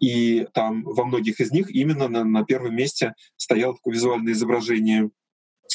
и 0.00 0.46
там 0.52 0.82
во 0.84 1.04
многих 1.04 1.40
из 1.40 1.50
них 1.52 1.70
именно 1.70 2.08
на, 2.08 2.24
на 2.24 2.44
первом 2.44 2.74
месте 2.74 3.14
стояло 3.36 3.74
такое 3.74 3.94
визуальное 3.94 4.32
изображение 4.32 5.10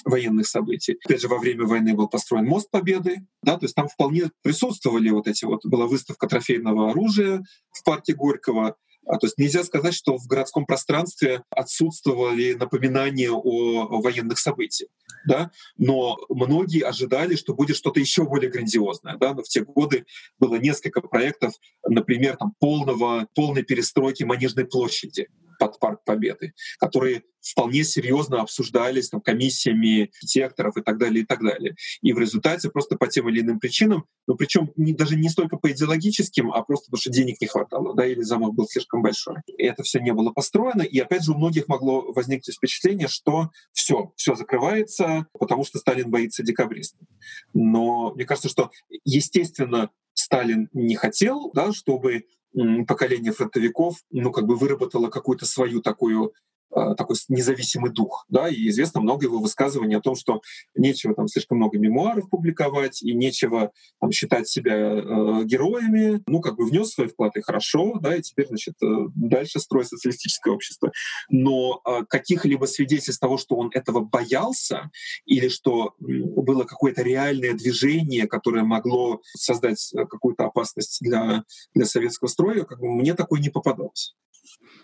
военных 0.05 0.47
событий. 0.47 0.97
Опять 1.05 1.21
же, 1.21 1.27
во 1.27 1.37
время 1.37 1.65
войны 1.65 1.93
был 1.93 2.07
построен 2.07 2.45
мост 2.45 2.69
Победы, 2.71 3.25
да, 3.43 3.57
то 3.57 3.65
есть 3.65 3.75
там 3.75 3.87
вполне 3.87 4.31
присутствовали 4.41 5.09
вот 5.09 5.27
эти 5.27 5.45
вот, 5.45 5.65
была 5.65 5.87
выставка 5.87 6.27
трофейного 6.27 6.91
оружия 6.91 7.43
в 7.71 7.83
парке 7.83 8.13
Горького, 8.13 8.75
а, 9.05 9.17
то 9.17 9.25
есть 9.25 9.37
нельзя 9.37 9.63
сказать, 9.63 9.93
что 9.93 10.17
в 10.17 10.27
городском 10.27 10.65
пространстве 10.65 11.43
отсутствовали 11.49 12.53
напоминания 12.53 13.31
о, 13.31 14.01
военных 14.01 14.37
событиях. 14.37 14.89
Да? 15.25 15.51
Но 15.77 16.17
многие 16.29 16.83
ожидали, 16.83 17.35
что 17.35 17.53
будет 17.53 17.77
что-то 17.77 17.99
еще 17.99 18.23
более 18.23 18.49
грандиозное. 18.49 19.17
Да? 19.17 19.33
Но 19.33 19.43
в 19.43 19.47
те 19.47 19.63
годы 19.63 20.05
было 20.39 20.55
несколько 20.55 21.01
проектов, 21.01 21.53
например, 21.87 22.37
там, 22.37 22.53
полного, 22.59 23.27
полной 23.35 23.63
перестройки 23.63 24.23
Манежной 24.23 24.65
площади 24.65 25.27
под 25.61 25.77
Парк 25.77 26.01
Победы, 26.03 26.53
которые 26.79 27.21
вполне 27.39 27.83
серьезно 27.83 28.41
обсуждались 28.41 29.09
там, 29.09 29.21
комиссиями 29.21 30.05
архитекторов 30.05 30.75
и 30.75 30.81
так 30.81 30.97
далее, 30.97 31.21
и 31.21 31.25
так 31.25 31.39
далее. 31.43 31.75
И 32.01 32.13
в 32.13 32.17
результате 32.17 32.71
просто 32.71 32.95
по 32.95 33.07
тем 33.07 33.29
или 33.29 33.41
иным 33.41 33.59
причинам, 33.59 34.05
ну 34.25 34.35
причем 34.35 34.71
не, 34.75 34.93
даже 34.93 35.15
не 35.17 35.29
столько 35.29 35.57
по 35.57 35.71
идеологическим, 35.71 36.51
а 36.51 36.63
просто 36.63 36.85
потому 36.85 36.99
что 36.99 37.11
денег 37.11 37.39
не 37.39 37.45
хватало, 37.45 37.93
да, 37.95 38.07
или 38.07 38.21
замок 38.21 38.55
был 38.55 38.67
слишком 38.67 39.03
большой. 39.03 39.35
И 39.45 39.61
это 39.61 39.83
все 39.83 39.99
не 39.99 40.13
было 40.13 40.31
построено, 40.31 40.81
и 40.81 40.97
опять 40.97 41.23
же 41.23 41.33
у 41.33 41.37
многих 41.37 41.67
могло 41.67 42.11
возникнуть 42.11 42.55
впечатление, 42.55 43.07
что 43.07 43.51
все, 43.71 44.13
все 44.15 44.33
закрывается, 44.33 45.27
потому 45.37 45.63
что 45.63 45.77
Сталин 45.77 46.09
боится 46.09 46.41
декабристов. 46.41 47.07
Но 47.53 48.15
мне 48.15 48.25
кажется, 48.25 48.49
что 48.49 48.71
естественно 49.03 49.91
Сталин 50.15 50.69
не 50.73 50.95
хотел, 50.95 51.51
да, 51.53 51.71
чтобы 51.71 52.25
поколение 52.87 53.31
фронтовиков, 53.31 53.97
ну, 54.11 54.31
как 54.31 54.45
бы 54.45 54.55
выработало 54.55 55.09
какую-то 55.09 55.45
свою 55.45 55.81
такую 55.81 56.33
такой 56.71 57.15
независимый 57.29 57.91
дух, 57.91 58.25
да, 58.29 58.49
и 58.49 58.69
известно 58.69 59.01
много 59.01 59.25
его 59.25 59.39
высказываний 59.39 59.95
о 59.95 60.01
том, 60.01 60.15
что 60.15 60.41
нечего 60.75 61.13
там 61.13 61.27
слишком 61.27 61.57
много 61.57 61.77
мемуаров 61.77 62.29
публиковать 62.29 63.01
и 63.03 63.13
нечего 63.13 63.71
там, 63.99 64.11
считать 64.11 64.47
себя 64.47 64.75
э, 64.75 65.43
героями, 65.45 66.21
ну 66.27 66.41
как 66.41 66.55
бы 66.55 66.65
внес 66.65 66.91
свой 66.91 67.07
вклад 67.07 67.35
и 67.35 67.41
хорошо, 67.41 67.99
да, 68.01 68.15
и 68.15 68.21
теперь 68.21 68.47
значит 68.47 68.75
э, 68.81 68.87
дальше 69.15 69.59
строить 69.59 69.87
социалистическое 69.87 70.53
общество. 70.53 70.91
Но 71.29 71.81
э, 71.85 72.05
каких-либо 72.07 72.65
свидетельств 72.65 73.21
того, 73.21 73.37
что 73.37 73.55
он 73.55 73.69
этого 73.73 73.99
боялся 74.01 74.89
или 75.25 75.47
что 75.47 75.95
было 75.99 76.63
какое-то 76.63 77.01
реальное 77.01 77.53
движение, 77.53 78.27
которое 78.27 78.63
могло 78.63 79.21
создать 79.35 79.93
э, 79.93 80.05
какую-то 80.05 80.45
опасность 80.45 80.99
для 81.01 81.43
для 81.73 81.85
советского 81.85 82.27
строя, 82.27 82.63
как 82.63 82.79
бы 82.79 82.89
мне 82.89 83.13
такое 83.13 83.39
не 83.39 83.49
попадалось. 83.49 84.15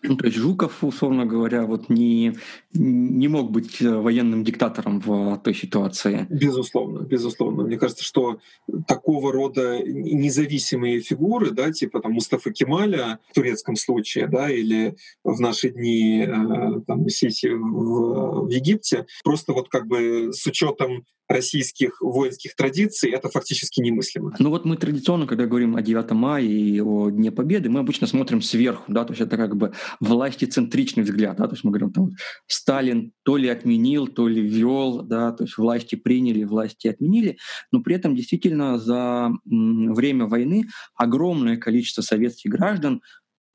Ну, 0.03 0.15
то 0.15 0.25
есть 0.25 0.37
Жуков, 0.37 0.83
условно 0.83 1.25
говоря, 1.25 1.65
вот 1.65 1.89
не, 1.89 2.33
не 2.73 3.27
мог 3.27 3.51
быть 3.51 3.81
э, 3.81 3.89
военным 3.89 4.43
диктатором 4.43 4.99
в 4.99 5.37
той 5.43 5.53
ситуации. 5.53 6.27
Безусловно, 6.29 6.99
безусловно. 6.99 7.63
Мне 7.63 7.77
кажется, 7.77 8.03
что 8.03 8.39
такого 8.87 9.31
рода 9.31 9.79
независимые 9.83 11.01
фигуры, 11.01 11.51
да, 11.51 11.71
типа 11.71 11.99
там 12.01 12.13
Мустафа 12.13 12.51
Кемаля 12.51 13.19
в 13.31 13.33
турецком 13.33 13.75
случае, 13.75 14.27
да, 14.27 14.49
или 14.49 14.95
в 15.23 15.39
наши 15.39 15.69
дни 15.69 16.25
э, 16.27 16.81
там 16.85 17.07
Сиси 17.09 17.47
в, 17.47 18.45
в 18.45 18.49
Египте, 18.49 19.05
просто 19.23 19.53
вот 19.53 19.69
как 19.69 19.87
бы 19.87 20.31
с 20.33 20.45
учетом 20.45 21.05
российских 21.27 22.01
воинских 22.01 22.55
традиций, 22.55 23.11
это 23.11 23.29
фактически 23.29 23.81
немыслимо. 23.81 24.33
Ну 24.39 24.49
вот 24.49 24.65
мы 24.65 24.77
традиционно, 24.77 25.27
когда 25.27 25.45
говорим 25.45 25.75
о 25.75 25.81
9 25.81 26.11
мая 26.11 26.43
и 26.43 26.79
о 26.79 27.09
Дне 27.09 27.31
Победы, 27.31 27.69
мы 27.69 27.81
обычно 27.81 28.07
смотрим 28.07 28.41
сверху, 28.41 28.83
да, 28.87 29.03
то 29.03 29.11
есть 29.11 29.21
это 29.21 29.35
как 29.35 29.55
бы 29.55 29.73
властицентричный 29.99 31.03
взгляд, 31.03 31.37
да, 31.37 31.47
то 31.47 31.53
есть 31.53 31.63
мы 31.63 31.71
говорим, 31.71 31.91
там, 31.91 32.11
Сталин 32.47 33.13
то 33.23 33.37
ли 33.37 33.47
отменил, 33.47 34.07
то 34.07 34.27
ли 34.27 34.41
ввел, 34.41 35.03
да, 35.03 35.31
то 35.31 35.43
есть 35.43 35.57
власти 35.57 35.95
приняли, 35.95 36.43
власти 36.43 36.87
отменили, 36.87 37.37
но 37.71 37.81
при 37.81 37.95
этом 37.95 38.15
действительно 38.15 38.77
за 38.77 39.29
время 39.45 40.25
войны 40.25 40.65
огромное 40.95 41.57
количество 41.57 42.01
советских 42.01 42.51
граждан 42.51 43.01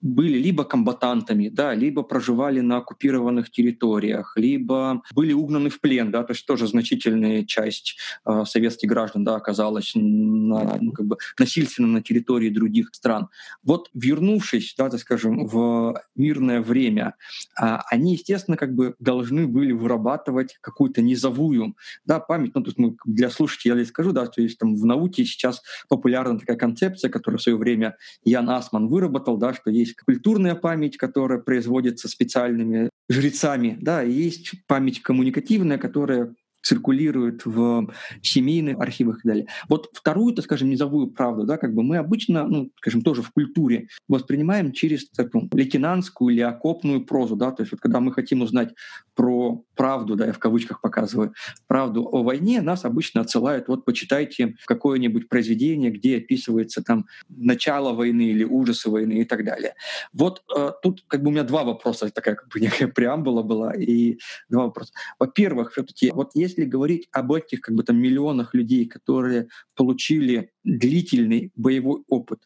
были 0.03 0.37
либо 0.39 0.65
комбатантами, 0.65 1.49
да, 1.49 1.75
либо 1.75 2.03
проживали 2.03 2.61
на 2.61 2.79
оккупированных 2.79 3.51
территориях, 3.51 4.35
либо 4.37 5.03
были 5.15 5.33
угнаны 5.33 5.71
в 5.71 5.81
плен, 5.81 6.11
да, 6.11 6.25
то 6.25 6.33
есть 6.33 6.45
тоже 6.45 6.67
значительная 6.67 7.45
часть 7.45 7.97
э, 8.27 8.45
советских 8.45 8.89
граждан 8.89 9.25
да, 9.25 9.37
оказалась 9.37 9.93
на, 9.95 10.77
ну, 10.81 10.93
как 10.93 11.07
бы 11.07 11.17
насильственно 11.39 11.89
на 11.89 12.03
территории 12.03 12.51
других 12.51 12.91
стран. 12.93 13.29
Вот 13.63 13.89
вернувшись, 13.95 14.75
да, 14.77 14.91
так 14.91 15.01
скажем, 15.01 15.47
в 15.47 16.01
мирное 16.17 16.61
время, 16.61 17.15
э, 17.61 17.79
они, 17.91 18.15
естественно, 18.15 18.57
как 18.57 18.75
бы 18.75 18.97
должны 18.99 19.47
были 19.47 19.73
вырабатывать 19.73 20.59
какую-то 20.61 21.01
низовую 21.01 21.77
да, 22.05 22.19
память. 22.19 22.55
Ну, 22.55 22.63
тут 22.63 22.79
мы 22.79 22.97
для 23.05 23.31
слушателей 23.31 23.87
скажу, 23.87 24.13
да, 24.13 24.27
что 24.27 24.43
есть 24.43 24.59
там 24.59 24.75
в 24.75 24.85
науке 24.85 25.25
сейчас 25.25 25.63
популярна 25.89 26.39
такая 26.39 26.57
концепция, 26.57 27.09
которую 27.09 27.39
в 27.39 27.43
свое 27.43 27.57
время 27.57 27.97
Ян 28.25 28.51
Асман 28.51 28.89
выработал, 28.89 29.37
да, 29.37 29.55
что 29.55 29.71
есть 29.71 29.92
есть 29.93 30.01
культурная 30.05 30.55
память, 30.55 30.97
которая 30.97 31.39
производится 31.39 32.09
специальными 32.09 32.91
жрецами, 33.09 33.77
да, 33.81 34.03
и 34.03 34.11
есть 34.11 34.53
память 34.67 35.03
коммуникативная, 35.03 35.79
которая 35.79 36.35
циркулирует 36.63 37.45
в 37.45 37.89
семейных 38.23 38.79
архивах 38.81 39.25
и 39.25 39.29
далее. 39.29 39.47
Вот 39.69 39.91
вторую, 39.93 40.35
так 40.35 40.45
скажем, 40.45 40.71
низовую 40.71 41.09
правду, 41.09 41.45
да, 41.45 41.59
как 41.59 41.75
бы 41.75 41.83
мы 41.83 41.97
обычно, 41.97 42.47
ну, 42.47 42.71
скажем, 42.77 43.03
тоже 43.03 43.23
в 43.23 43.31
культуре 43.31 43.89
воспринимаем 44.09 44.73
через 44.73 45.09
такую 45.11 45.49
лейтенантскую 45.53 46.35
или 46.35 46.41
окопную 46.41 47.05
прозу, 47.05 47.37
да, 47.37 47.51
то 47.51 47.63
есть 47.63 47.73
вот 47.73 47.81
когда 47.81 48.01
мы 48.01 48.13
хотим 48.13 48.43
узнать 48.43 48.75
про 49.15 49.63
правду, 49.75 50.17
да, 50.17 50.27
я 50.27 50.33
в 50.33 50.39
кавычках 50.39 50.81
показываю, 50.81 51.35
правду 51.67 52.09
о 52.11 52.23
войне, 52.23 52.63
нас 52.63 52.85
обычно 52.85 53.21
отсылают, 53.21 53.69
вот 53.69 53.85
почитайте 53.85 54.55
какое-нибудь 54.67 55.29
произведение, 55.29 55.91
где 55.91 56.19
описывается 56.19 56.83
там 56.83 57.07
начало 57.29 57.93
войны 57.93 58.23
или 58.23 58.45
ужасы 58.45 58.91
войны 58.91 59.15
и 59.15 59.25
так 59.25 59.45
далее. 59.45 59.75
Вот 60.13 60.43
э, 60.55 60.71
тут 60.83 61.05
как 61.09 61.23
бы 61.23 61.29
у 61.29 61.33
меня 61.33 61.43
два 61.43 61.65
вопроса, 61.65 62.11
такая 62.11 62.35
как 62.35 62.49
бы 62.49 62.61
некая 62.61 62.89
преамбула 62.89 63.43
была, 63.43 63.75
и 63.75 64.19
два 64.49 64.65
вопроса. 64.65 64.93
Во-первых, 65.19 65.73
все-таки 65.73 66.11
вот 66.11 66.31
есть 66.35 66.52
если 66.53 66.65
говорить 66.65 67.09
об 67.13 67.33
этих 67.33 67.61
как 67.61 67.75
бы 67.75 67.83
там 67.83 67.97
миллионах 67.97 68.55
людей, 68.55 68.87
которые 68.87 69.49
получили 69.75 70.51
длительный 70.65 71.51
боевой 71.57 72.03
опыт, 72.09 72.41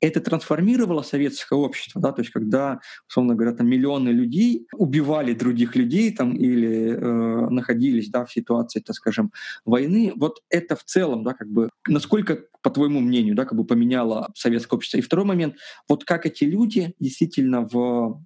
это 0.00 0.20
трансформировало 0.20 1.02
советское 1.02 1.58
общество, 1.58 2.00
да, 2.00 2.12
то 2.12 2.22
есть 2.22 2.32
когда, 2.32 2.80
условно 3.08 3.34
говоря, 3.34 3.56
там 3.56 3.68
миллионы 3.68 4.10
людей 4.10 4.66
убивали 4.74 5.32
других 5.32 5.76
людей 5.76 6.14
там 6.14 6.34
или 6.36 6.96
э, 6.96 7.48
находились, 7.50 8.10
да, 8.10 8.24
в 8.24 8.32
ситуации, 8.32 8.80
так 8.80 8.96
скажем, 8.96 9.32
войны, 9.64 10.12
вот 10.16 10.42
это 10.50 10.76
в 10.76 10.84
целом, 10.84 11.24
да, 11.24 11.34
как 11.34 11.48
бы, 11.48 11.70
насколько, 11.86 12.40
по 12.62 12.70
твоему 12.70 13.00
мнению, 13.00 13.34
да, 13.34 13.44
как 13.44 13.56
бы 13.56 13.64
поменяло 13.64 14.30
советское 14.34 14.76
общество. 14.76 14.98
И 14.98 15.02
второй 15.02 15.24
момент, 15.24 15.56
вот 15.88 16.04
как 16.04 16.26
эти 16.26 16.44
люди 16.44 16.94
действительно 17.00 17.62
в 17.62 18.22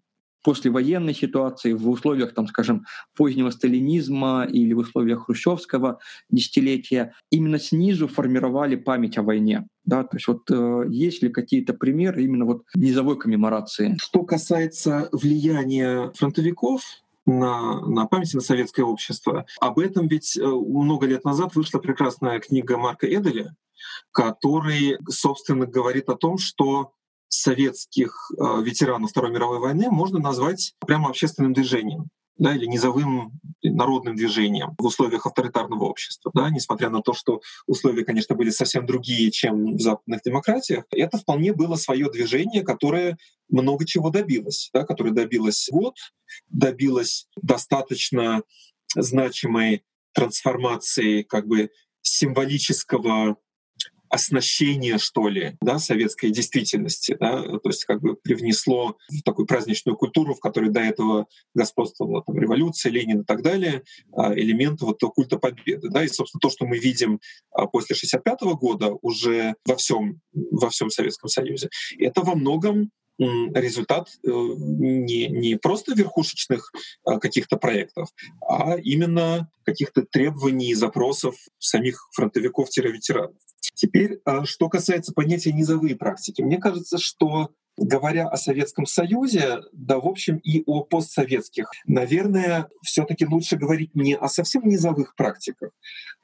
послевоенной 0.47 1.13
ситуации, 1.13 1.73
в 1.73 1.91
условиях, 1.91 2.33
там, 2.33 2.47
скажем, 2.47 2.87
позднего 3.17 3.51
сталинизма 3.51 4.47
или 4.49 4.75
в 4.75 4.79
условиях 4.79 5.25
хрущевского 5.27 5.99
десятилетия, 6.31 7.15
именно 7.33 7.59
снизу 7.59 8.07
формировали 8.07 8.77
память 8.77 9.19
о 9.19 9.23
войне. 9.23 9.67
Да, 9.85 10.05
то 10.05 10.17
есть 10.17 10.29
вот 10.29 10.49
э, 10.49 10.85
есть 10.89 11.21
ли 11.25 11.31
какие-то 11.31 11.75
примеры 11.75 12.23
именно 12.23 12.45
вот 12.45 12.63
низовой 12.77 13.19
коммеморации? 13.19 13.97
Что 14.01 14.23
касается 14.23 15.09
влияния 15.11 16.13
фронтовиков, 16.15 16.83
на, 17.29 17.81
на 17.81 18.07
памяти 18.07 18.37
на 18.37 18.41
советское 18.41 18.85
общество. 18.85 19.47
Об 19.61 19.81
этом 19.81 20.07
ведь 20.07 20.37
э, 20.37 20.47
много 20.47 21.09
лет 21.09 21.25
назад 21.25 21.57
вышла 21.57 21.81
прекрасная 21.81 22.39
книга 22.39 22.77
Марка 22.77 23.09
Эделя, 23.09 23.57
который, 24.13 24.97
собственно, 25.09 25.67
говорит 25.67 26.09
о 26.09 26.15
том, 26.15 26.39
что 26.39 26.93
советских 27.29 28.31
э, 28.39 28.63
ветеранов 28.63 29.11
Второй 29.11 29.31
мировой 29.31 29.59
войны 29.59 29.91
можно 29.91 30.19
назвать 30.19 30.75
прямо 30.87 31.09
общественным 31.11 31.53
движением 31.53 32.11
да, 32.39 32.55
или 32.55 32.67
низовым 32.67 33.33
народным 33.63 34.15
движением 34.15 34.75
в 34.79 34.85
условиях 34.85 35.27
авторитарного 35.27 35.85
общества, 35.85 36.31
да, 36.35 36.51
несмотря 36.51 36.91
на 36.91 37.01
то, 37.01 37.13
что 37.15 37.41
условия, 37.67 38.05
конечно, 38.05 38.35
были 38.35 38.51
совсем 38.51 38.87
другие, 38.87 39.31
чем 39.31 39.77
в 39.77 39.81
западных 39.81 40.23
демократиях, 40.23 40.85
это 40.91 41.19
вполне 41.19 41.53
было 41.53 41.77
свое 41.77 42.11
движение, 42.11 42.63
которое 42.63 43.17
много 43.49 43.87
чего 43.87 44.11
добилось, 44.11 44.71
да, 44.73 44.85
которое 44.85 45.13
добилось 45.13 45.69
год, 45.71 45.95
добилось 46.49 47.27
достаточно 47.41 48.43
значимой 48.95 49.85
трансформации 50.13 51.23
как 51.23 51.47
бы 51.47 51.71
символического 52.03 53.37
оснащение, 54.17 54.99
что 54.99 55.29
ли, 55.29 55.57
да, 55.61 55.79
советской 55.79 56.31
действительности, 56.31 57.17
да, 57.19 57.43
то 57.43 57.69
есть 57.69 57.85
как 57.85 58.01
бы 58.01 58.17
привнесло 58.17 58.97
в 59.09 59.23
такую 59.23 59.47
праздничную 59.47 59.97
культуру, 59.97 60.35
в 60.35 60.41
которой 60.41 60.71
до 60.71 60.81
этого 60.81 61.27
господствовала 61.55 62.23
там, 62.23 62.39
революция, 62.39 62.91
Ленин 62.91 63.21
и 63.21 63.25
так 63.25 63.43
далее, 63.43 63.83
а, 64.13 64.35
элементы 64.35 64.85
вот 64.85 65.01
культа 65.15 65.39
победы. 65.39 65.89
Да, 65.89 66.05
и, 66.05 66.09
собственно, 66.09 66.41
то, 66.41 66.51
что 66.51 66.67
мы 66.67 66.79
видим 66.79 67.21
а, 67.53 67.67
после 67.67 67.95
1965 67.95 68.59
года 68.59 68.97
уже 69.03 69.55
во 69.65 69.77
всем, 69.77 70.21
во 70.33 70.71
всем 70.71 70.91
Советском 70.91 71.29
Союзе, 71.29 71.69
это 71.99 72.23
во 72.23 72.35
многом 72.35 72.91
результат 73.19 74.09
э, 74.25 74.29
не, 74.29 75.29
не 75.29 75.57
просто 75.57 75.95
верхушечных 75.95 76.73
а, 77.05 77.19
каких-то 77.19 77.57
проектов, 77.57 78.11
а 78.47 78.77
именно 78.77 79.51
каких-то 79.65 80.03
требований 80.03 80.71
и 80.71 80.75
запросов 80.75 81.37
самих 81.59 82.09
фронтовиков-ветеранов. 82.13 83.37
Теперь, 83.75 84.21
а, 84.25 84.45
что 84.45 84.69
касается 84.69 85.13
понятия 85.13 85.53
низовые 85.53 85.97
практики, 85.97 86.43
мне 86.43 86.59
кажется, 86.59 86.99
что 86.99 87.51
говоря 87.77 88.29
о 88.29 88.37
Советском 88.37 88.87
Союзе, 88.87 89.61
да, 89.73 89.99
в 89.99 90.07
общем, 90.07 90.39
и 90.39 90.63
о 90.67 90.83
постсоветских, 90.83 91.71
наверное, 91.87 92.69
все-таки 92.83 93.27
лучше 93.27 93.57
говорить 93.57 93.95
не 93.95 94.17
о 94.17 94.29
совсем 94.29 94.67
низовых 94.67 95.15
практиках, 95.15 95.73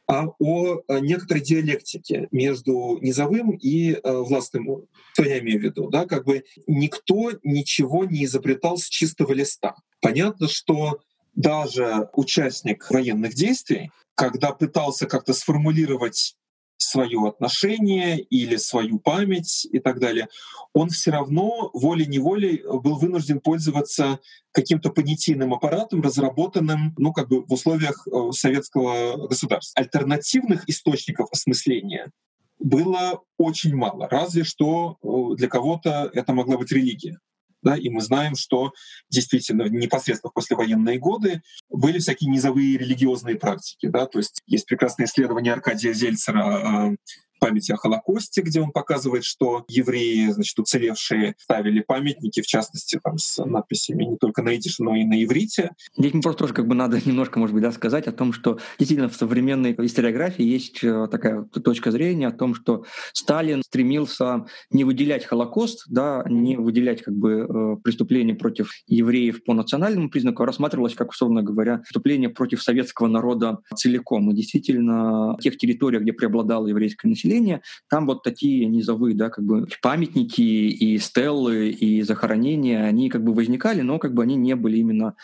а 0.08 0.26
о 0.38 0.82
некоторой 1.00 1.42
диалектике 1.42 2.28
между 2.30 2.98
низовым 3.00 3.52
и 3.52 3.92
а, 3.94 4.22
властным. 4.22 4.86
Что 5.12 5.24
я 5.24 5.38
имею 5.40 5.60
в 5.60 5.62
виду? 5.62 5.88
Да, 5.88 6.06
как 6.06 6.24
бы 6.24 6.44
никто 6.66 7.32
ничего 7.42 8.04
не 8.04 8.24
изобретал 8.24 8.78
с 8.78 8.88
чистого 8.88 9.32
листа. 9.32 9.74
Понятно, 10.00 10.48
что 10.48 11.00
даже 11.34 12.08
участник 12.12 12.90
военных 12.90 13.34
действий, 13.34 13.90
когда 14.14 14.52
пытался 14.52 15.06
как-то 15.06 15.32
сформулировать 15.32 16.36
свое 16.82 17.26
отношение 17.28 18.20
или 18.20 18.56
свою 18.56 18.98
память 18.98 19.66
и 19.70 19.78
так 19.78 20.00
далее, 20.00 20.28
он 20.72 20.88
все 20.88 21.10
равно 21.10 21.70
волей-неволей 21.72 22.62
был 22.64 22.98
вынужден 22.98 23.40
пользоваться 23.40 24.18
каким-то 24.52 24.90
понятийным 24.90 25.54
аппаратом, 25.54 26.02
разработанным 26.02 26.94
ну, 26.98 27.12
как 27.12 27.28
бы 27.28 27.44
в 27.44 27.52
условиях 27.52 28.06
э, 28.06 28.32
советского 28.32 29.28
государства. 29.28 29.80
Альтернативных 29.80 30.68
источников 30.68 31.28
осмысления 31.32 32.10
было 32.58 33.20
очень 33.38 33.74
мало, 33.74 34.08
разве 34.08 34.44
что 34.44 34.98
э, 35.02 35.36
для 35.36 35.48
кого-то 35.48 36.10
это 36.12 36.32
могла 36.32 36.58
быть 36.58 36.72
религия. 36.72 37.18
Да, 37.62 37.76
и 37.76 37.88
мы 37.88 38.00
знаем, 38.00 38.34
что 38.34 38.72
действительно 39.08 39.68
непосредственно 39.68 40.30
в 40.30 40.34
послевоенные 40.34 40.98
годы 40.98 41.42
были 41.70 41.98
всякие 41.98 42.30
низовые 42.30 42.76
религиозные 42.76 43.36
практики. 43.36 43.86
Да, 43.86 44.06
то 44.06 44.18
есть 44.18 44.42
есть 44.46 44.66
прекрасное 44.66 45.06
исследование 45.06 45.52
Аркадия 45.52 45.92
Зельцера 45.92 46.42
а, 46.42 46.94
памяти 47.42 47.72
о 47.72 47.76
Холокосте, 47.76 48.40
где 48.40 48.60
он 48.60 48.70
показывает, 48.70 49.24
что 49.24 49.64
евреи, 49.66 50.28
значит, 50.28 50.56
уцелевшие, 50.60 51.34
ставили 51.38 51.80
памятники, 51.80 52.40
в 52.40 52.46
частности, 52.46 53.00
там, 53.02 53.18
с 53.18 53.44
надписями 53.44 54.04
не 54.04 54.16
только 54.16 54.42
на 54.42 54.54
идише, 54.54 54.84
но 54.84 54.94
и 54.94 55.02
на 55.02 55.20
иврите. 55.24 55.70
Здесь 55.98 56.12
мне 56.12 56.22
просто 56.22 56.38
тоже 56.38 56.54
как 56.54 56.68
бы 56.68 56.76
надо 56.76 57.00
немножко, 57.04 57.40
может 57.40 57.52
быть, 57.52 57.64
да, 57.64 57.72
сказать 57.72 58.06
о 58.06 58.12
том, 58.12 58.32
что 58.32 58.60
действительно 58.78 59.08
в 59.08 59.16
современной 59.16 59.74
историографии 59.76 60.44
есть 60.44 60.84
э, 60.84 61.08
такая 61.10 61.42
точка 61.42 61.90
зрения 61.90 62.28
о 62.28 62.32
том, 62.32 62.54
что 62.54 62.84
Сталин 63.12 63.62
стремился 63.64 64.46
не 64.70 64.84
выделять 64.84 65.24
Холокост, 65.24 65.86
да, 65.88 66.24
не 66.28 66.56
выделять 66.56 67.02
как 67.02 67.14
бы 67.14 67.32
э, 67.32 67.76
преступления 67.82 68.34
против 68.34 68.70
евреев 68.86 69.42
по 69.42 69.52
национальному 69.52 70.10
признаку, 70.10 70.44
а 70.44 70.46
рассматривалось 70.46 70.94
как, 70.94 71.10
условно 71.10 71.42
говоря, 71.42 71.78
преступление 71.78 72.28
против 72.28 72.62
советского 72.62 73.08
народа 73.08 73.58
целиком. 73.74 74.30
И 74.30 74.34
действительно, 74.34 75.32
в 75.32 75.38
тех 75.40 75.56
территориях, 75.56 76.02
где 76.02 76.12
преобладало 76.12 76.68
еврейское 76.68 77.08
население, 77.08 77.31
населения, 77.32 77.62
там 77.88 78.06
вот 78.06 78.22
такие 78.22 78.66
низовые, 78.66 79.14
да, 79.14 79.30
как 79.30 79.44
бы 79.44 79.66
памятники 79.80 80.40
и 80.40 80.98
стеллы 80.98 81.70
и 81.70 82.02
захоронения, 82.02 82.84
они 82.84 83.08
как 83.08 83.24
бы 83.24 83.34
возникали, 83.34 83.82
но 83.82 83.98
как 83.98 84.14
бы 84.14 84.22
они 84.22 84.36
не 84.36 84.54
были 84.54 84.78
именно 84.78 85.14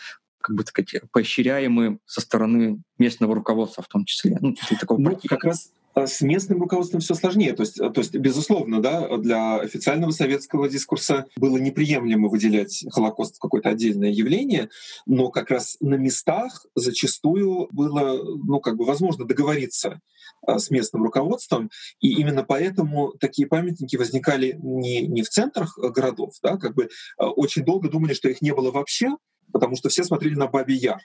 как 0.41 0.55
бы 0.55 0.63
сказать, 0.63 1.01
поощряемы 1.11 1.99
со 2.05 2.21
стороны 2.21 2.81
местного 2.97 3.35
руководства 3.35 3.83
в 3.83 3.89
том 3.89 4.05
числе. 4.05 4.37
Ну, 4.39 4.55
такого 4.79 4.97
ну 4.97 5.19
как 5.27 5.43
раз 5.43 5.71
а 5.95 6.07
с 6.07 6.21
местным 6.21 6.61
руководством 6.61 7.01
все 7.01 7.13
сложнее. 7.15 7.53
То 7.53 7.63
есть, 7.63 7.77
то 7.77 7.93
есть, 7.97 8.15
безусловно, 8.15 8.81
да, 8.81 9.17
для 9.17 9.57
официального 9.57 10.11
советского 10.11 10.69
дискурса 10.69 11.25
было 11.35 11.57
неприемлемо 11.57 12.29
выделять 12.29 12.85
Холокост 12.91 13.35
в 13.35 13.39
какое-то 13.39 13.69
отдельное 13.69 14.11
явление, 14.11 14.69
но 15.05 15.29
как 15.29 15.49
раз 15.49 15.77
на 15.81 15.95
местах 15.95 16.65
зачастую 16.75 17.67
было, 17.71 18.23
ну, 18.23 18.59
как 18.59 18.77
бы 18.77 18.85
возможно 18.85 19.25
договориться 19.25 19.99
с 20.47 20.69
местным 20.69 21.03
руководством, 21.03 21.69
и 21.99 22.13
именно 22.13 22.43
поэтому 22.43 23.13
такие 23.19 23.47
памятники 23.47 23.95
возникали 23.95 24.57
не, 24.61 25.07
не 25.07 25.21
в 25.23 25.29
центрах 25.29 25.77
городов, 25.77 26.33
да, 26.41 26.57
как 26.57 26.73
бы 26.73 26.89
а, 27.17 27.29
очень 27.29 27.63
долго 27.63 27.89
думали, 27.89 28.13
что 28.13 28.29
их 28.29 28.41
не 28.41 28.53
было 28.53 28.71
вообще, 28.71 29.09
потому 29.51 29.75
что 29.75 29.89
все 29.89 30.03
смотрели 30.03 30.35
на 30.35 30.47
Бабий 30.47 30.77
Яр. 30.77 31.01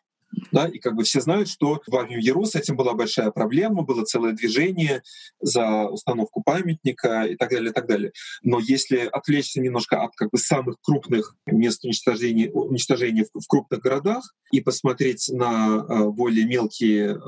Да, 0.53 0.69
и 0.69 0.79
как 0.79 0.95
бы 0.95 1.05
все 1.05 1.21
знают, 1.21 1.49
что 1.49 1.81
в 1.87 1.91
Бабьем 1.91 2.19
Яру 2.19 2.45
с 2.45 2.55
этим 2.55 2.77
была 2.77 2.95
большая 2.95 3.31
проблема, 3.31 3.83
было 3.83 4.05
целое 4.05 4.33
движение 4.33 5.03
за 5.41 5.87
установку 5.87 6.43
памятника 6.43 7.25
и 7.25 7.37
так 7.37 7.51
далее, 7.51 7.71
и 7.71 7.73
так 7.73 7.87
далее. 7.87 8.13
Но 8.43 8.59
если 8.59 8.99
отвлечься 8.99 9.61
немножко 9.61 10.03
от 10.03 10.15
как 10.17 10.31
бы 10.31 10.39
самых 10.39 10.77
крупных 10.83 11.37
мест 11.47 11.85
уничтожения, 11.85 12.51
уничтожения 12.51 13.25
в, 13.25 13.41
в 13.41 13.47
крупных 13.47 13.81
городах 13.81 14.35
и 14.53 14.61
посмотреть 14.61 15.29
на 15.33 15.85
э, 15.89 16.05
более 16.11 16.47
мелкие 16.47 17.17
э, 17.17 17.19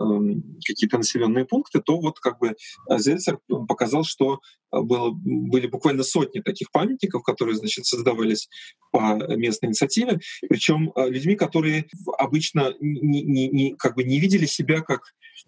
какие-то 0.64 0.98
населенные 0.98 1.44
пункты, 1.44 1.80
то 1.80 2.00
вот 2.00 2.18
как 2.20 2.38
бы 2.38 2.54
Зельцер 2.88 3.38
показал, 3.68 4.04
что 4.04 4.40
было, 4.72 5.10
были 5.12 5.66
буквально 5.66 6.02
сотни 6.02 6.40
таких 6.40 6.70
памятников, 6.70 7.22
которые, 7.22 7.56
значит, 7.56 7.86
создавались 7.86 8.48
по 8.90 9.14
местной 9.36 9.70
инициативе, 9.70 10.20
причем 10.48 10.92
э, 10.94 11.08
людьми, 11.08 11.36
которые 11.36 11.86
обычно 12.18 12.74
не, 12.94 13.48
не, 13.48 13.74
как 13.76 13.96
бы 13.96 14.04
не 14.04 14.20
видели 14.20 14.46
себя 14.46 14.80
как 14.80 15.02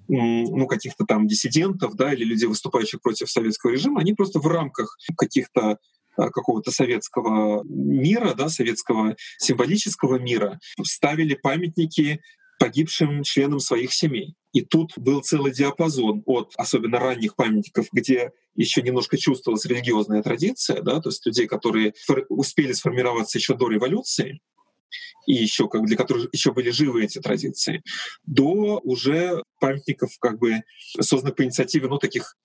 ну, 0.06 0.66
каких-то 0.66 1.04
там 1.04 1.26
диссидентов, 1.26 1.94
да, 1.94 2.12
или 2.12 2.24
людей, 2.24 2.46
выступающих 2.46 3.00
против 3.00 3.30
советского 3.30 3.72
режима, 3.72 4.00
они 4.00 4.14
просто 4.14 4.38
в 4.38 4.46
рамках 4.46 4.96
каких-то 5.16 5.78
э, 6.16 6.30
какого-то 6.30 6.70
советского 6.70 7.62
мира, 7.64 8.34
да, 8.34 8.48
советского 8.48 9.16
символического 9.38 10.18
мира, 10.18 10.58
ставили 10.82 11.34
памятники 11.34 12.20
погибшим 12.58 13.22
членам 13.22 13.60
своих 13.60 13.92
семей. 13.92 14.34
И 14.52 14.62
тут 14.62 14.92
был 14.96 15.20
целый 15.20 15.52
диапазон 15.52 16.22
от 16.26 16.52
особенно 16.56 16.98
ранних 16.98 17.36
памятников, 17.36 17.86
где 17.92 18.32
еще 18.56 18.82
немножко 18.82 19.16
чувствовалась 19.16 19.64
религиозная 19.66 20.22
традиция, 20.22 20.82
да, 20.82 21.00
то 21.00 21.10
есть 21.10 21.24
людей, 21.24 21.46
которые 21.46 21.94
успели 22.28 22.72
сформироваться 22.72 23.38
еще 23.38 23.54
до 23.54 23.68
революции, 23.68 24.40
и 25.26 25.34
еще 25.34 25.68
как 25.68 25.84
для 25.86 25.96
которых 25.96 26.28
еще 26.32 26.52
были 26.52 26.70
живы 26.70 27.04
эти 27.04 27.20
традиции, 27.20 27.82
до 28.24 28.80
уже 28.82 29.42
памятников 29.60 30.10
как 30.20 30.38
бы 30.38 30.62
созданных 31.00 31.36
по 31.36 31.44
инициативе 31.44 31.88
ну 31.88 31.98
таких 31.98 32.36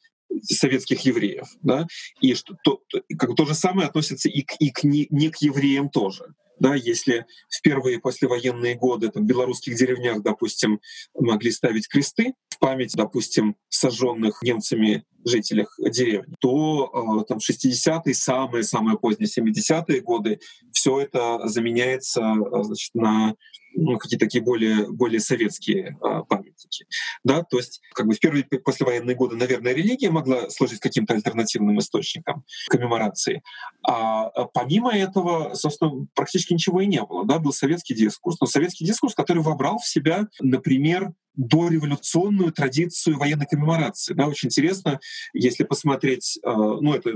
советских 0.43 1.01
евреев, 1.01 1.47
да, 1.61 1.85
и 2.21 2.33
что 2.33 2.55
то, 2.63 2.81
как 3.17 3.35
то 3.35 3.45
же 3.45 3.53
самое 3.53 3.87
относится 3.87 4.29
и 4.29 4.41
к, 4.41 4.53
и 4.59 4.71
к 4.71 4.83
не, 4.83 5.07
не 5.09 5.29
к 5.29 5.37
евреям 5.37 5.89
тоже 5.89 6.33
да, 6.59 6.75
если 6.75 7.25
в 7.49 7.61
первые 7.61 7.99
послевоенные 7.99 8.75
годы 8.75 9.09
там, 9.09 9.23
в 9.23 9.25
белорусских 9.25 9.75
деревнях, 9.75 10.21
допустим, 10.21 10.79
могли 11.13 11.51
ставить 11.51 11.87
кресты 11.87 12.35
память, 12.63 12.93
допустим, 12.95 13.57
сожженных 13.67 14.41
немцами 14.41 15.03
жителях 15.25 15.75
деревни, 15.79 16.33
то 16.39 17.19
э, 17.21 17.25
там 17.27 17.39
60-е, 17.39 18.13
самые-самые 18.13 18.97
поздние 18.97 19.27
70-е 19.27 19.99
годы 19.99 20.39
все 20.71 21.01
это 21.01 21.45
заменяется 21.45 22.21
значит, 22.61 22.91
на 22.93 23.35
ну, 23.75 23.97
какие-то 23.97 24.25
такие 24.25 24.41
более, 24.41 24.89
более 24.89 25.19
советские 25.19 25.97
а, 26.01 26.23
памятники. 26.23 26.85
Да? 27.23 27.43
То 27.43 27.57
есть 27.57 27.81
как 27.93 28.07
бы 28.07 28.13
в 28.13 28.19
первые 28.19 28.43
послевоенные 28.43 29.15
годы, 29.15 29.35
наверное, 29.35 29.73
религия 29.73 30.11
могла 30.11 30.49
служить 30.49 30.79
каким-то 30.79 31.15
альтернативным 31.15 31.79
источником 31.79 32.45
коммеморации. 32.69 33.41
А 33.85 34.29
помимо 34.53 34.95
этого, 34.95 35.55
собственно, 35.55 36.05
практически 36.13 36.53
ничего 36.53 36.81
и 36.81 36.85
не 36.85 37.01
было. 37.03 37.25
Да? 37.25 37.39
Был 37.39 37.51
советский 37.51 37.95
дискурс, 37.95 38.39
но 38.39 38.47
советский 38.47 38.85
дискурс, 38.85 39.15
который 39.15 39.41
вобрал 39.41 39.79
в 39.79 39.87
себя, 39.87 40.27
например, 40.39 41.11
дореволюционную 41.35 42.51
традицию 42.51 43.17
военной 43.17 43.45
коммеморации. 43.45 44.13
Да, 44.13 44.27
очень 44.27 44.47
интересно, 44.47 44.99
если 45.33 45.63
посмотреть, 45.63 46.39
э, 46.43 46.49
ну 46.51 46.93
это 46.93 47.11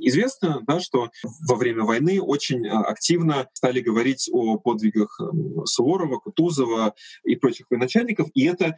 известно, 0.00 0.62
да, 0.66 0.80
что 0.80 1.10
во 1.48 1.56
время 1.56 1.82
войны 1.82 2.20
очень 2.20 2.66
э, 2.66 2.70
активно 2.70 3.48
стали 3.52 3.80
говорить 3.80 4.28
о 4.32 4.58
подвигах 4.58 5.20
э, 5.20 5.64
Суворова, 5.64 6.18
Кутузова 6.18 6.94
и 7.24 7.36
прочих 7.36 7.66
военачальников, 7.70 8.28
и 8.34 8.44
это 8.44 8.76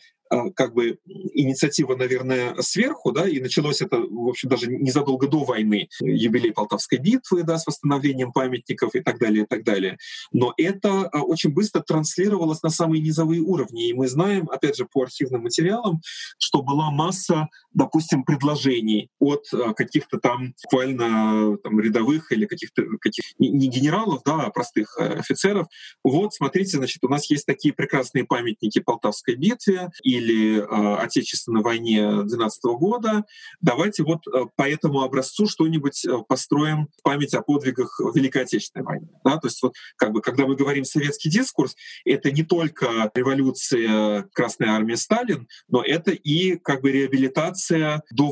как 0.55 0.75
бы 0.75 0.99
инициатива, 1.35 1.97
наверное, 1.97 2.55
сверху, 2.61 3.13
да, 3.13 3.29
и 3.29 3.41
началось 3.41 3.83
это, 3.83 3.99
в 3.99 4.29
общем, 4.29 4.49
даже 4.49 4.67
незадолго 4.69 5.27
до 5.29 5.45
войны, 5.45 5.89
юбилей 6.01 6.53
Полтавской 6.53 6.99
битвы, 6.99 7.43
да, 7.43 7.59
с 7.59 7.67
восстановлением 7.67 8.33
памятников 8.33 8.95
и 8.95 9.01
так 9.01 9.19
далее, 9.19 9.45
и 9.45 9.47
так 9.47 9.65
далее. 9.65 9.99
Но 10.33 10.55
это 10.57 11.09
очень 11.09 11.53
быстро 11.53 11.81
транслировалось 11.81 12.63
на 12.63 12.71
самые 12.71 13.03
низовые 13.03 13.41
уровни, 13.41 13.89
и 13.89 13.95
мы 13.95 14.09
знаем, 14.09 14.49
опять 14.51 14.77
же, 14.77 14.87
по 14.87 15.03
архивным 15.03 15.43
материалам, 15.43 16.01
что 16.39 16.63
была 16.63 16.91
масса, 16.91 17.49
допустим, 17.73 18.25
предложений 18.25 19.09
от 19.19 19.47
э, 19.53 19.75
каких-то 19.75 20.19
там 20.19 20.55
буквально 20.63 21.57
там, 21.59 21.81
рядовых 21.81 22.33
или 22.33 22.47
каких-то 22.47 22.83
каких, 23.01 23.25
не 23.39 23.69
генералов, 23.69 24.23
да, 24.25 24.43
а 24.43 24.51
простых 24.51 24.97
э, 24.99 25.19
офицеров. 25.19 25.67
Вот, 26.05 26.35
смотрите, 26.35 26.77
значит, 26.77 27.03
у 27.03 27.09
нас 27.09 27.31
есть 27.31 27.47
такие 27.47 27.75
прекрасные 27.75 28.25
памятники 28.25 28.81
Полтавской 28.81 29.37
битве 29.37 29.91
или 30.03 30.20
э, 30.29 30.97
Отечественной 30.97 31.63
войне 31.63 32.23
12 32.25 32.63
года. 32.79 33.25
Давайте 33.61 34.03
вот 34.03 34.27
э, 34.27 34.47
по 34.57 34.69
этому 34.69 35.03
образцу 35.03 35.47
что-нибудь 35.47 36.07
построим 36.29 36.89
в 36.99 37.03
память 37.03 37.35
о 37.35 37.43
подвигах 37.43 38.01
Великой 38.15 38.43
Отечественной 38.43 38.85
войны. 38.85 39.09
Да? 39.25 39.39
То 39.39 39.49
есть 39.49 39.63
вот 39.63 39.75
как 39.97 40.13
бы, 40.13 40.21
когда 40.21 40.47
мы 40.47 40.57
говорим 40.57 40.85
советский 40.85 41.31
дискурс, 41.31 41.75
это 42.05 42.31
не 42.31 42.43
только 42.43 43.11
революция 43.15 44.29
Красной 44.33 44.69
армии 44.69 44.95
Сталин, 44.95 45.49
но 45.69 45.83
это 45.83 46.11
и 46.11 46.57
как 46.57 46.83
бы 46.83 46.93
реабилитация 46.93 48.03
до 48.11 48.31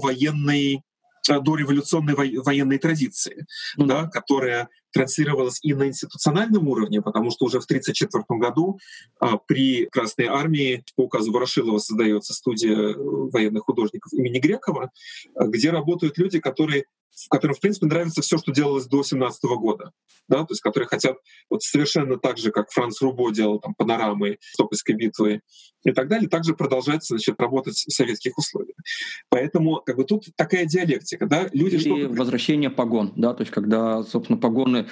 военной 1.28 1.40
э, 1.40 1.44
до 1.44 1.56
революционной 1.56 2.14
военной 2.14 2.78
традиции, 2.78 3.46
mm-hmm. 3.78 3.86
да, 3.86 4.06
которая 4.08 4.68
транслировалась 4.92 5.58
и 5.62 5.74
на 5.74 5.86
институциональном 5.86 6.66
уровне, 6.66 7.02
потому 7.02 7.30
что 7.30 7.44
уже 7.44 7.60
в 7.60 7.64
1934 7.64 8.24
году 8.40 8.78
а, 9.20 9.36
при 9.36 9.84
Красной 9.86 10.26
армии 10.26 10.82
по 10.96 11.04
указу 11.04 11.30
Ворошилова 11.30 11.78
создается 11.78 12.32
студия 12.32 12.74
э, 12.74 12.94
военных 12.96 13.64
художников 13.64 14.12
имени 14.12 14.38
Грекова, 14.38 14.90
где 15.38 15.70
работают 15.70 16.16
люди, 16.16 16.40
которые 16.40 16.86
которым, 17.28 17.56
в 17.56 17.60
принципе, 17.60 17.86
нравится 17.86 18.22
все, 18.22 18.38
что 18.38 18.52
делалось 18.52 18.86
до 18.86 19.02
17 19.02 19.42
года, 19.44 19.92
да, 20.28 20.38
то 20.38 20.52
есть 20.52 20.60
которые 20.60 20.88
хотят 20.88 21.16
вот 21.50 21.62
совершенно 21.62 22.16
так 22.16 22.38
же, 22.38 22.50
как 22.50 22.70
Франц 22.70 23.00
Рубо 23.00 23.30
делал 23.30 23.58
там 23.58 23.74
панорамы 23.74 24.38
Стокольской 24.40 24.94
битвы 24.94 25.40
и 25.84 25.92
так 25.92 26.08
далее, 26.08 26.28
также 26.28 26.54
продолжать, 26.54 27.04
значит, 27.04 27.40
работать 27.40 27.74
в 27.74 27.92
советских 27.92 28.36
условиях. 28.36 28.76
Поэтому 29.30 29.80
как 29.84 29.96
бы 29.96 30.04
тут 30.04 30.26
такая 30.36 30.66
диалектика, 30.66 31.26
да, 31.26 31.48
люди 31.52 31.76
Или 31.76 32.06
что 32.06 32.08
возвращение 32.14 32.70
погон, 32.70 33.12
да, 33.16 33.34
то 33.34 33.42
есть 33.42 33.52
когда, 33.52 34.02
собственно, 34.02 34.38
погоны 34.38 34.86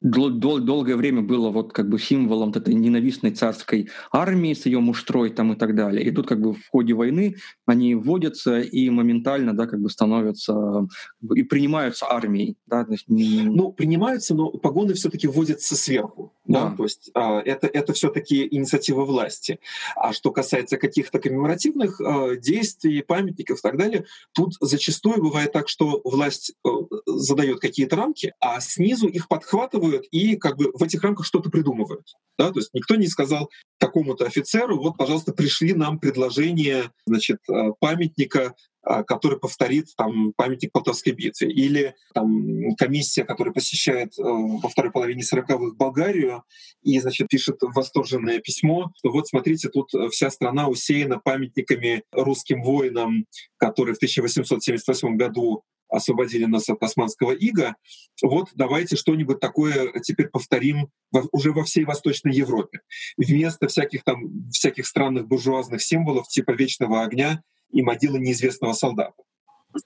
дол- 0.00 0.30
дол- 0.30 0.60
долгое 0.60 0.96
время 0.96 1.22
было 1.22 1.50
вот 1.50 1.72
как 1.72 1.88
бы 1.88 1.98
символом 1.98 2.50
этой 2.50 2.74
ненавистной 2.74 3.30
царской 3.30 3.90
армии 4.12 4.54
с 4.54 4.66
ее 4.66 4.80
муштрой 4.80 5.30
там 5.30 5.52
и 5.52 5.56
так 5.56 5.74
далее, 5.74 6.04
и 6.04 6.10
тут 6.10 6.26
как 6.26 6.40
бы 6.40 6.54
в 6.54 6.68
ходе 6.68 6.94
войны 6.94 7.36
они 7.66 7.94
вводятся 7.94 8.60
и 8.60 8.90
моментально, 8.90 9.54
да, 9.54 9.66
как 9.66 9.80
бы 9.80 9.88
становятся 9.88 10.86
и 11.34 11.42
принимают 11.42 11.59
принимаются 11.60 12.06
армией. 12.10 12.56
Да? 12.66 12.86
Ну, 13.08 13.72
принимаются, 13.72 14.34
но 14.34 14.50
погоны 14.50 14.94
все 14.94 15.10
таки 15.10 15.26
вводятся 15.26 15.76
сверху. 15.76 16.32
Да. 16.46 16.70
Да? 16.70 16.76
То 16.76 16.84
есть 16.84 17.10
а, 17.14 17.40
это, 17.40 17.66
это 17.66 17.92
все 17.92 18.08
таки 18.10 18.48
инициатива 18.50 19.04
власти. 19.04 19.60
А 19.94 20.12
что 20.12 20.32
касается 20.32 20.78
каких-то 20.78 21.18
коммеморативных 21.18 22.00
а, 22.00 22.36
действий, 22.36 23.02
памятников 23.02 23.58
и 23.58 23.62
так 23.62 23.76
далее, 23.76 24.06
тут 24.32 24.54
зачастую 24.60 25.22
бывает 25.22 25.52
так, 25.52 25.68
что 25.68 26.00
власть 26.02 26.54
а, 26.64 26.70
задает 27.06 27.60
какие-то 27.60 27.96
рамки, 27.96 28.32
а 28.40 28.60
снизу 28.60 29.06
их 29.06 29.28
подхватывают 29.28 30.06
и 30.10 30.36
как 30.36 30.56
бы 30.56 30.72
в 30.72 30.82
этих 30.82 31.02
рамках 31.02 31.26
что-то 31.26 31.50
придумывают. 31.50 32.14
Да? 32.38 32.50
То 32.50 32.58
есть 32.58 32.70
никто 32.72 32.96
не 32.96 33.06
сказал 33.06 33.50
такому-то 33.78 34.24
офицеру, 34.24 34.78
вот, 34.78 34.96
пожалуйста, 34.96 35.32
пришли 35.32 35.74
нам 35.74 35.98
предложение 35.98 36.90
значит, 37.06 37.38
а, 37.48 37.72
памятника 37.78 38.54
который 38.82 39.38
повторит 39.38 39.88
там 39.96 40.32
памятник 40.36 40.72
Полтавской 40.72 41.12
битве. 41.12 41.50
Или 41.50 41.94
там 42.14 42.74
комиссия, 42.76 43.24
которая 43.24 43.52
посещает 43.52 44.18
э, 44.18 44.22
во 44.22 44.68
второй 44.68 44.90
половине 44.90 45.22
40-х 45.22 45.76
Болгарию 45.76 46.44
и, 46.82 46.98
значит, 46.98 47.28
пишет 47.28 47.58
восторженное 47.60 48.38
письмо, 48.40 48.92
что 48.96 49.10
вот 49.10 49.28
смотрите, 49.28 49.68
тут 49.68 49.90
вся 50.10 50.30
страна 50.30 50.68
усеяна 50.68 51.18
памятниками 51.18 52.04
русским 52.12 52.62
воинам, 52.62 53.26
которые 53.58 53.94
в 53.94 53.98
1878 53.98 55.16
году 55.16 55.64
освободили 55.90 56.44
нас 56.44 56.68
от 56.68 56.82
османского 56.82 57.32
ига. 57.32 57.76
Вот 58.22 58.48
давайте 58.54 58.96
что-нибудь 58.96 59.40
такое 59.40 59.92
теперь 60.00 60.28
повторим 60.28 60.88
во, 61.10 61.24
уже 61.32 61.52
во 61.52 61.64
всей 61.64 61.84
Восточной 61.84 62.32
Европе. 62.32 62.80
Вместо 63.16 63.68
всяких 63.68 64.04
там 64.04 64.48
всяких 64.50 64.86
странных 64.86 65.26
буржуазных 65.26 65.82
символов 65.82 66.28
типа 66.28 66.52
вечного 66.52 67.02
огня 67.02 67.42
и 67.72 67.82
могила 67.82 68.16
неизвестного 68.16 68.72
солдата. 68.72 69.22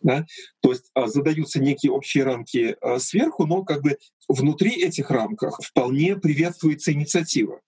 Да? 0.03 0.27
То 0.61 0.73
есть 0.73 0.91
а, 0.95 1.09
задаются 1.09 1.61
некие 1.61 1.93
общие 1.93 2.25
рамки 2.25 2.77
а, 2.81 2.99
сверху, 2.99 3.47
но 3.47 3.65
как 3.65 3.83
бы 3.83 3.99
внутри 4.29 4.83
этих 4.83 5.11
рамках 5.11 5.61
вполне 5.63 6.17
приветствуется 6.17 6.93
инициатива. 6.93 7.61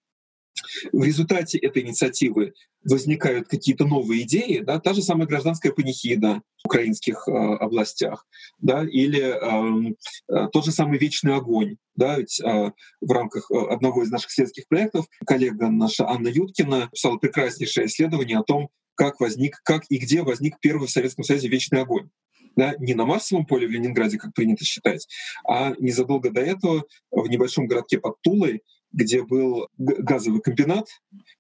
В 0.93 1.05
результате 1.05 1.59
этой 1.59 1.83
инициативы 1.83 2.55
возникают 2.85 3.49
какие-то 3.49 3.85
новые 3.85 4.23
идеи, 4.23 4.61
да, 4.65 4.79
та 4.79 4.95
же 4.95 5.03
самая 5.03 5.27
гражданская 5.27 5.73
панихида 5.73 6.43
в 6.63 6.67
украинских 6.67 7.27
э, 7.27 7.33
областях, 7.33 8.27
да, 8.61 8.85
или 8.85 9.21
э, 9.21 9.95
э, 10.29 10.49
тот 10.53 10.65
же 10.65 10.73
самый 10.73 10.99
вечный 10.99 11.35
огонь, 11.35 11.77
да, 11.97 12.19
ведь 12.19 12.41
э, 12.41 12.73
в 13.01 13.11
рамках 13.11 13.51
одного 13.51 14.03
из 14.03 14.11
наших 14.11 14.31
исследовательских 14.31 14.69
проектов 14.69 15.07
коллега 15.27 15.69
наша 15.69 16.09
Анна 16.09 16.29
Юткина 16.29 16.89
писала 16.93 17.17
прекраснейшее 17.17 17.87
исследование 17.87 18.39
о 18.39 18.45
том, 18.45 18.69
как 18.95 19.21
возник, 19.21 19.61
как 19.63 19.85
и 19.89 19.99
где 19.99 20.23
возник 20.23 20.59
первый 20.61 20.89
в 20.89 20.91
Советском 20.91 21.25
Союзе 21.25 21.49
вечный 21.49 21.83
огонь. 21.83 22.09
Да, 22.57 22.75
не 22.79 22.95
на 22.95 23.05
Марсовом 23.05 23.45
поле 23.45 23.67
в 23.67 23.71
Ленинграде, 23.71 24.17
как 24.17 24.33
принято 24.33 24.65
считать, 24.65 25.07
а 25.47 25.75
незадолго 25.79 26.31
до 26.31 26.41
этого 26.41 26.87
в 27.11 27.27
небольшом 27.27 27.67
городке 27.67 27.99
под 27.99 28.19
Тулой, 28.23 28.63
где 28.97 29.23
был 29.23 29.69
газовый 29.77 30.41
комбинат, 30.41 30.89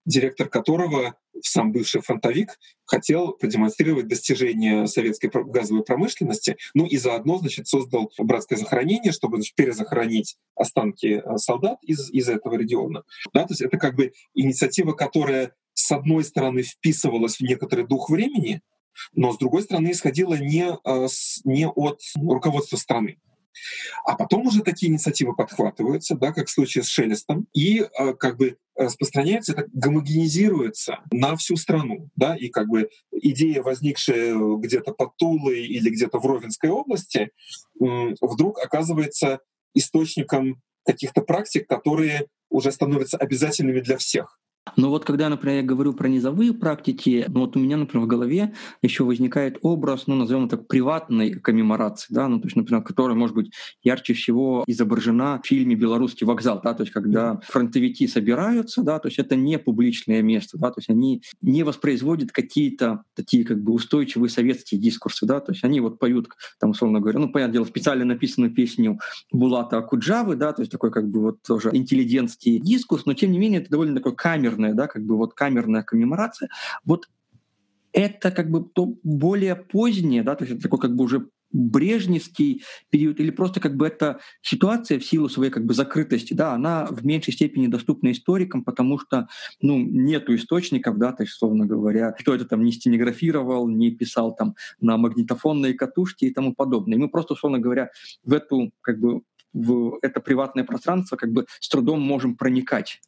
директор 0.04 0.46
которого, 0.46 1.16
сам 1.42 1.72
бывший 1.72 2.02
фронтовик, 2.02 2.58
хотел 2.84 3.32
продемонстрировать 3.32 4.08
достижения 4.08 4.86
советской 4.86 5.30
газовой 5.32 5.82
промышленности, 5.82 6.58
ну 6.74 6.84
и 6.84 6.98
заодно, 6.98 7.38
значит, 7.38 7.66
создал 7.66 8.12
братское 8.18 8.58
захоронение, 8.58 9.10
чтобы 9.10 9.38
значит, 9.38 9.54
перезахоронить 9.54 10.36
останки 10.54 11.22
э, 11.24 11.36
солдат 11.38 11.78
из, 11.82 12.10
из 12.10 12.28
этого 12.28 12.56
региона. 12.56 13.04
Да, 13.32 13.44
то 13.44 13.52
есть 13.52 13.62
это 13.62 13.78
как 13.78 13.96
бы 13.96 14.12
инициатива, 14.34 14.92
которая 14.92 15.54
с 15.72 15.90
одной 15.90 16.24
стороны 16.24 16.62
вписывалась 16.62 17.36
в 17.36 17.40
некоторый 17.40 17.86
дух 17.86 18.10
времени, 18.10 18.60
но 19.14 19.32
с 19.32 19.38
другой 19.38 19.62
стороны 19.62 19.92
исходила 19.92 20.34
не, 20.34 20.76
э, 20.84 21.08
не 21.44 21.66
от 21.66 22.00
руководства 22.16 22.76
страны. 22.76 23.18
А 24.04 24.16
потом 24.16 24.46
уже 24.46 24.62
такие 24.62 24.90
инициативы 24.90 25.34
подхватываются, 25.34 26.14
да, 26.14 26.32
как 26.32 26.48
в 26.48 26.50
случае 26.50 26.84
с 26.84 26.88
Шелестом, 26.88 27.46
и 27.52 27.80
э, 27.80 28.14
как 28.14 28.36
бы 28.36 28.58
распространяется, 28.74 29.52
это 29.52 29.66
гомогенизируется 29.72 31.00
на 31.10 31.36
всю 31.36 31.56
страну, 31.56 32.10
да, 32.16 32.36
и 32.36 32.48
как 32.48 32.68
бы 32.68 32.90
идея, 33.10 33.62
возникшая 33.62 34.34
где-то 34.34 34.92
под 34.92 35.16
Тулой 35.16 35.66
или 35.66 35.88
где-то 35.88 36.18
в 36.18 36.26
Ровенской 36.26 36.68
области, 36.68 37.30
вдруг 37.78 38.58
оказывается 38.58 39.40
источником 39.74 40.62
каких-то 40.84 41.22
практик, 41.22 41.66
которые 41.66 42.26
уже 42.50 42.70
становятся 42.70 43.16
обязательными 43.16 43.80
для 43.80 43.96
всех. 43.96 44.38
Но 44.74 44.90
вот 44.90 45.04
когда, 45.04 45.28
например, 45.28 45.58
я 45.58 45.62
говорю 45.62 45.92
про 45.92 46.08
низовые 46.08 46.52
практики, 46.52 47.24
ну 47.28 47.40
вот 47.40 47.56
у 47.56 47.60
меня, 47.60 47.76
например, 47.76 48.04
в 48.04 48.08
голове 48.08 48.54
еще 48.82 49.04
возникает 49.04 49.58
образ, 49.62 50.06
ну 50.06 50.16
назовем 50.16 50.48
так, 50.48 50.66
приватной 50.66 51.34
коммеморации, 51.34 52.12
да, 52.12 52.26
ну 52.26 52.40
то 52.40 52.46
есть, 52.46 52.56
например, 52.56 52.82
которая 52.82 53.16
может 53.16 53.34
быть 53.34 53.52
ярче 53.82 54.14
всего 54.14 54.64
изображена 54.66 55.40
в 55.42 55.46
фильме 55.46 55.76
«Белорусский 55.76 56.26
вокзал», 56.26 56.60
да, 56.62 56.74
то 56.74 56.82
есть 56.82 56.92
когда 56.92 57.40
фронтовики 57.44 58.08
собираются, 58.08 58.82
да, 58.82 58.98
то 58.98 59.08
есть 59.08 59.18
это 59.18 59.36
не 59.36 59.58
публичное 59.58 60.20
место, 60.20 60.58
да, 60.58 60.70
то 60.70 60.80
есть 60.80 60.90
они 60.90 61.22
не 61.40 61.62
воспроизводят 61.62 62.32
какие-то 62.32 63.04
такие 63.14 63.44
как 63.44 63.62
бы 63.62 63.72
устойчивые 63.72 64.30
советские 64.30 64.80
дискурсы, 64.80 65.26
да, 65.26 65.40
то 65.40 65.52
есть 65.52 65.62
они 65.62 65.80
вот 65.80 65.98
поют, 65.98 66.28
там, 66.58 66.70
условно 66.70 67.00
говоря, 67.00 67.20
ну, 67.20 67.30
понятное 67.30 67.54
дело, 67.54 67.64
специально 67.64 68.04
написанную 68.04 68.52
песню 68.52 68.98
Булата 69.30 69.78
Акуджавы, 69.78 70.34
да, 70.34 70.52
то 70.52 70.62
есть 70.62 70.72
такой 70.72 70.90
как 70.90 71.08
бы 71.08 71.20
вот 71.20 71.42
тоже 71.46 71.70
интеллигентский 71.72 72.58
дискурс, 72.58 73.06
но 73.06 73.14
тем 73.14 73.30
не 73.30 73.38
менее 73.38 73.60
это 73.60 73.70
довольно 73.70 73.94
такой 73.94 74.14
камерный 74.16 74.55
камерная, 74.56 74.74
да, 74.74 74.86
как 74.86 75.04
бы 75.04 75.16
вот 75.16 75.34
камерная 75.34 75.82
коммеморация, 75.82 76.48
вот 76.84 77.08
это 77.92 78.30
как 78.30 78.50
бы 78.50 78.64
то 78.74 78.94
более 79.02 79.56
позднее, 79.56 80.22
да, 80.22 80.34
то 80.34 80.44
есть 80.44 80.54
это 80.54 80.62
такой 80.62 80.80
как 80.80 80.94
бы 80.94 81.04
уже 81.04 81.28
брежневский 81.52 82.64
период 82.90 83.20
или 83.20 83.30
просто 83.30 83.60
как 83.60 83.76
бы 83.76 83.86
эта 83.86 84.18
ситуация 84.42 84.98
в 84.98 85.04
силу 85.04 85.28
своей 85.28 85.50
как 85.50 85.64
бы 85.64 85.74
закрытости, 85.74 86.34
да, 86.34 86.52
она 86.52 86.86
в 86.86 87.06
меньшей 87.06 87.32
степени 87.32 87.68
доступна 87.68 88.10
историкам, 88.10 88.64
потому 88.64 88.98
что, 88.98 89.28
ну, 89.62 89.78
нету 89.78 90.34
источников, 90.34 90.98
да, 90.98 91.12
то 91.12 91.22
есть, 91.22 91.34
условно 91.34 91.64
говоря, 91.64 92.12
кто 92.12 92.34
это 92.34 92.44
там 92.44 92.64
не 92.64 92.72
стенографировал, 92.72 93.68
не 93.68 93.90
писал 93.90 94.34
там 94.34 94.54
на 94.80 94.96
магнитофонные 94.96 95.74
катушки 95.74 96.26
и 96.26 96.34
тому 96.34 96.54
подобное. 96.54 96.98
И 96.98 97.00
мы 97.00 97.08
просто, 97.08 97.34
условно 97.34 97.58
говоря, 97.58 97.90
в 98.24 98.34
эту 98.34 98.72
как 98.82 98.98
бы 98.98 99.22
в 99.54 99.98
это 100.02 100.20
приватное 100.20 100.64
пространство 100.64 101.16
как 101.16 101.32
бы 101.32 101.46
с 101.60 101.68
трудом 101.68 102.00
можем 102.02 102.36
проникать. 102.36 103.00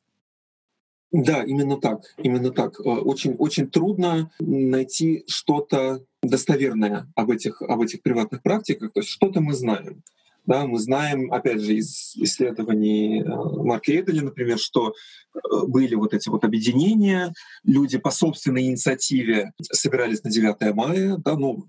Да, 1.10 1.42
именно 1.42 1.78
так, 1.78 2.02
именно 2.18 2.50
так. 2.50 2.78
Э, 2.80 2.82
очень, 2.82 3.34
очень 3.34 3.70
трудно 3.70 4.30
найти 4.40 5.24
что-то 5.26 6.04
достоверное 6.22 7.10
об 7.14 7.30
этих, 7.30 7.62
об 7.62 7.80
этих 7.80 8.02
приватных 8.02 8.42
практиках. 8.42 8.92
То 8.92 9.00
есть 9.00 9.10
что-то 9.10 9.40
мы 9.40 9.54
знаем. 9.54 10.02
Да, 10.44 10.66
мы 10.66 10.78
знаем, 10.78 11.30
опять 11.30 11.60
же, 11.60 11.74
из 11.74 12.14
исследований 12.16 13.22
э, 13.22 13.26
Марка 13.26 13.92
Эдели, 13.92 14.20
например, 14.20 14.58
что 14.58 14.94
э, 15.34 15.38
были 15.66 15.94
вот 15.94 16.14
эти 16.14 16.28
вот 16.28 16.44
объединения, 16.44 17.32
люди 17.64 17.98
по 17.98 18.10
собственной 18.10 18.66
инициативе 18.66 19.52
собирались 19.60 20.22
на 20.24 20.30
9 20.30 20.74
мая, 20.74 21.16
да, 21.18 21.36
ну, 21.36 21.68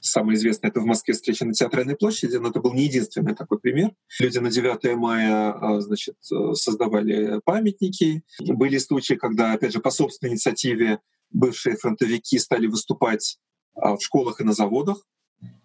Самое 0.00 0.36
известное— 0.36 0.70
это 0.70 0.80
в 0.80 0.86
Москве 0.86 1.14
встреча 1.14 1.44
на 1.44 1.52
Театральной 1.52 1.96
площади, 1.96 2.36
но 2.36 2.48
это 2.48 2.60
был 2.60 2.72
не 2.74 2.84
единственный 2.84 3.34
такой 3.34 3.60
пример. 3.60 3.92
Люди 4.18 4.38
на 4.38 4.50
9 4.50 4.96
мая 4.96 5.52
а, 5.52 5.80
значит, 5.80 6.16
создавали 6.20 7.40
памятники. 7.44 8.24
Были 8.40 8.78
случаи, 8.78 9.14
когда, 9.14 9.52
опять 9.52 9.72
же, 9.72 9.80
по 9.80 9.90
собственной 9.90 10.32
инициативе 10.32 11.00
бывшие 11.30 11.76
фронтовики 11.76 12.38
стали 12.38 12.66
выступать 12.66 13.38
а, 13.74 13.96
в 13.96 14.02
школах 14.02 14.40
и 14.40 14.44
на 14.44 14.52
заводах. 14.52 15.06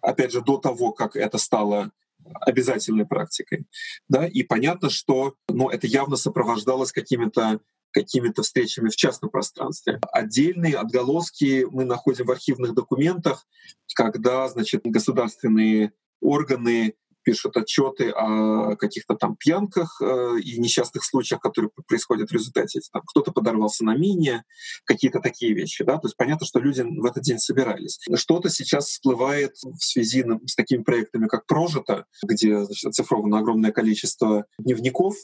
Опять 0.00 0.32
же, 0.32 0.40
до 0.40 0.58
того, 0.58 0.92
как 0.92 1.16
это 1.16 1.38
стало 1.38 1.90
обязательной 2.40 3.06
практикой. 3.06 3.66
Да? 4.08 4.26
И 4.26 4.42
понятно, 4.42 4.90
что 4.90 5.34
ну, 5.48 5.68
это 5.68 5.86
явно 5.86 6.16
сопровождалось 6.16 6.92
какими-то 6.92 7.60
какими-то 7.96 8.42
встречами 8.42 8.90
в 8.90 8.96
частном 8.96 9.30
пространстве. 9.30 9.98
Отдельные 10.12 10.76
отголоски 10.76 11.66
мы 11.70 11.86
находим 11.86 12.26
в 12.26 12.30
архивных 12.30 12.74
документах, 12.74 13.46
когда 13.94 14.46
значит, 14.48 14.82
государственные 14.84 15.92
органы 16.20 16.94
пишут 17.22 17.56
отчеты 17.56 18.10
о 18.10 18.76
каких-то 18.76 19.14
там 19.14 19.34
пьянках 19.34 19.98
э, 20.02 20.38
и 20.44 20.60
несчастных 20.60 21.04
случаях, 21.04 21.40
которые 21.40 21.70
происходят 21.88 22.28
в 22.28 22.32
результате. 22.34 22.80
Там 22.92 23.02
кто-то 23.06 23.32
подорвался 23.32 23.82
на 23.82 23.96
мине, 23.96 24.44
какие-то 24.84 25.20
такие 25.20 25.54
вещи. 25.54 25.82
Да? 25.82 25.94
То 25.94 26.06
есть 26.06 26.16
понятно, 26.18 26.46
что 26.46 26.60
люди 26.60 26.82
в 26.82 27.04
этот 27.06 27.22
день 27.22 27.38
собирались. 27.38 27.98
Что-то 28.14 28.50
сейчас 28.50 28.88
всплывает 28.88 29.54
в 29.62 29.82
связи 29.82 30.22
с 30.44 30.54
такими 30.54 30.82
проектами, 30.82 31.28
как 31.28 31.46
«Прожито», 31.46 32.04
где 32.22 32.62
значит, 32.62 32.90
оцифровано 32.90 33.38
огромное 33.38 33.72
количество 33.72 34.44
дневников, 34.58 35.14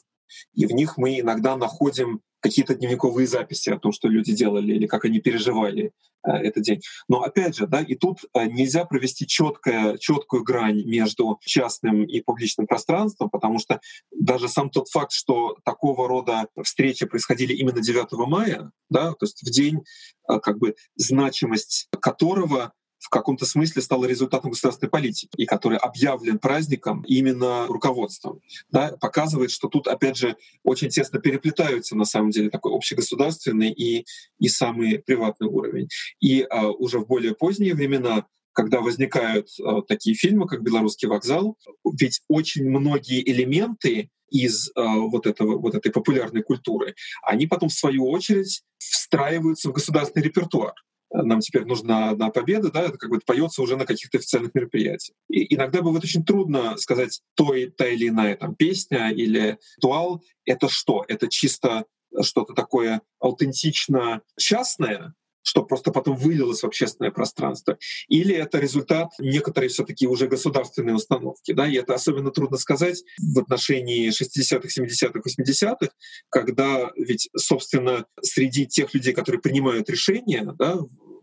и 0.55 0.67
в 0.67 0.73
них 0.73 0.97
мы 0.97 1.21
иногда 1.21 1.57
находим 1.57 2.21
какие-то 2.43 2.75
дневниковые 2.75 3.27
записи 3.27 3.71
о 3.71 3.79
том, 3.79 3.93
что 3.93 4.09
люди 4.09 4.35
делали 4.35 4.75
или 4.75 4.87
как 4.87 5.05
они 5.05 5.21
переживали 5.21 5.93
э, 6.27 6.31
этот 6.31 6.65
день. 6.65 6.81
Но 7.09 7.23
опять 7.23 7.57
же, 7.57 7.67
да, 7.67 7.81
и 7.81 7.95
тут 7.95 8.19
э, 8.35 8.47
нельзя 8.47 8.85
провести 8.85 9.27
четкое, 9.27 9.97
четкую 9.97 10.43
грань 10.43 10.83
между 10.85 11.39
частным 11.41 12.05
и 12.05 12.21
публичным 12.21 12.67
пространством, 12.67 13.31
потому 13.31 13.61
что 13.61 13.81
даже 14.11 14.49
сам 14.49 14.71
тот 14.71 14.89
факт, 14.89 15.13
что 15.13 15.57
такого 15.65 16.09
рода 16.09 16.49
встречи 16.63 17.07
происходили 17.07 17.55
именно 17.55 17.81
9 17.81 18.13
мая, 18.27 18.73
да, 18.91 19.13
то 19.13 19.25
есть 19.25 19.43
в 19.43 19.51
день, 19.51 19.85
э, 20.29 20.41
как 20.41 20.59
бы 20.59 20.75
значимость 20.97 21.89
которого 22.01 22.73
в 23.03 23.09
каком-то 23.09 23.45
смысле 23.45 23.83
стало 23.83 24.05
результатом 24.05 24.51
государственной 24.51 24.89
политики, 24.89 25.29
и 25.37 25.45
который 25.45 25.77
объявлен 25.77 26.39
праздником 26.39 27.03
именно 27.03 27.67
руководством, 27.67 28.41
да, 28.71 28.97
показывает, 29.01 29.51
что 29.51 29.69
тут, 29.69 29.89
опять 29.89 30.17
же, 30.17 30.37
очень 30.63 30.89
тесно 30.89 31.19
переплетаются 31.19 31.97
на 31.97 32.05
самом 32.05 32.31
деле 32.31 32.49
такой 32.49 32.73
общегосударственный 32.73 33.73
и, 33.73 34.07
и 34.39 34.49
самый 34.49 35.01
приватный 35.01 35.49
уровень. 35.49 35.89
И 36.21 36.43
а, 36.43 36.69
уже 36.71 37.01
в 37.01 37.07
более 37.07 37.35
поздние 37.35 37.75
времена 37.75 38.27
когда 38.55 38.83
возникают 38.83 39.49
э, 39.59 39.81
такие 39.89 40.15
фильмы, 40.15 40.47
как 40.47 40.63
«Белорусский 40.63 41.09
вокзал», 41.09 41.57
ведь 41.91 42.21
очень 42.29 42.69
многие 42.69 43.27
элементы 43.27 44.11
из 44.29 44.69
э, 44.69 44.73
вот, 44.77 45.27
этого, 45.27 45.57
вот 45.57 45.75
этой 45.75 45.91
популярной 45.91 46.43
культуры, 46.43 46.95
они 47.23 47.47
потом, 47.47 47.71
в 47.71 47.73
свою 47.73 48.11
очередь, 48.11 48.63
встраиваются 48.77 49.71
в 49.71 49.73
государственный 49.73 50.25
репертуар 50.25 50.75
нам 51.13 51.41
теперь 51.41 51.65
нужна 51.65 52.11
одна 52.11 52.31
победа, 52.31 52.71
да, 52.71 52.83
это 52.83 52.99
как 52.99 53.11
бы 53.11 53.21
поется 53.25 53.63
уже 53.63 53.77
на 53.77 53.87
каких-то 53.87 54.19
официальных 54.19 54.55
мероприятиях. 54.55 55.17
И 55.29 55.55
иногда 55.55 55.83
бывает 55.83 56.05
очень 56.05 56.25
трудно 56.25 56.77
сказать, 56.79 57.21
то 57.35 57.55
и 57.55 57.67
та 57.67 57.87
или 57.87 58.09
иная 58.09 58.37
там 58.37 58.55
песня 58.55 59.11
или 59.11 59.59
ритуал— 59.77 60.23
это 60.45 60.69
что? 60.69 61.05
Это 61.09 61.29
чисто 61.29 61.85
что-то 62.21 62.55
такое 62.55 63.03
аутентично 63.21 64.23
частное, 64.39 65.15
что 65.43 65.63
просто 65.63 65.93
потом 65.93 66.17
вылилось 66.17 66.63
в 66.63 66.67
общественное 66.67 67.11
пространство, 67.11 67.79
или 68.09 68.35
это 68.35 68.59
результат 68.59 69.11
некоторой 69.19 69.69
все 69.69 69.85
таки 69.85 70.07
уже 70.07 70.27
государственной 70.29 70.95
установки. 70.95 71.53
Да? 71.53 71.67
И 71.69 71.75
это 71.75 71.95
особенно 71.95 72.31
трудно 72.31 72.57
сказать 72.57 73.03
в 73.19 73.39
отношении 73.39 74.09
60-х, 74.11 74.69
70-х, 74.69 75.21
80-х, 75.21 75.93
когда 76.29 76.91
ведь, 76.97 77.29
собственно, 77.37 78.07
среди 78.21 78.67
тех 78.67 78.95
людей, 78.95 79.13
которые 79.13 79.41
принимают 79.41 79.91
решения 79.91 80.55
да, 80.59 80.79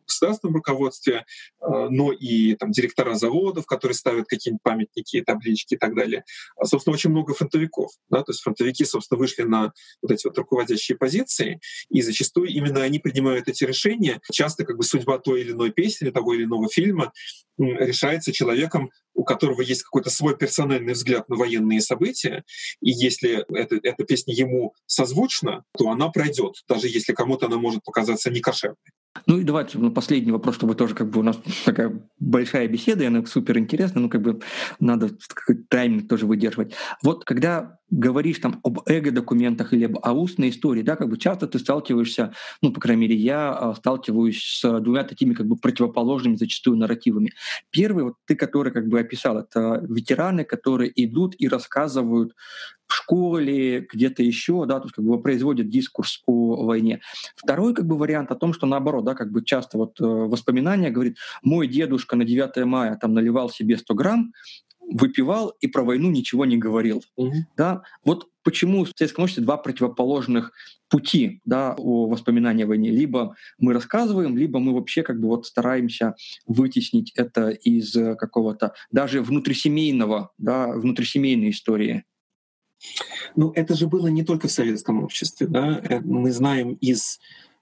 государственном 0.10 0.56
руководстве, 0.56 1.26
э, 1.61 1.88
но 1.90 2.11
и 2.11 2.56
там, 2.56 2.72
директора 2.72 3.15
заводов, 3.15 3.65
которые 3.65 3.95
ставят 3.95 4.27
какие-нибудь 4.27 4.64
памятники, 4.64 5.22
таблички 5.22 5.76
и 5.76 5.77
так 5.77 5.95
далее. 5.95 6.23
А, 6.57 6.65
собственно, 6.65 6.94
очень 6.94 7.10
много 7.10 7.34
фронтовиков. 7.34 7.91
Да? 8.10 8.23
То 8.23 8.31
есть 8.31 8.41
фронтовики, 8.41 8.86
собственно, 8.86 9.19
вышли 9.19 9.44
на 9.44 9.73
вот 10.02 10.11
эти 10.11 10.27
вот 10.27 10.38
руководящие 10.38 10.98
позиции, 10.98 11.60
и 11.90 12.02
зачастую 12.02 12.49
именно 12.49 12.81
они 12.81 12.99
принимают 12.99 13.48
эти 13.48 13.64
решения. 13.64 14.19
Часто 14.31 14.65
как 14.65 14.77
бы 14.77 14.84
судьба 14.84 15.19
той 15.19 15.41
или 15.41 15.52
иной 15.52 15.72
песни, 15.72 16.10
того 16.10 16.34
или 16.34 16.44
иного 16.44 16.69
фильма 16.69 17.11
решается 17.57 18.31
человеком, 18.31 18.90
у 19.20 19.26
которого 19.26 19.62
есть 19.62 19.84
какой-то 19.84 20.10
свой 20.10 20.38
персональный 20.38 20.94
взгляд 20.94 21.28
на 21.28 21.36
военные 21.36 21.82
события, 21.82 22.46
и 22.82 22.90
если 22.90 23.46
эта, 23.54 23.76
эта 23.84 24.06
песня 24.06 24.34
ему 24.34 24.74
созвучна, 24.86 25.66
то 25.78 25.90
она 25.90 26.08
пройдет, 26.08 26.56
даже 26.70 26.88
если 26.88 27.12
кому-то 27.12 27.48
она 27.48 27.58
может 27.58 27.84
показаться 27.84 28.32
некошерной. 28.32 28.78
Ну 29.26 29.40
и 29.40 29.44
давайте 29.44 29.78
ну, 29.78 29.91
последний 29.91 30.32
вопрос, 30.32 30.56
чтобы 30.56 30.76
тоже 30.76 30.96
как 30.96 31.10
бы 31.10 31.20
у 31.20 31.24
нас 31.24 31.38
такая 31.66 32.02
большая 32.20 32.68
беседа, 32.68 33.04
и 33.04 33.08
она 33.08 33.26
супер 33.26 33.58
интересная, 33.58 34.04
ну 34.04 34.10
как 34.10 34.22
бы 34.22 34.40
надо 34.80 35.10
какой-то 35.28 35.64
тайминг 35.68 36.08
тоже 36.08 36.26
выдерживать. 36.26 36.74
Вот 37.04 37.26
когда 37.26 37.80
говоришь 37.90 38.38
там 38.38 38.60
об 38.64 38.80
эго-документах 38.88 39.74
или 39.74 39.86
об 39.86 39.98
о 40.02 40.14
устной 40.14 40.50
истории, 40.50 40.84
да, 40.84 40.96
как 40.96 41.10
бы 41.10 41.18
часто 41.18 41.48
ты 41.48 41.60
сталкиваешься, 41.60 42.34
ну, 42.62 42.72
по 42.72 42.80
крайней 42.80 43.02
мере, 43.02 43.16
я 43.16 43.52
а, 43.52 43.76
сталкиваюсь 43.76 44.41
с 44.41 44.80
двумя 44.80 45.04
такими 45.04 45.34
как 45.34 45.48
бы 45.48 45.56
противоположными 45.56 46.36
зачастую 46.36 46.78
нарративами. 46.78 47.32
Первый, 47.72 48.04
вот 48.06 48.14
ты, 48.26 48.36
который 48.36 48.72
как 48.72 48.88
бы 48.88 49.00
описал, 49.10 49.40
это 49.40 49.84
ветераны, 49.90 50.44
которые 50.44 50.91
идут 50.95 51.36
и 51.38 51.48
рассказывают 51.48 52.36
в 52.88 52.94
школе, 52.94 53.88
где-то 53.91 54.23
еще, 54.23 54.65
да, 54.65 54.80
то 54.80 54.86
есть 54.86 54.95
как 54.95 55.06
бы 55.06 55.22
производят 55.22 55.69
дискурс 55.69 56.22
о 56.26 56.65
войне. 56.65 57.02
Второй 57.36 57.73
как 57.73 57.86
бы 57.86 57.98
вариант 57.98 58.31
о 58.31 58.36
том, 58.36 58.53
что 58.53 58.65
наоборот, 58.65 59.06
да, 59.06 59.14
как 59.15 59.31
бы 59.31 59.44
часто 59.44 59.77
вот 59.77 59.99
э, 59.99 60.03
воспоминания 60.03 60.90
говорит, 60.90 61.18
мой 61.44 61.68
дедушка 61.68 62.15
на 62.15 62.26
9 62.26 62.65
мая 62.65 62.98
там 62.99 63.14
наливал 63.14 63.49
себе 63.49 63.77
100 63.77 63.94
грамм, 63.94 64.34
выпивал 64.91 65.53
и 65.61 65.68
про 65.68 65.84
войну 65.84 66.10
ничего 66.10 66.45
не 66.45 66.57
говорил. 66.57 67.03
Угу. 67.15 67.34
Да? 67.56 67.84
Вот 68.03 68.28
почему 68.50 68.84
в 68.84 68.92
советском 68.96 69.26
обществе 69.26 69.44
два 69.44 69.58
противоположных 69.58 70.52
пути 70.90 71.40
да, 71.46 71.76
о 71.78 72.08
воспоминании 72.08 72.64
о 72.64 72.68
войне. 72.68 72.90
Либо 72.90 73.36
мы 73.60 73.74
рассказываем, 73.74 74.36
либо 74.36 74.58
мы 74.58 74.74
вообще 74.74 75.04
как 75.04 75.20
бы 75.22 75.28
вот 75.28 75.46
стараемся 75.46 76.16
вытеснить 76.48 77.12
это 77.16 77.50
из 77.50 77.94
какого-то 77.94 78.74
даже 78.92 79.22
внутрисемейного, 79.22 80.32
да, 80.40 80.70
внутрисемейной 80.70 81.52
истории. 81.52 82.06
Ну, 83.36 83.52
это 83.52 83.76
же 83.76 83.86
было 83.86 84.08
не 84.08 84.24
только 84.24 84.48
в 84.48 84.52
советском 84.52 85.04
обществе. 85.04 85.46
Да? 85.46 85.80
Э, 85.88 86.00
мы 86.00 86.32
знаем 86.32 86.74
из 86.74 87.20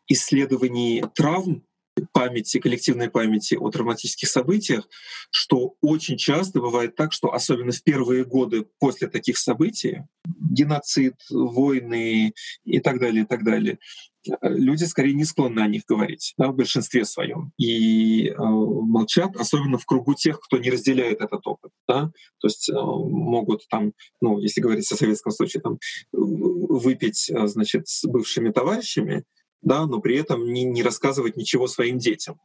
исследований 0.08 1.04
травм 1.16 1.64
памяти, 2.11 2.60
коллективной 2.60 3.10
памяти 3.10 3.56
о 3.56 3.69
травматических 3.69 4.28
событиях, 4.30 4.88
что 5.32 5.76
очень 5.82 6.18
часто 6.18 6.60
бывает 6.60 6.95
так, 6.95 7.14
что 7.14 7.34
особенно 7.34 7.72
в 7.72 7.84
первые 7.84 8.26
годы 8.26 8.65
после 8.80 9.07
таких 9.07 9.38
событий, 9.38 10.03
геноцид, 10.26 11.15
войны 11.30 12.34
и 12.65 12.80
так 12.80 12.99
далее, 12.99 13.24
и 13.24 13.26
так 13.26 13.44
далее, 13.44 13.80
люди 14.41 14.84
скорее 14.84 15.14
не 15.14 15.26
склонны 15.26 15.60
о 15.60 15.68
них 15.68 15.84
говорить 15.88 16.34
да, 16.38 16.49
в 16.49 16.56
большинстве 16.56 17.06
своем 17.06 17.52
и 17.57 18.30
э, 18.30 18.36
молчат, 18.38 19.36
особенно 19.36 19.78
в 19.78 19.86
кругу 19.86 20.14
тех, 20.15 20.40
кто 20.40 20.57
не 20.57 20.69
разделяет 20.69 21.22
этот 21.22 21.45
опыт. 21.45 21.72
Да? 21.88 22.11
То 22.40 22.48
есть 22.48 22.69
э, 22.69 22.74
могут 22.74 23.68
там, 23.69 23.94
ну, 24.22 24.40
если 24.40 24.61
говорить 24.61 24.91
о 24.91 24.95
советском 24.95 25.32
случае, 25.32 25.61
там, 25.61 25.80
выпить, 26.11 27.30
э, 27.30 27.48
значит, 27.48 27.88
с 27.88 28.06
бывшими 28.06 28.49
товарищами, 28.49 29.24
да, 29.68 29.85
но 29.85 29.99
при 29.99 30.18
этом 30.18 30.52
не, 30.52 30.64
не 30.64 30.81
рассказывать 30.81 31.35
ничего 31.35 31.68
своим 31.68 31.98
детям. 31.98 32.39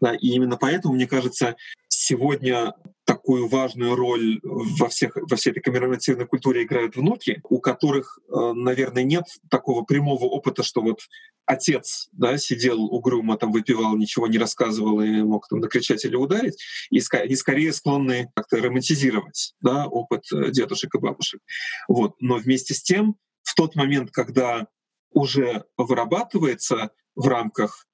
Да, 0.00 0.14
и 0.14 0.28
именно 0.28 0.56
поэтому, 0.56 0.94
мне 0.94 1.06
кажется, 1.06 1.56
сегодня 1.88 2.74
такую 3.04 3.48
важную 3.48 3.96
роль 3.96 4.40
во, 4.42 4.88
всех, 4.88 5.16
во 5.16 5.36
всей 5.36 5.50
этой 5.50 5.60
коммеморативной 5.60 6.26
культуре 6.26 6.62
играют 6.62 6.96
внуки, 6.96 7.40
у 7.48 7.60
которых, 7.60 8.18
э, 8.28 8.52
наверное, 8.54 9.02
нет 9.02 9.24
такого 9.50 9.82
прямого 9.82 10.24
опыта, 10.26 10.62
что 10.62 10.80
вот 10.82 11.00
отец 11.44 12.08
да, 12.12 12.38
сидел 12.38 12.84
угрюмо, 12.84 13.36
там 13.36 13.52
выпивал, 13.52 13.96
ничего 13.96 14.28
не 14.28 14.38
рассказывал 14.38 15.00
и 15.00 15.22
мог 15.22 15.48
там 15.48 15.60
накричать 15.60 16.04
или 16.04 16.14
ударить, 16.14 16.62
и 16.90 17.00
они 17.12 17.36
скорее 17.36 17.72
склонны 17.72 18.30
как-то 18.34 18.58
романтизировать 18.58 19.54
да, 19.60 19.86
опыт 19.86 20.24
э, 20.32 20.50
дедушек 20.50 20.94
и 20.94 20.98
бабушек. 20.98 21.40
Вот. 21.88 22.14
Но 22.20 22.36
вместе 22.36 22.74
с 22.74 22.82
тем, 22.82 23.16
в 23.42 23.54
тот 23.54 23.74
момент, 23.74 24.10
когда 24.12 24.66
уже 25.12 25.64
вырабатывается 25.76 26.90
в 27.14 27.26
рамках 27.26 27.86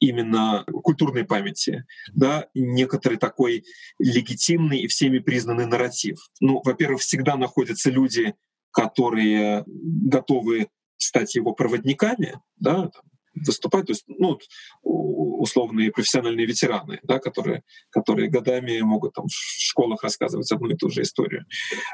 именно 0.00 0.64
культурной 0.84 1.24
памяти, 1.24 1.84
да, 2.14 2.46
некоторый 2.54 3.18
такой 3.18 3.64
легитимный 3.98 4.80
и 4.80 4.86
всеми 4.86 5.18
признанный 5.18 5.66
нарратив. 5.66 6.18
Ну, 6.40 6.60
во-первых, 6.64 7.00
всегда 7.00 7.36
находятся 7.36 7.90
люди, 7.90 8.34
которые 8.70 9.64
готовы 9.66 10.68
стать 10.96 11.34
его 11.34 11.52
проводниками, 11.52 12.40
да, 12.56 12.90
выступать, 13.46 13.86
то 13.86 13.92
есть 13.92 14.04
ну, 14.06 14.38
условные 14.82 15.90
профессиональные 15.90 16.46
ветераны, 16.46 17.00
да, 17.02 17.18
которые, 17.18 17.62
которые 17.90 18.28
годами 18.28 18.80
могут 18.80 19.14
там, 19.14 19.26
в 19.26 19.32
школах 19.32 20.02
рассказывать 20.02 20.50
одну 20.52 20.68
и 20.68 20.76
ту 20.76 20.90
же 20.90 21.02
историю. 21.02 21.44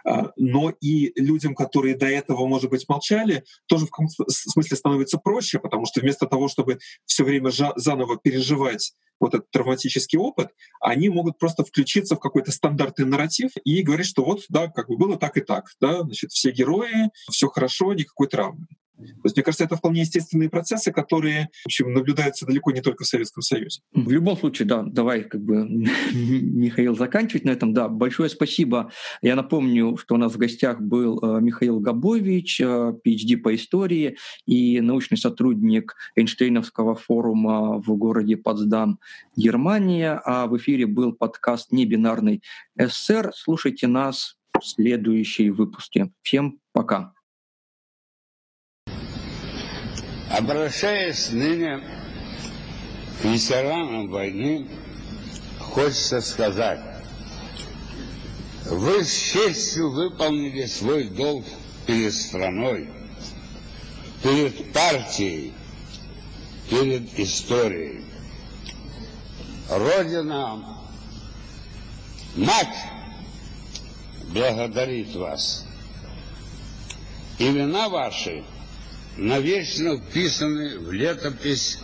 А, 0.05 0.31
но 0.37 0.71
и 0.81 1.13
людям, 1.21 1.55
которые 1.55 1.97
до 1.97 2.07
этого, 2.07 2.47
может 2.47 2.71
быть, 2.71 2.89
молчали, 2.89 3.45
тоже 3.67 3.87
в 3.87 3.91
каком-то 3.91 4.25
смысле 4.29 4.77
становится 4.77 5.19
проще, 5.19 5.59
потому 5.59 5.87
что 5.87 6.01
вместо 6.01 6.27
того, 6.27 6.49
чтобы 6.49 6.79
все 7.07 7.25
время 7.25 7.51
заново 7.77 8.17
переживать 8.17 8.95
вот 9.21 9.35
этот 9.35 9.51
травматический 9.51 10.19
опыт, 10.19 10.49
они 10.81 11.09
могут 11.09 11.39
просто 11.39 11.65
включиться 11.65 12.17
в 12.17 12.21
какой-то 12.21 12.53
стандартный 12.53 13.07
нарратив 13.07 13.51
и 13.65 13.83
говорить, 13.83 14.07
что 14.07 14.25
вот, 14.25 14.45
да, 14.49 14.69
как 14.69 14.89
бы 14.89 14.97
было 14.97 15.17
так 15.17 15.37
и 15.37 15.41
так, 15.41 15.67
да, 15.81 16.03
значит, 16.03 16.31
все 16.31 16.51
герои, 16.51 17.11
все 17.31 17.49
хорошо, 17.49 17.93
никакой 17.95 18.29
травмы. 18.29 18.67
То 18.97 19.05
есть, 19.25 19.37
мне 19.37 19.43
кажется, 19.43 19.65
это 19.65 19.77
вполне 19.77 20.03
естественные 20.03 20.49
процессы, 20.49 20.93
которые, 20.93 21.49
в 21.63 21.67
общем, 21.67 21.93
наблюдаются 21.93 22.47
далеко 22.47 22.71
не 22.71 22.81
только 22.81 23.05
в 23.05 23.07
Советском 23.07 23.43
Союзе. 23.43 23.81
В 23.93 24.11
любом 24.11 24.37
случае, 24.37 24.69
да, 24.69 24.83
давай 24.83 25.25
как 25.25 25.43
бы, 25.43 25.67
Михаил, 26.13 26.97
заканчивать 26.97 27.45
на 27.45 27.51
этом. 27.51 27.73
Да, 27.73 27.89
большое 27.89 28.29
спасибо. 28.29 28.93
Я 29.21 29.35
напомню, 29.35 29.97
что 29.97 30.15
у 30.15 30.19
нас 30.19 30.33
в 30.33 30.39
гостях 30.39 30.81
был 30.81 31.19
э, 31.21 31.41
Михаил 31.41 31.81
Габович, 31.81 32.61
э, 32.61 32.93
PhD 33.05 33.37
по 33.39 33.55
истории 33.55 34.17
и 34.47 34.81
научный 34.81 35.19
сотрудник 35.19 35.95
Эйнштейновского 36.15 36.95
форума 36.95 37.81
в 37.81 37.97
городе 37.97 38.37
Потсдам, 38.37 39.01
Германия. 39.37 40.21
А 40.25 40.47
в 40.47 40.57
эфире 40.57 40.87
был 40.87 41.13
подкаст 41.13 41.73
«Небинарный 41.73 42.43
СССР». 42.79 43.33
Слушайте 43.35 43.87
нас 43.87 44.37
в 44.59 44.65
следующие 44.65 45.53
выпуске. 45.53 46.11
Всем 46.23 46.59
пока. 46.73 47.13
Обращаясь 50.31 51.31
ныне 51.31 51.81
к 53.21 53.25
ветеранам 53.25 54.09
войны, 54.09 54.69
хочется 55.61 56.21
сказать, 56.21 56.81
вы 58.67 59.05
с 59.05 59.13
честью 59.13 59.91
выполнили 59.91 60.65
свой 60.67 61.05
долг 61.05 61.45
перед 61.87 62.15
страной, 62.15 62.89
перед 64.23 64.73
партией, 64.73 65.53
перед 66.71 67.19
историей. 67.19 68.05
Родина, 69.69 70.63
мать 72.37 72.77
благодарит 74.29 75.15
вас. 75.15 75.65
Имена 77.39 77.89
ваши– 77.89 78.45
навечно 79.17 79.99
вписаны 79.99 80.79
в 80.79 80.93
летопись 80.93 81.79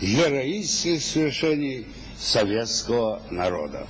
героических 0.00 1.02
свершений 1.02 1.86
советского 2.18 3.22
народа. 3.30 3.86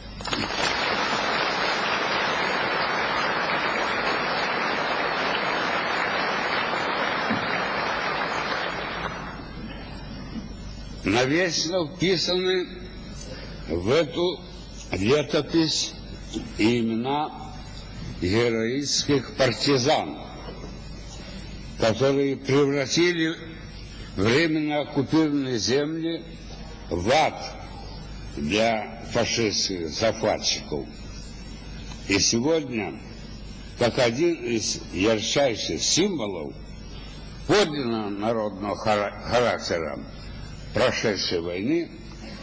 навечно 11.04 11.88
вписаны 11.88 12.81
в 13.68 13.90
эту 13.90 14.40
летопись 14.92 15.94
имена 16.58 17.52
героических 18.20 19.36
партизан– 19.36 20.18
которые 21.82 22.36
превратили 22.36 23.34
временно 24.14 24.82
оккупированные 24.82 25.58
земли 25.58 26.22
в 26.88 27.10
ад 27.10 27.34
для 28.36 29.02
фашистских 29.10 29.88
захватчиков. 29.88 30.86
И 32.06 32.20
сегодня, 32.20 33.00
как 33.80 33.98
один 33.98 34.34
из 34.34 34.80
ярчайших 34.92 35.82
символов 35.82 36.54
подлинного 37.48 38.10
народного 38.10 38.76
характера 38.76 39.98
прошедшей 40.74 41.40
войны, 41.40 41.90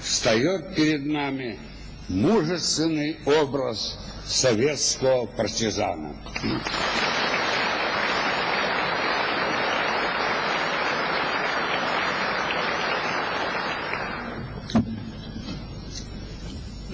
встает 0.02 0.76
перед 0.76 1.06
нами 1.06 1.60
мужественный 2.08 3.18
образ 3.26 3.98
советского 4.26 5.26
партизана. 5.26 6.16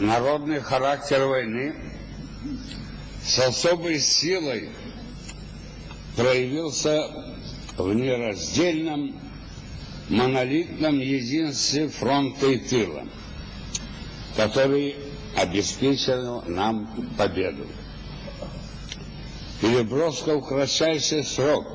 народный 0.05 0.59
характер 0.59 1.25
войны 1.25 1.73
с 3.23 3.39
особой 3.39 3.99
силой 3.99 4.69
проявился 6.15 7.07
в 7.77 7.93
нераздельном 7.93 9.19
монолитном 10.09 10.99
единстве 10.99 11.87
фронта 11.87 12.47
и 12.47 12.57
тыла, 12.57 13.03
который 14.35 14.95
обеспечил 15.35 16.43
нам 16.47 16.87
победу. 17.17 17.65
Переброска 19.61 20.37
в 20.37 20.47
кратчайший 20.47 21.23
срок 21.23 21.65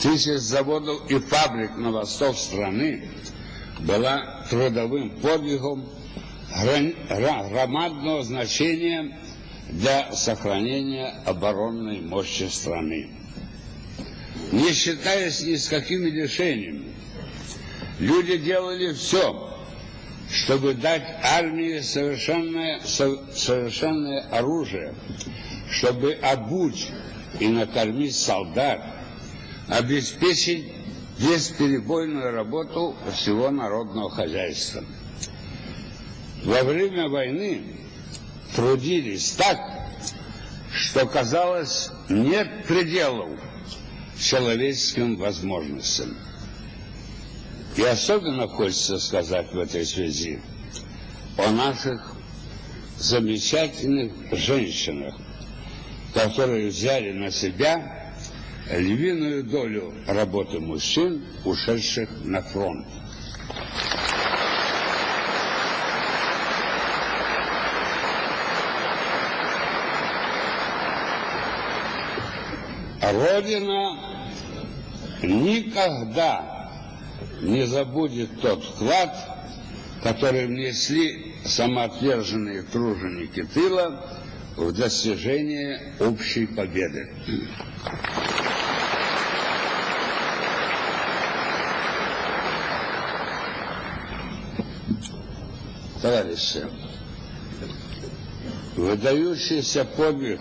тысяч 0.00 0.38
заводов 0.38 1.10
и 1.10 1.18
фабрик 1.18 1.76
на 1.76 1.90
восток 1.90 2.36
страны 2.36 3.08
была 3.80 4.46
трудовым 4.48 5.10
подвигом 5.20 5.88
громадного 7.08 8.22
значения 8.22 9.18
для 9.70 10.12
сохранения 10.12 11.14
оборонной 11.26 12.00
мощи 12.00 12.44
страны. 12.44 13.10
Не 14.52 14.72
считаясь 14.72 15.42
ни 15.42 15.56
с 15.56 15.68
какими 15.68 16.10
решениями, 16.10 16.93
люди 17.98 18.36
делали 18.38 18.92
все, 18.92 19.56
чтобы 20.30 20.74
дать 20.74 21.04
армии 21.22 21.80
совершенное, 21.80 22.80
совершенное 22.82 24.22
оружие, 24.30 24.94
чтобы 25.70 26.12
обуть 26.12 26.88
и 27.40 27.48
накормить 27.48 28.16
солдат, 28.16 28.82
обеспечить 29.68 30.72
бесперебойную 31.18 32.32
работу 32.32 32.96
всего 33.14 33.50
народного 33.50 34.10
хозяйства 34.10 34.84
во 36.44 36.62
время 36.62 37.08
войны 37.08 37.62
трудились 38.54 39.30
так, 39.32 39.58
что 40.72 41.06
казалось, 41.06 41.90
нет 42.08 42.66
пределов 42.66 43.30
человеческим 44.20 45.16
возможностям. 45.16 46.16
И 47.76 47.82
особенно 47.82 48.46
хочется 48.46 48.98
сказать 49.00 49.52
в 49.52 49.58
этой 49.58 49.84
связи 49.84 50.40
о 51.36 51.50
наших 51.50 52.14
замечательных 52.98 54.12
женщинах, 54.30 55.16
которые 56.12 56.68
взяли 56.68 57.10
на 57.12 57.32
себя 57.32 58.14
львиную 58.70 59.42
долю 59.42 59.92
работы 60.06 60.60
мужчин, 60.60 61.24
ушедших 61.44 62.08
на 62.22 62.42
фронт. 62.42 62.86
Родина 73.02 73.98
никогда 75.22 76.53
не 77.40 77.66
забудет 77.66 78.40
тот 78.40 78.64
вклад, 78.64 79.14
который 80.02 80.46
внесли 80.46 81.34
самоотверженные 81.44 82.62
труженики 82.62 83.44
тыла 83.44 84.20
в 84.56 84.72
достижение 84.72 85.94
общей 86.00 86.46
победы. 86.46 87.12
Товарищи, 96.00 96.66
выдающийся 98.76 99.86
подвиг 99.86 100.40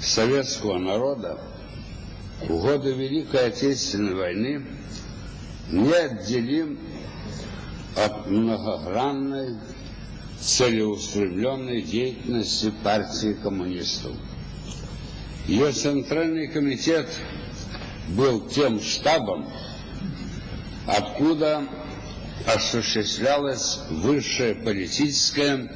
советского 0.00 0.78
народа 0.78 1.38
в 2.40 2.48
годы 2.48 2.92
Великой 2.92 3.46
Отечественной 3.46 4.14
войны 4.14 4.66
неотделим 5.70 6.78
от 7.96 8.26
многогранной 8.26 9.56
целеустремленной 10.40 11.82
деятельности 11.82 12.72
партии 12.82 13.34
коммунистов. 13.34 14.12
Ее 15.46 15.72
Центральный 15.72 16.48
комитет 16.48 17.08
был 18.08 18.48
тем 18.48 18.80
штабом, 18.80 19.48
откуда 20.86 21.64
осуществлялось 22.46 23.78
высшее 23.90 24.54
политическое 24.56 25.70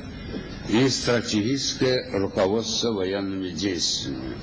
и 0.69 0.89
стратегическое 0.89 2.11
руководство 2.19 2.93
военными 2.93 3.51
действиями. 3.51 4.37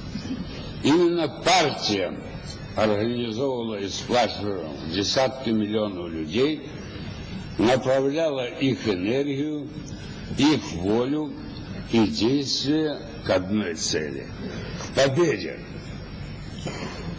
Именно 0.83 1.27
партия 1.27 2.17
организовывала 2.75 3.79
и 3.79 3.87
сплачивала 3.87 4.69
десятки 4.93 5.49
миллионов 5.49 6.09
людей, 6.09 6.67
направляла 7.57 8.45
их 8.47 8.87
энергию, 8.87 9.67
их 10.37 10.71
волю 10.73 11.33
и 11.91 12.07
действия 12.07 12.97
к 13.25 13.29
одной 13.29 13.75
цели– 13.75 14.27
к 14.83 14.95
победе. 14.95 15.59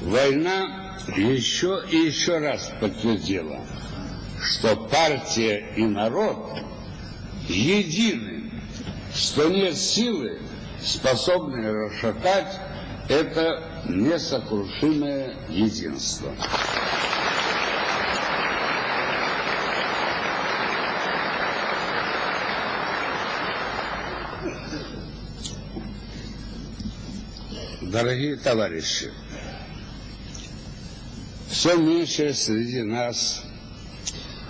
Война 0.03 0.99
еще 1.17 1.83
и 1.91 1.97
еще 1.97 2.39
раз 2.39 2.73
подтвердила, 2.81 3.61
что 4.43 4.77
партия 4.77 5.73
и 5.77 5.85
народ 5.85 6.59
едины, 7.49 8.51
что 9.15 9.49
нет 9.49 9.77
силы, 9.77 10.41
способной 10.83 11.73
расшатать 11.73 12.61
это 13.09 13.74
несокрушимое 13.89 15.37
единство. 15.49 16.35
Дорогие 27.83 28.37
товарищи, 28.37 29.13
все 31.49 31.77
меньше 31.77 32.35
среди 32.35 32.83
нас 32.83 33.43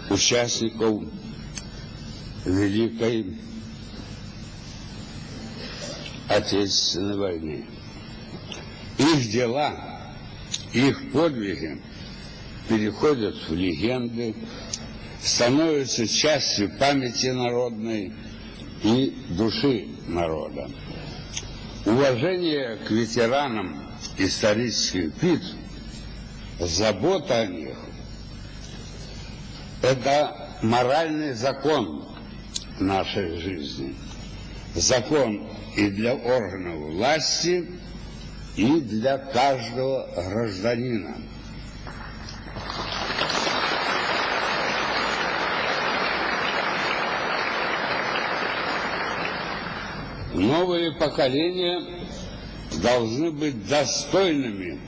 участников 0.08 1.04
Великой 2.46 3.38
Отечественной 6.28 7.18
войны. 7.18 7.73
Их 8.98 9.30
дела, 9.30 9.74
их 10.72 11.12
подвиги 11.12 11.80
переходят 12.68 13.34
в 13.48 13.54
легенды, 13.54 14.34
становятся 15.22 16.06
частью 16.06 16.70
памяти 16.78 17.28
народной 17.28 18.12
и 18.82 19.14
души 19.30 19.88
народа. 20.06 20.70
Уважение 21.86 22.76
к 22.76 22.90
ветеранам 22.90 23.84
исторических 24.16 25.12
битв, 25.20 25.44
забота 26.60 27.40
о 27.40 27.46
них– 27.46 27.76
это 29.82 30.58
моральный 30.62 31.34
закон 31.34 32.04
нашей 32.78 33.40
жизни. 33.40 33.94
Закон 34.74 35.46
и 35.76 35.90
для 35.90 36.14
органов 36.14 36.94
власти, 36.94 37.68
и 38.56 38.80
для 38.80 39.18
каждого 39.18 40.08
гражданина. 40.14 41.16
Новые 50.34 50.92
поколения 50.92 51.80
должны 52.82 53.30
быть 53.30 53.66
достойными 53.68 54.78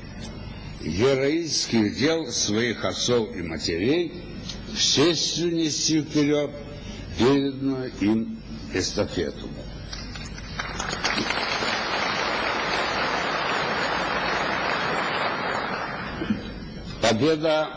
героических 0.82 1.98
дел 1.98 2.26
своих 2.32 2.84
отцов 2.84 3.34
и 3.34 3.42
матерей, 3.42 4.12
честью 4.76 5.54
нести 5.54 6.02
вперед 6.02 6.50
переданную 7.18 7.92
им 8.00 8.38
эстафету. 8.74 9.48
Победа 17.08 17.68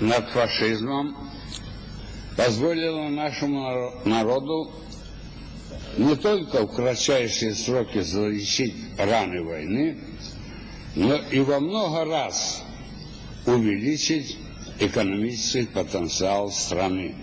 над 0.00 0.30
фашизмом 0.30 1.16
позволила 2.36 3.08
нашему 3.08 3.92
народу 4.04 4.72
не 5.96 6.16
только 6.16 6.66
в 6.66 6.74
кратчайшие 6.74 7.54
сроки 7.54 8.00
залечить 8.00 8.74
раны 8.98 9.44
войны, 9.44 9.98
но 10.96 11.16
и 11.30 11.38
во 11.38 11.60
много 11.60 12.04
раз 12.04 12.64
увеличить 13.46 14.36
экономический 14.80 15.66
потенциал 15.66 16.50
страны. 16.50 17.14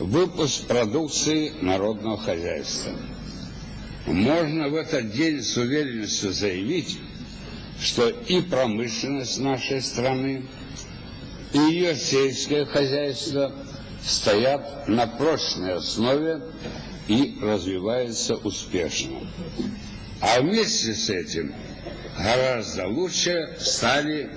Выпуск 0.00 0.66
продукции 0.66 1.52
народного 1.60 2.18
хозяйства. 2.18 2.92
Можно 4.06 4.70
в 4.70 4.74
этот 4.74 5.12
день 5.12 5.40
с 5.40 5.56
уверенностью 5.56 6.32
заявить, 6.32 6.98
что 7.80 8.08
и 8.08 8.40
промышленность 8.40 9.38
нашей 9.38 9.82
страны, 9.82 10.46
и 11.52 11.58
ее 11.58 11.94
сельское 11.94 12.64
хозяйство 12.64 13.52
стоят 14.04 14.88
на 14.88 15.06
прочной 15.06 15.74
основе 15.74 16.42
и 17.08 17.38
развиваются 17.40 18.36
успешно. 18.36 19.20
А 20.20 20.40
вместе 20.40 20.94
с 20.94 21.10
этим 21.10 21.54
гораздо 22.16 22.88
лучше 22.88 23.56
стали 23.58 24.30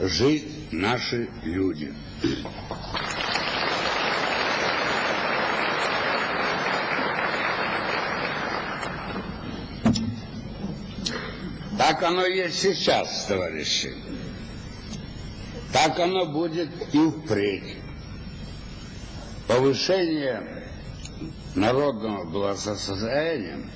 жить 0.00 0.72
наши 0.72 1.28
люди. 1.44 1.94
Так 11.90 12.04
оно 12.04 12.24
есть 12.24 12.60
сейчас, 12.60 13.24
товарищи. 13.26 13.92
Так 15.72 15.98
оно 15.98 16.24
будет 16.26 16.70
и 16.92 17.10
впредь. 17.10 17.78
Повышение 19.48 20.62
народного 21.56 22.22
благосостояния, 22.30 23.68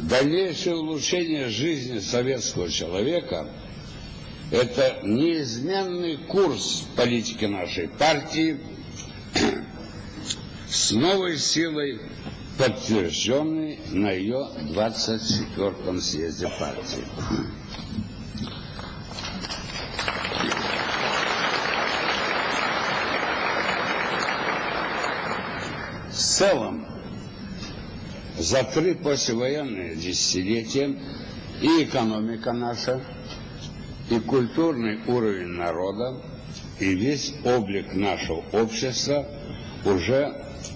дальнейшее 0.00 0.76
улучшение 0.76 1.48
жизни 1.48 1.98
советского 1.98 2.68
человека– 2.70 3.48
это 4.50 5.00
неизменный 5.02 6.18
курс 6.18 6.84
политики 6.94 7.46
нашей 7.46 7.88
партии 7.88 8.60
с 10.68 10.90
новой 10.90 11.38
силой 11.38 12.02
подтвержденный 12.58 13.78
на 13.90 14.10
ее 14.10 14.48
24-м 14.70 16.00
съезде 16.00 16.48
партии. 16.58 17.04
В 26.10 26.14
целом, 26.14 26.86
за 28.38 28.64
три 28.64 28.94
послевоенные 28.94 29.96
десятилетия 29.96 30.98
и 31.60 31.84
экономика 31.84 32.52
наша, 32.52 33.00
и 34.10 34.18
культурный 34.18 35.00
уровень 35.06 35.48
народа, 35.48 36.20
и 36.80 36.94
весь 36.94 37.34
облик 37.44 37.94
нашего 37.94 38.42
общества 38.52 39.26
уже 39.84 40.34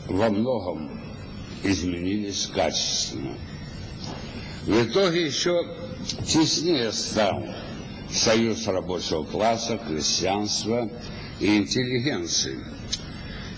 во 0.09 0.31
многом 0.31 0.96
изменились 1.63 2.47
качественно. 2.55 3.37
В 4.65 4.83
итоге 4.85 5.27
еще 5.27 5.77
теснее 6.27 6.93
стал 6.93 7.47
союз 8.11 8.67
рабочего 8.67 9.25
класса, 9.25 9.79
крестьянства 9.79 10.91
и 11.41 11.57
интеллигенции. 11.57 12.59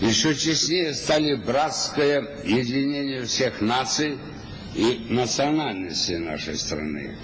Еще 0.01 0.33
теснее 0.33 0.93
стали 0.93 1.35
братское 1.35 2.43
единение 2.45 3.25
всех 3.25 3.59
наций 3.59 4.17
и 4.75 5.07
национальностей 5.09 6.17
нашей 6.17 6.55
страны, 6.55 7.17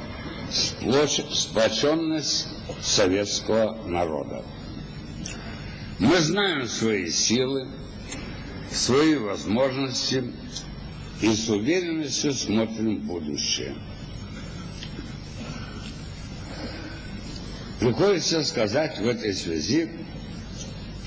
сплоченность 0.51 2.47
советского 2.81 3.87
народа. 3.87 4.43
Мы 5.99 6.17
знаем 6.17 6.67
свои 6.67 7.09
силы, 7.09 7.69
свои 8.71 9.15
возможности 9.15 10.33
и 11.21 11.33
с 11.33 11.49
уверенностью 11.49 12.33
смотрим 12.33 12.99
в 12.99 13.05
будущее. 13.05 13.75
Приходится 17.79 18.43
сказать 18.43 18.97
в 18.99 19.07
этой 19.07 19.33
связи, 19.33 19.89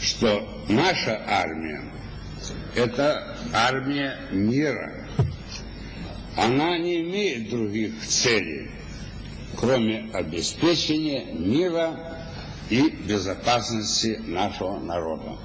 что 0.01 0.65
наша 0.69 1.23
армия– 1.27 1.93
это 2.75 3.37
армия 3.53 4.19
мира. 4.31 5.09
Она 6.37 6.79
не 6.79 7.01
имеет 7.01 7.51
других 7.51 8.07
целей, 8.07 8.71
кроме 9.57 10.11
обеспечения 10.13 11.33
мира 11.33 12.19
и 12.71 12.91
безопасности 12.91 14.21
нашего 14.27 14.79
народа. 14.79 15.37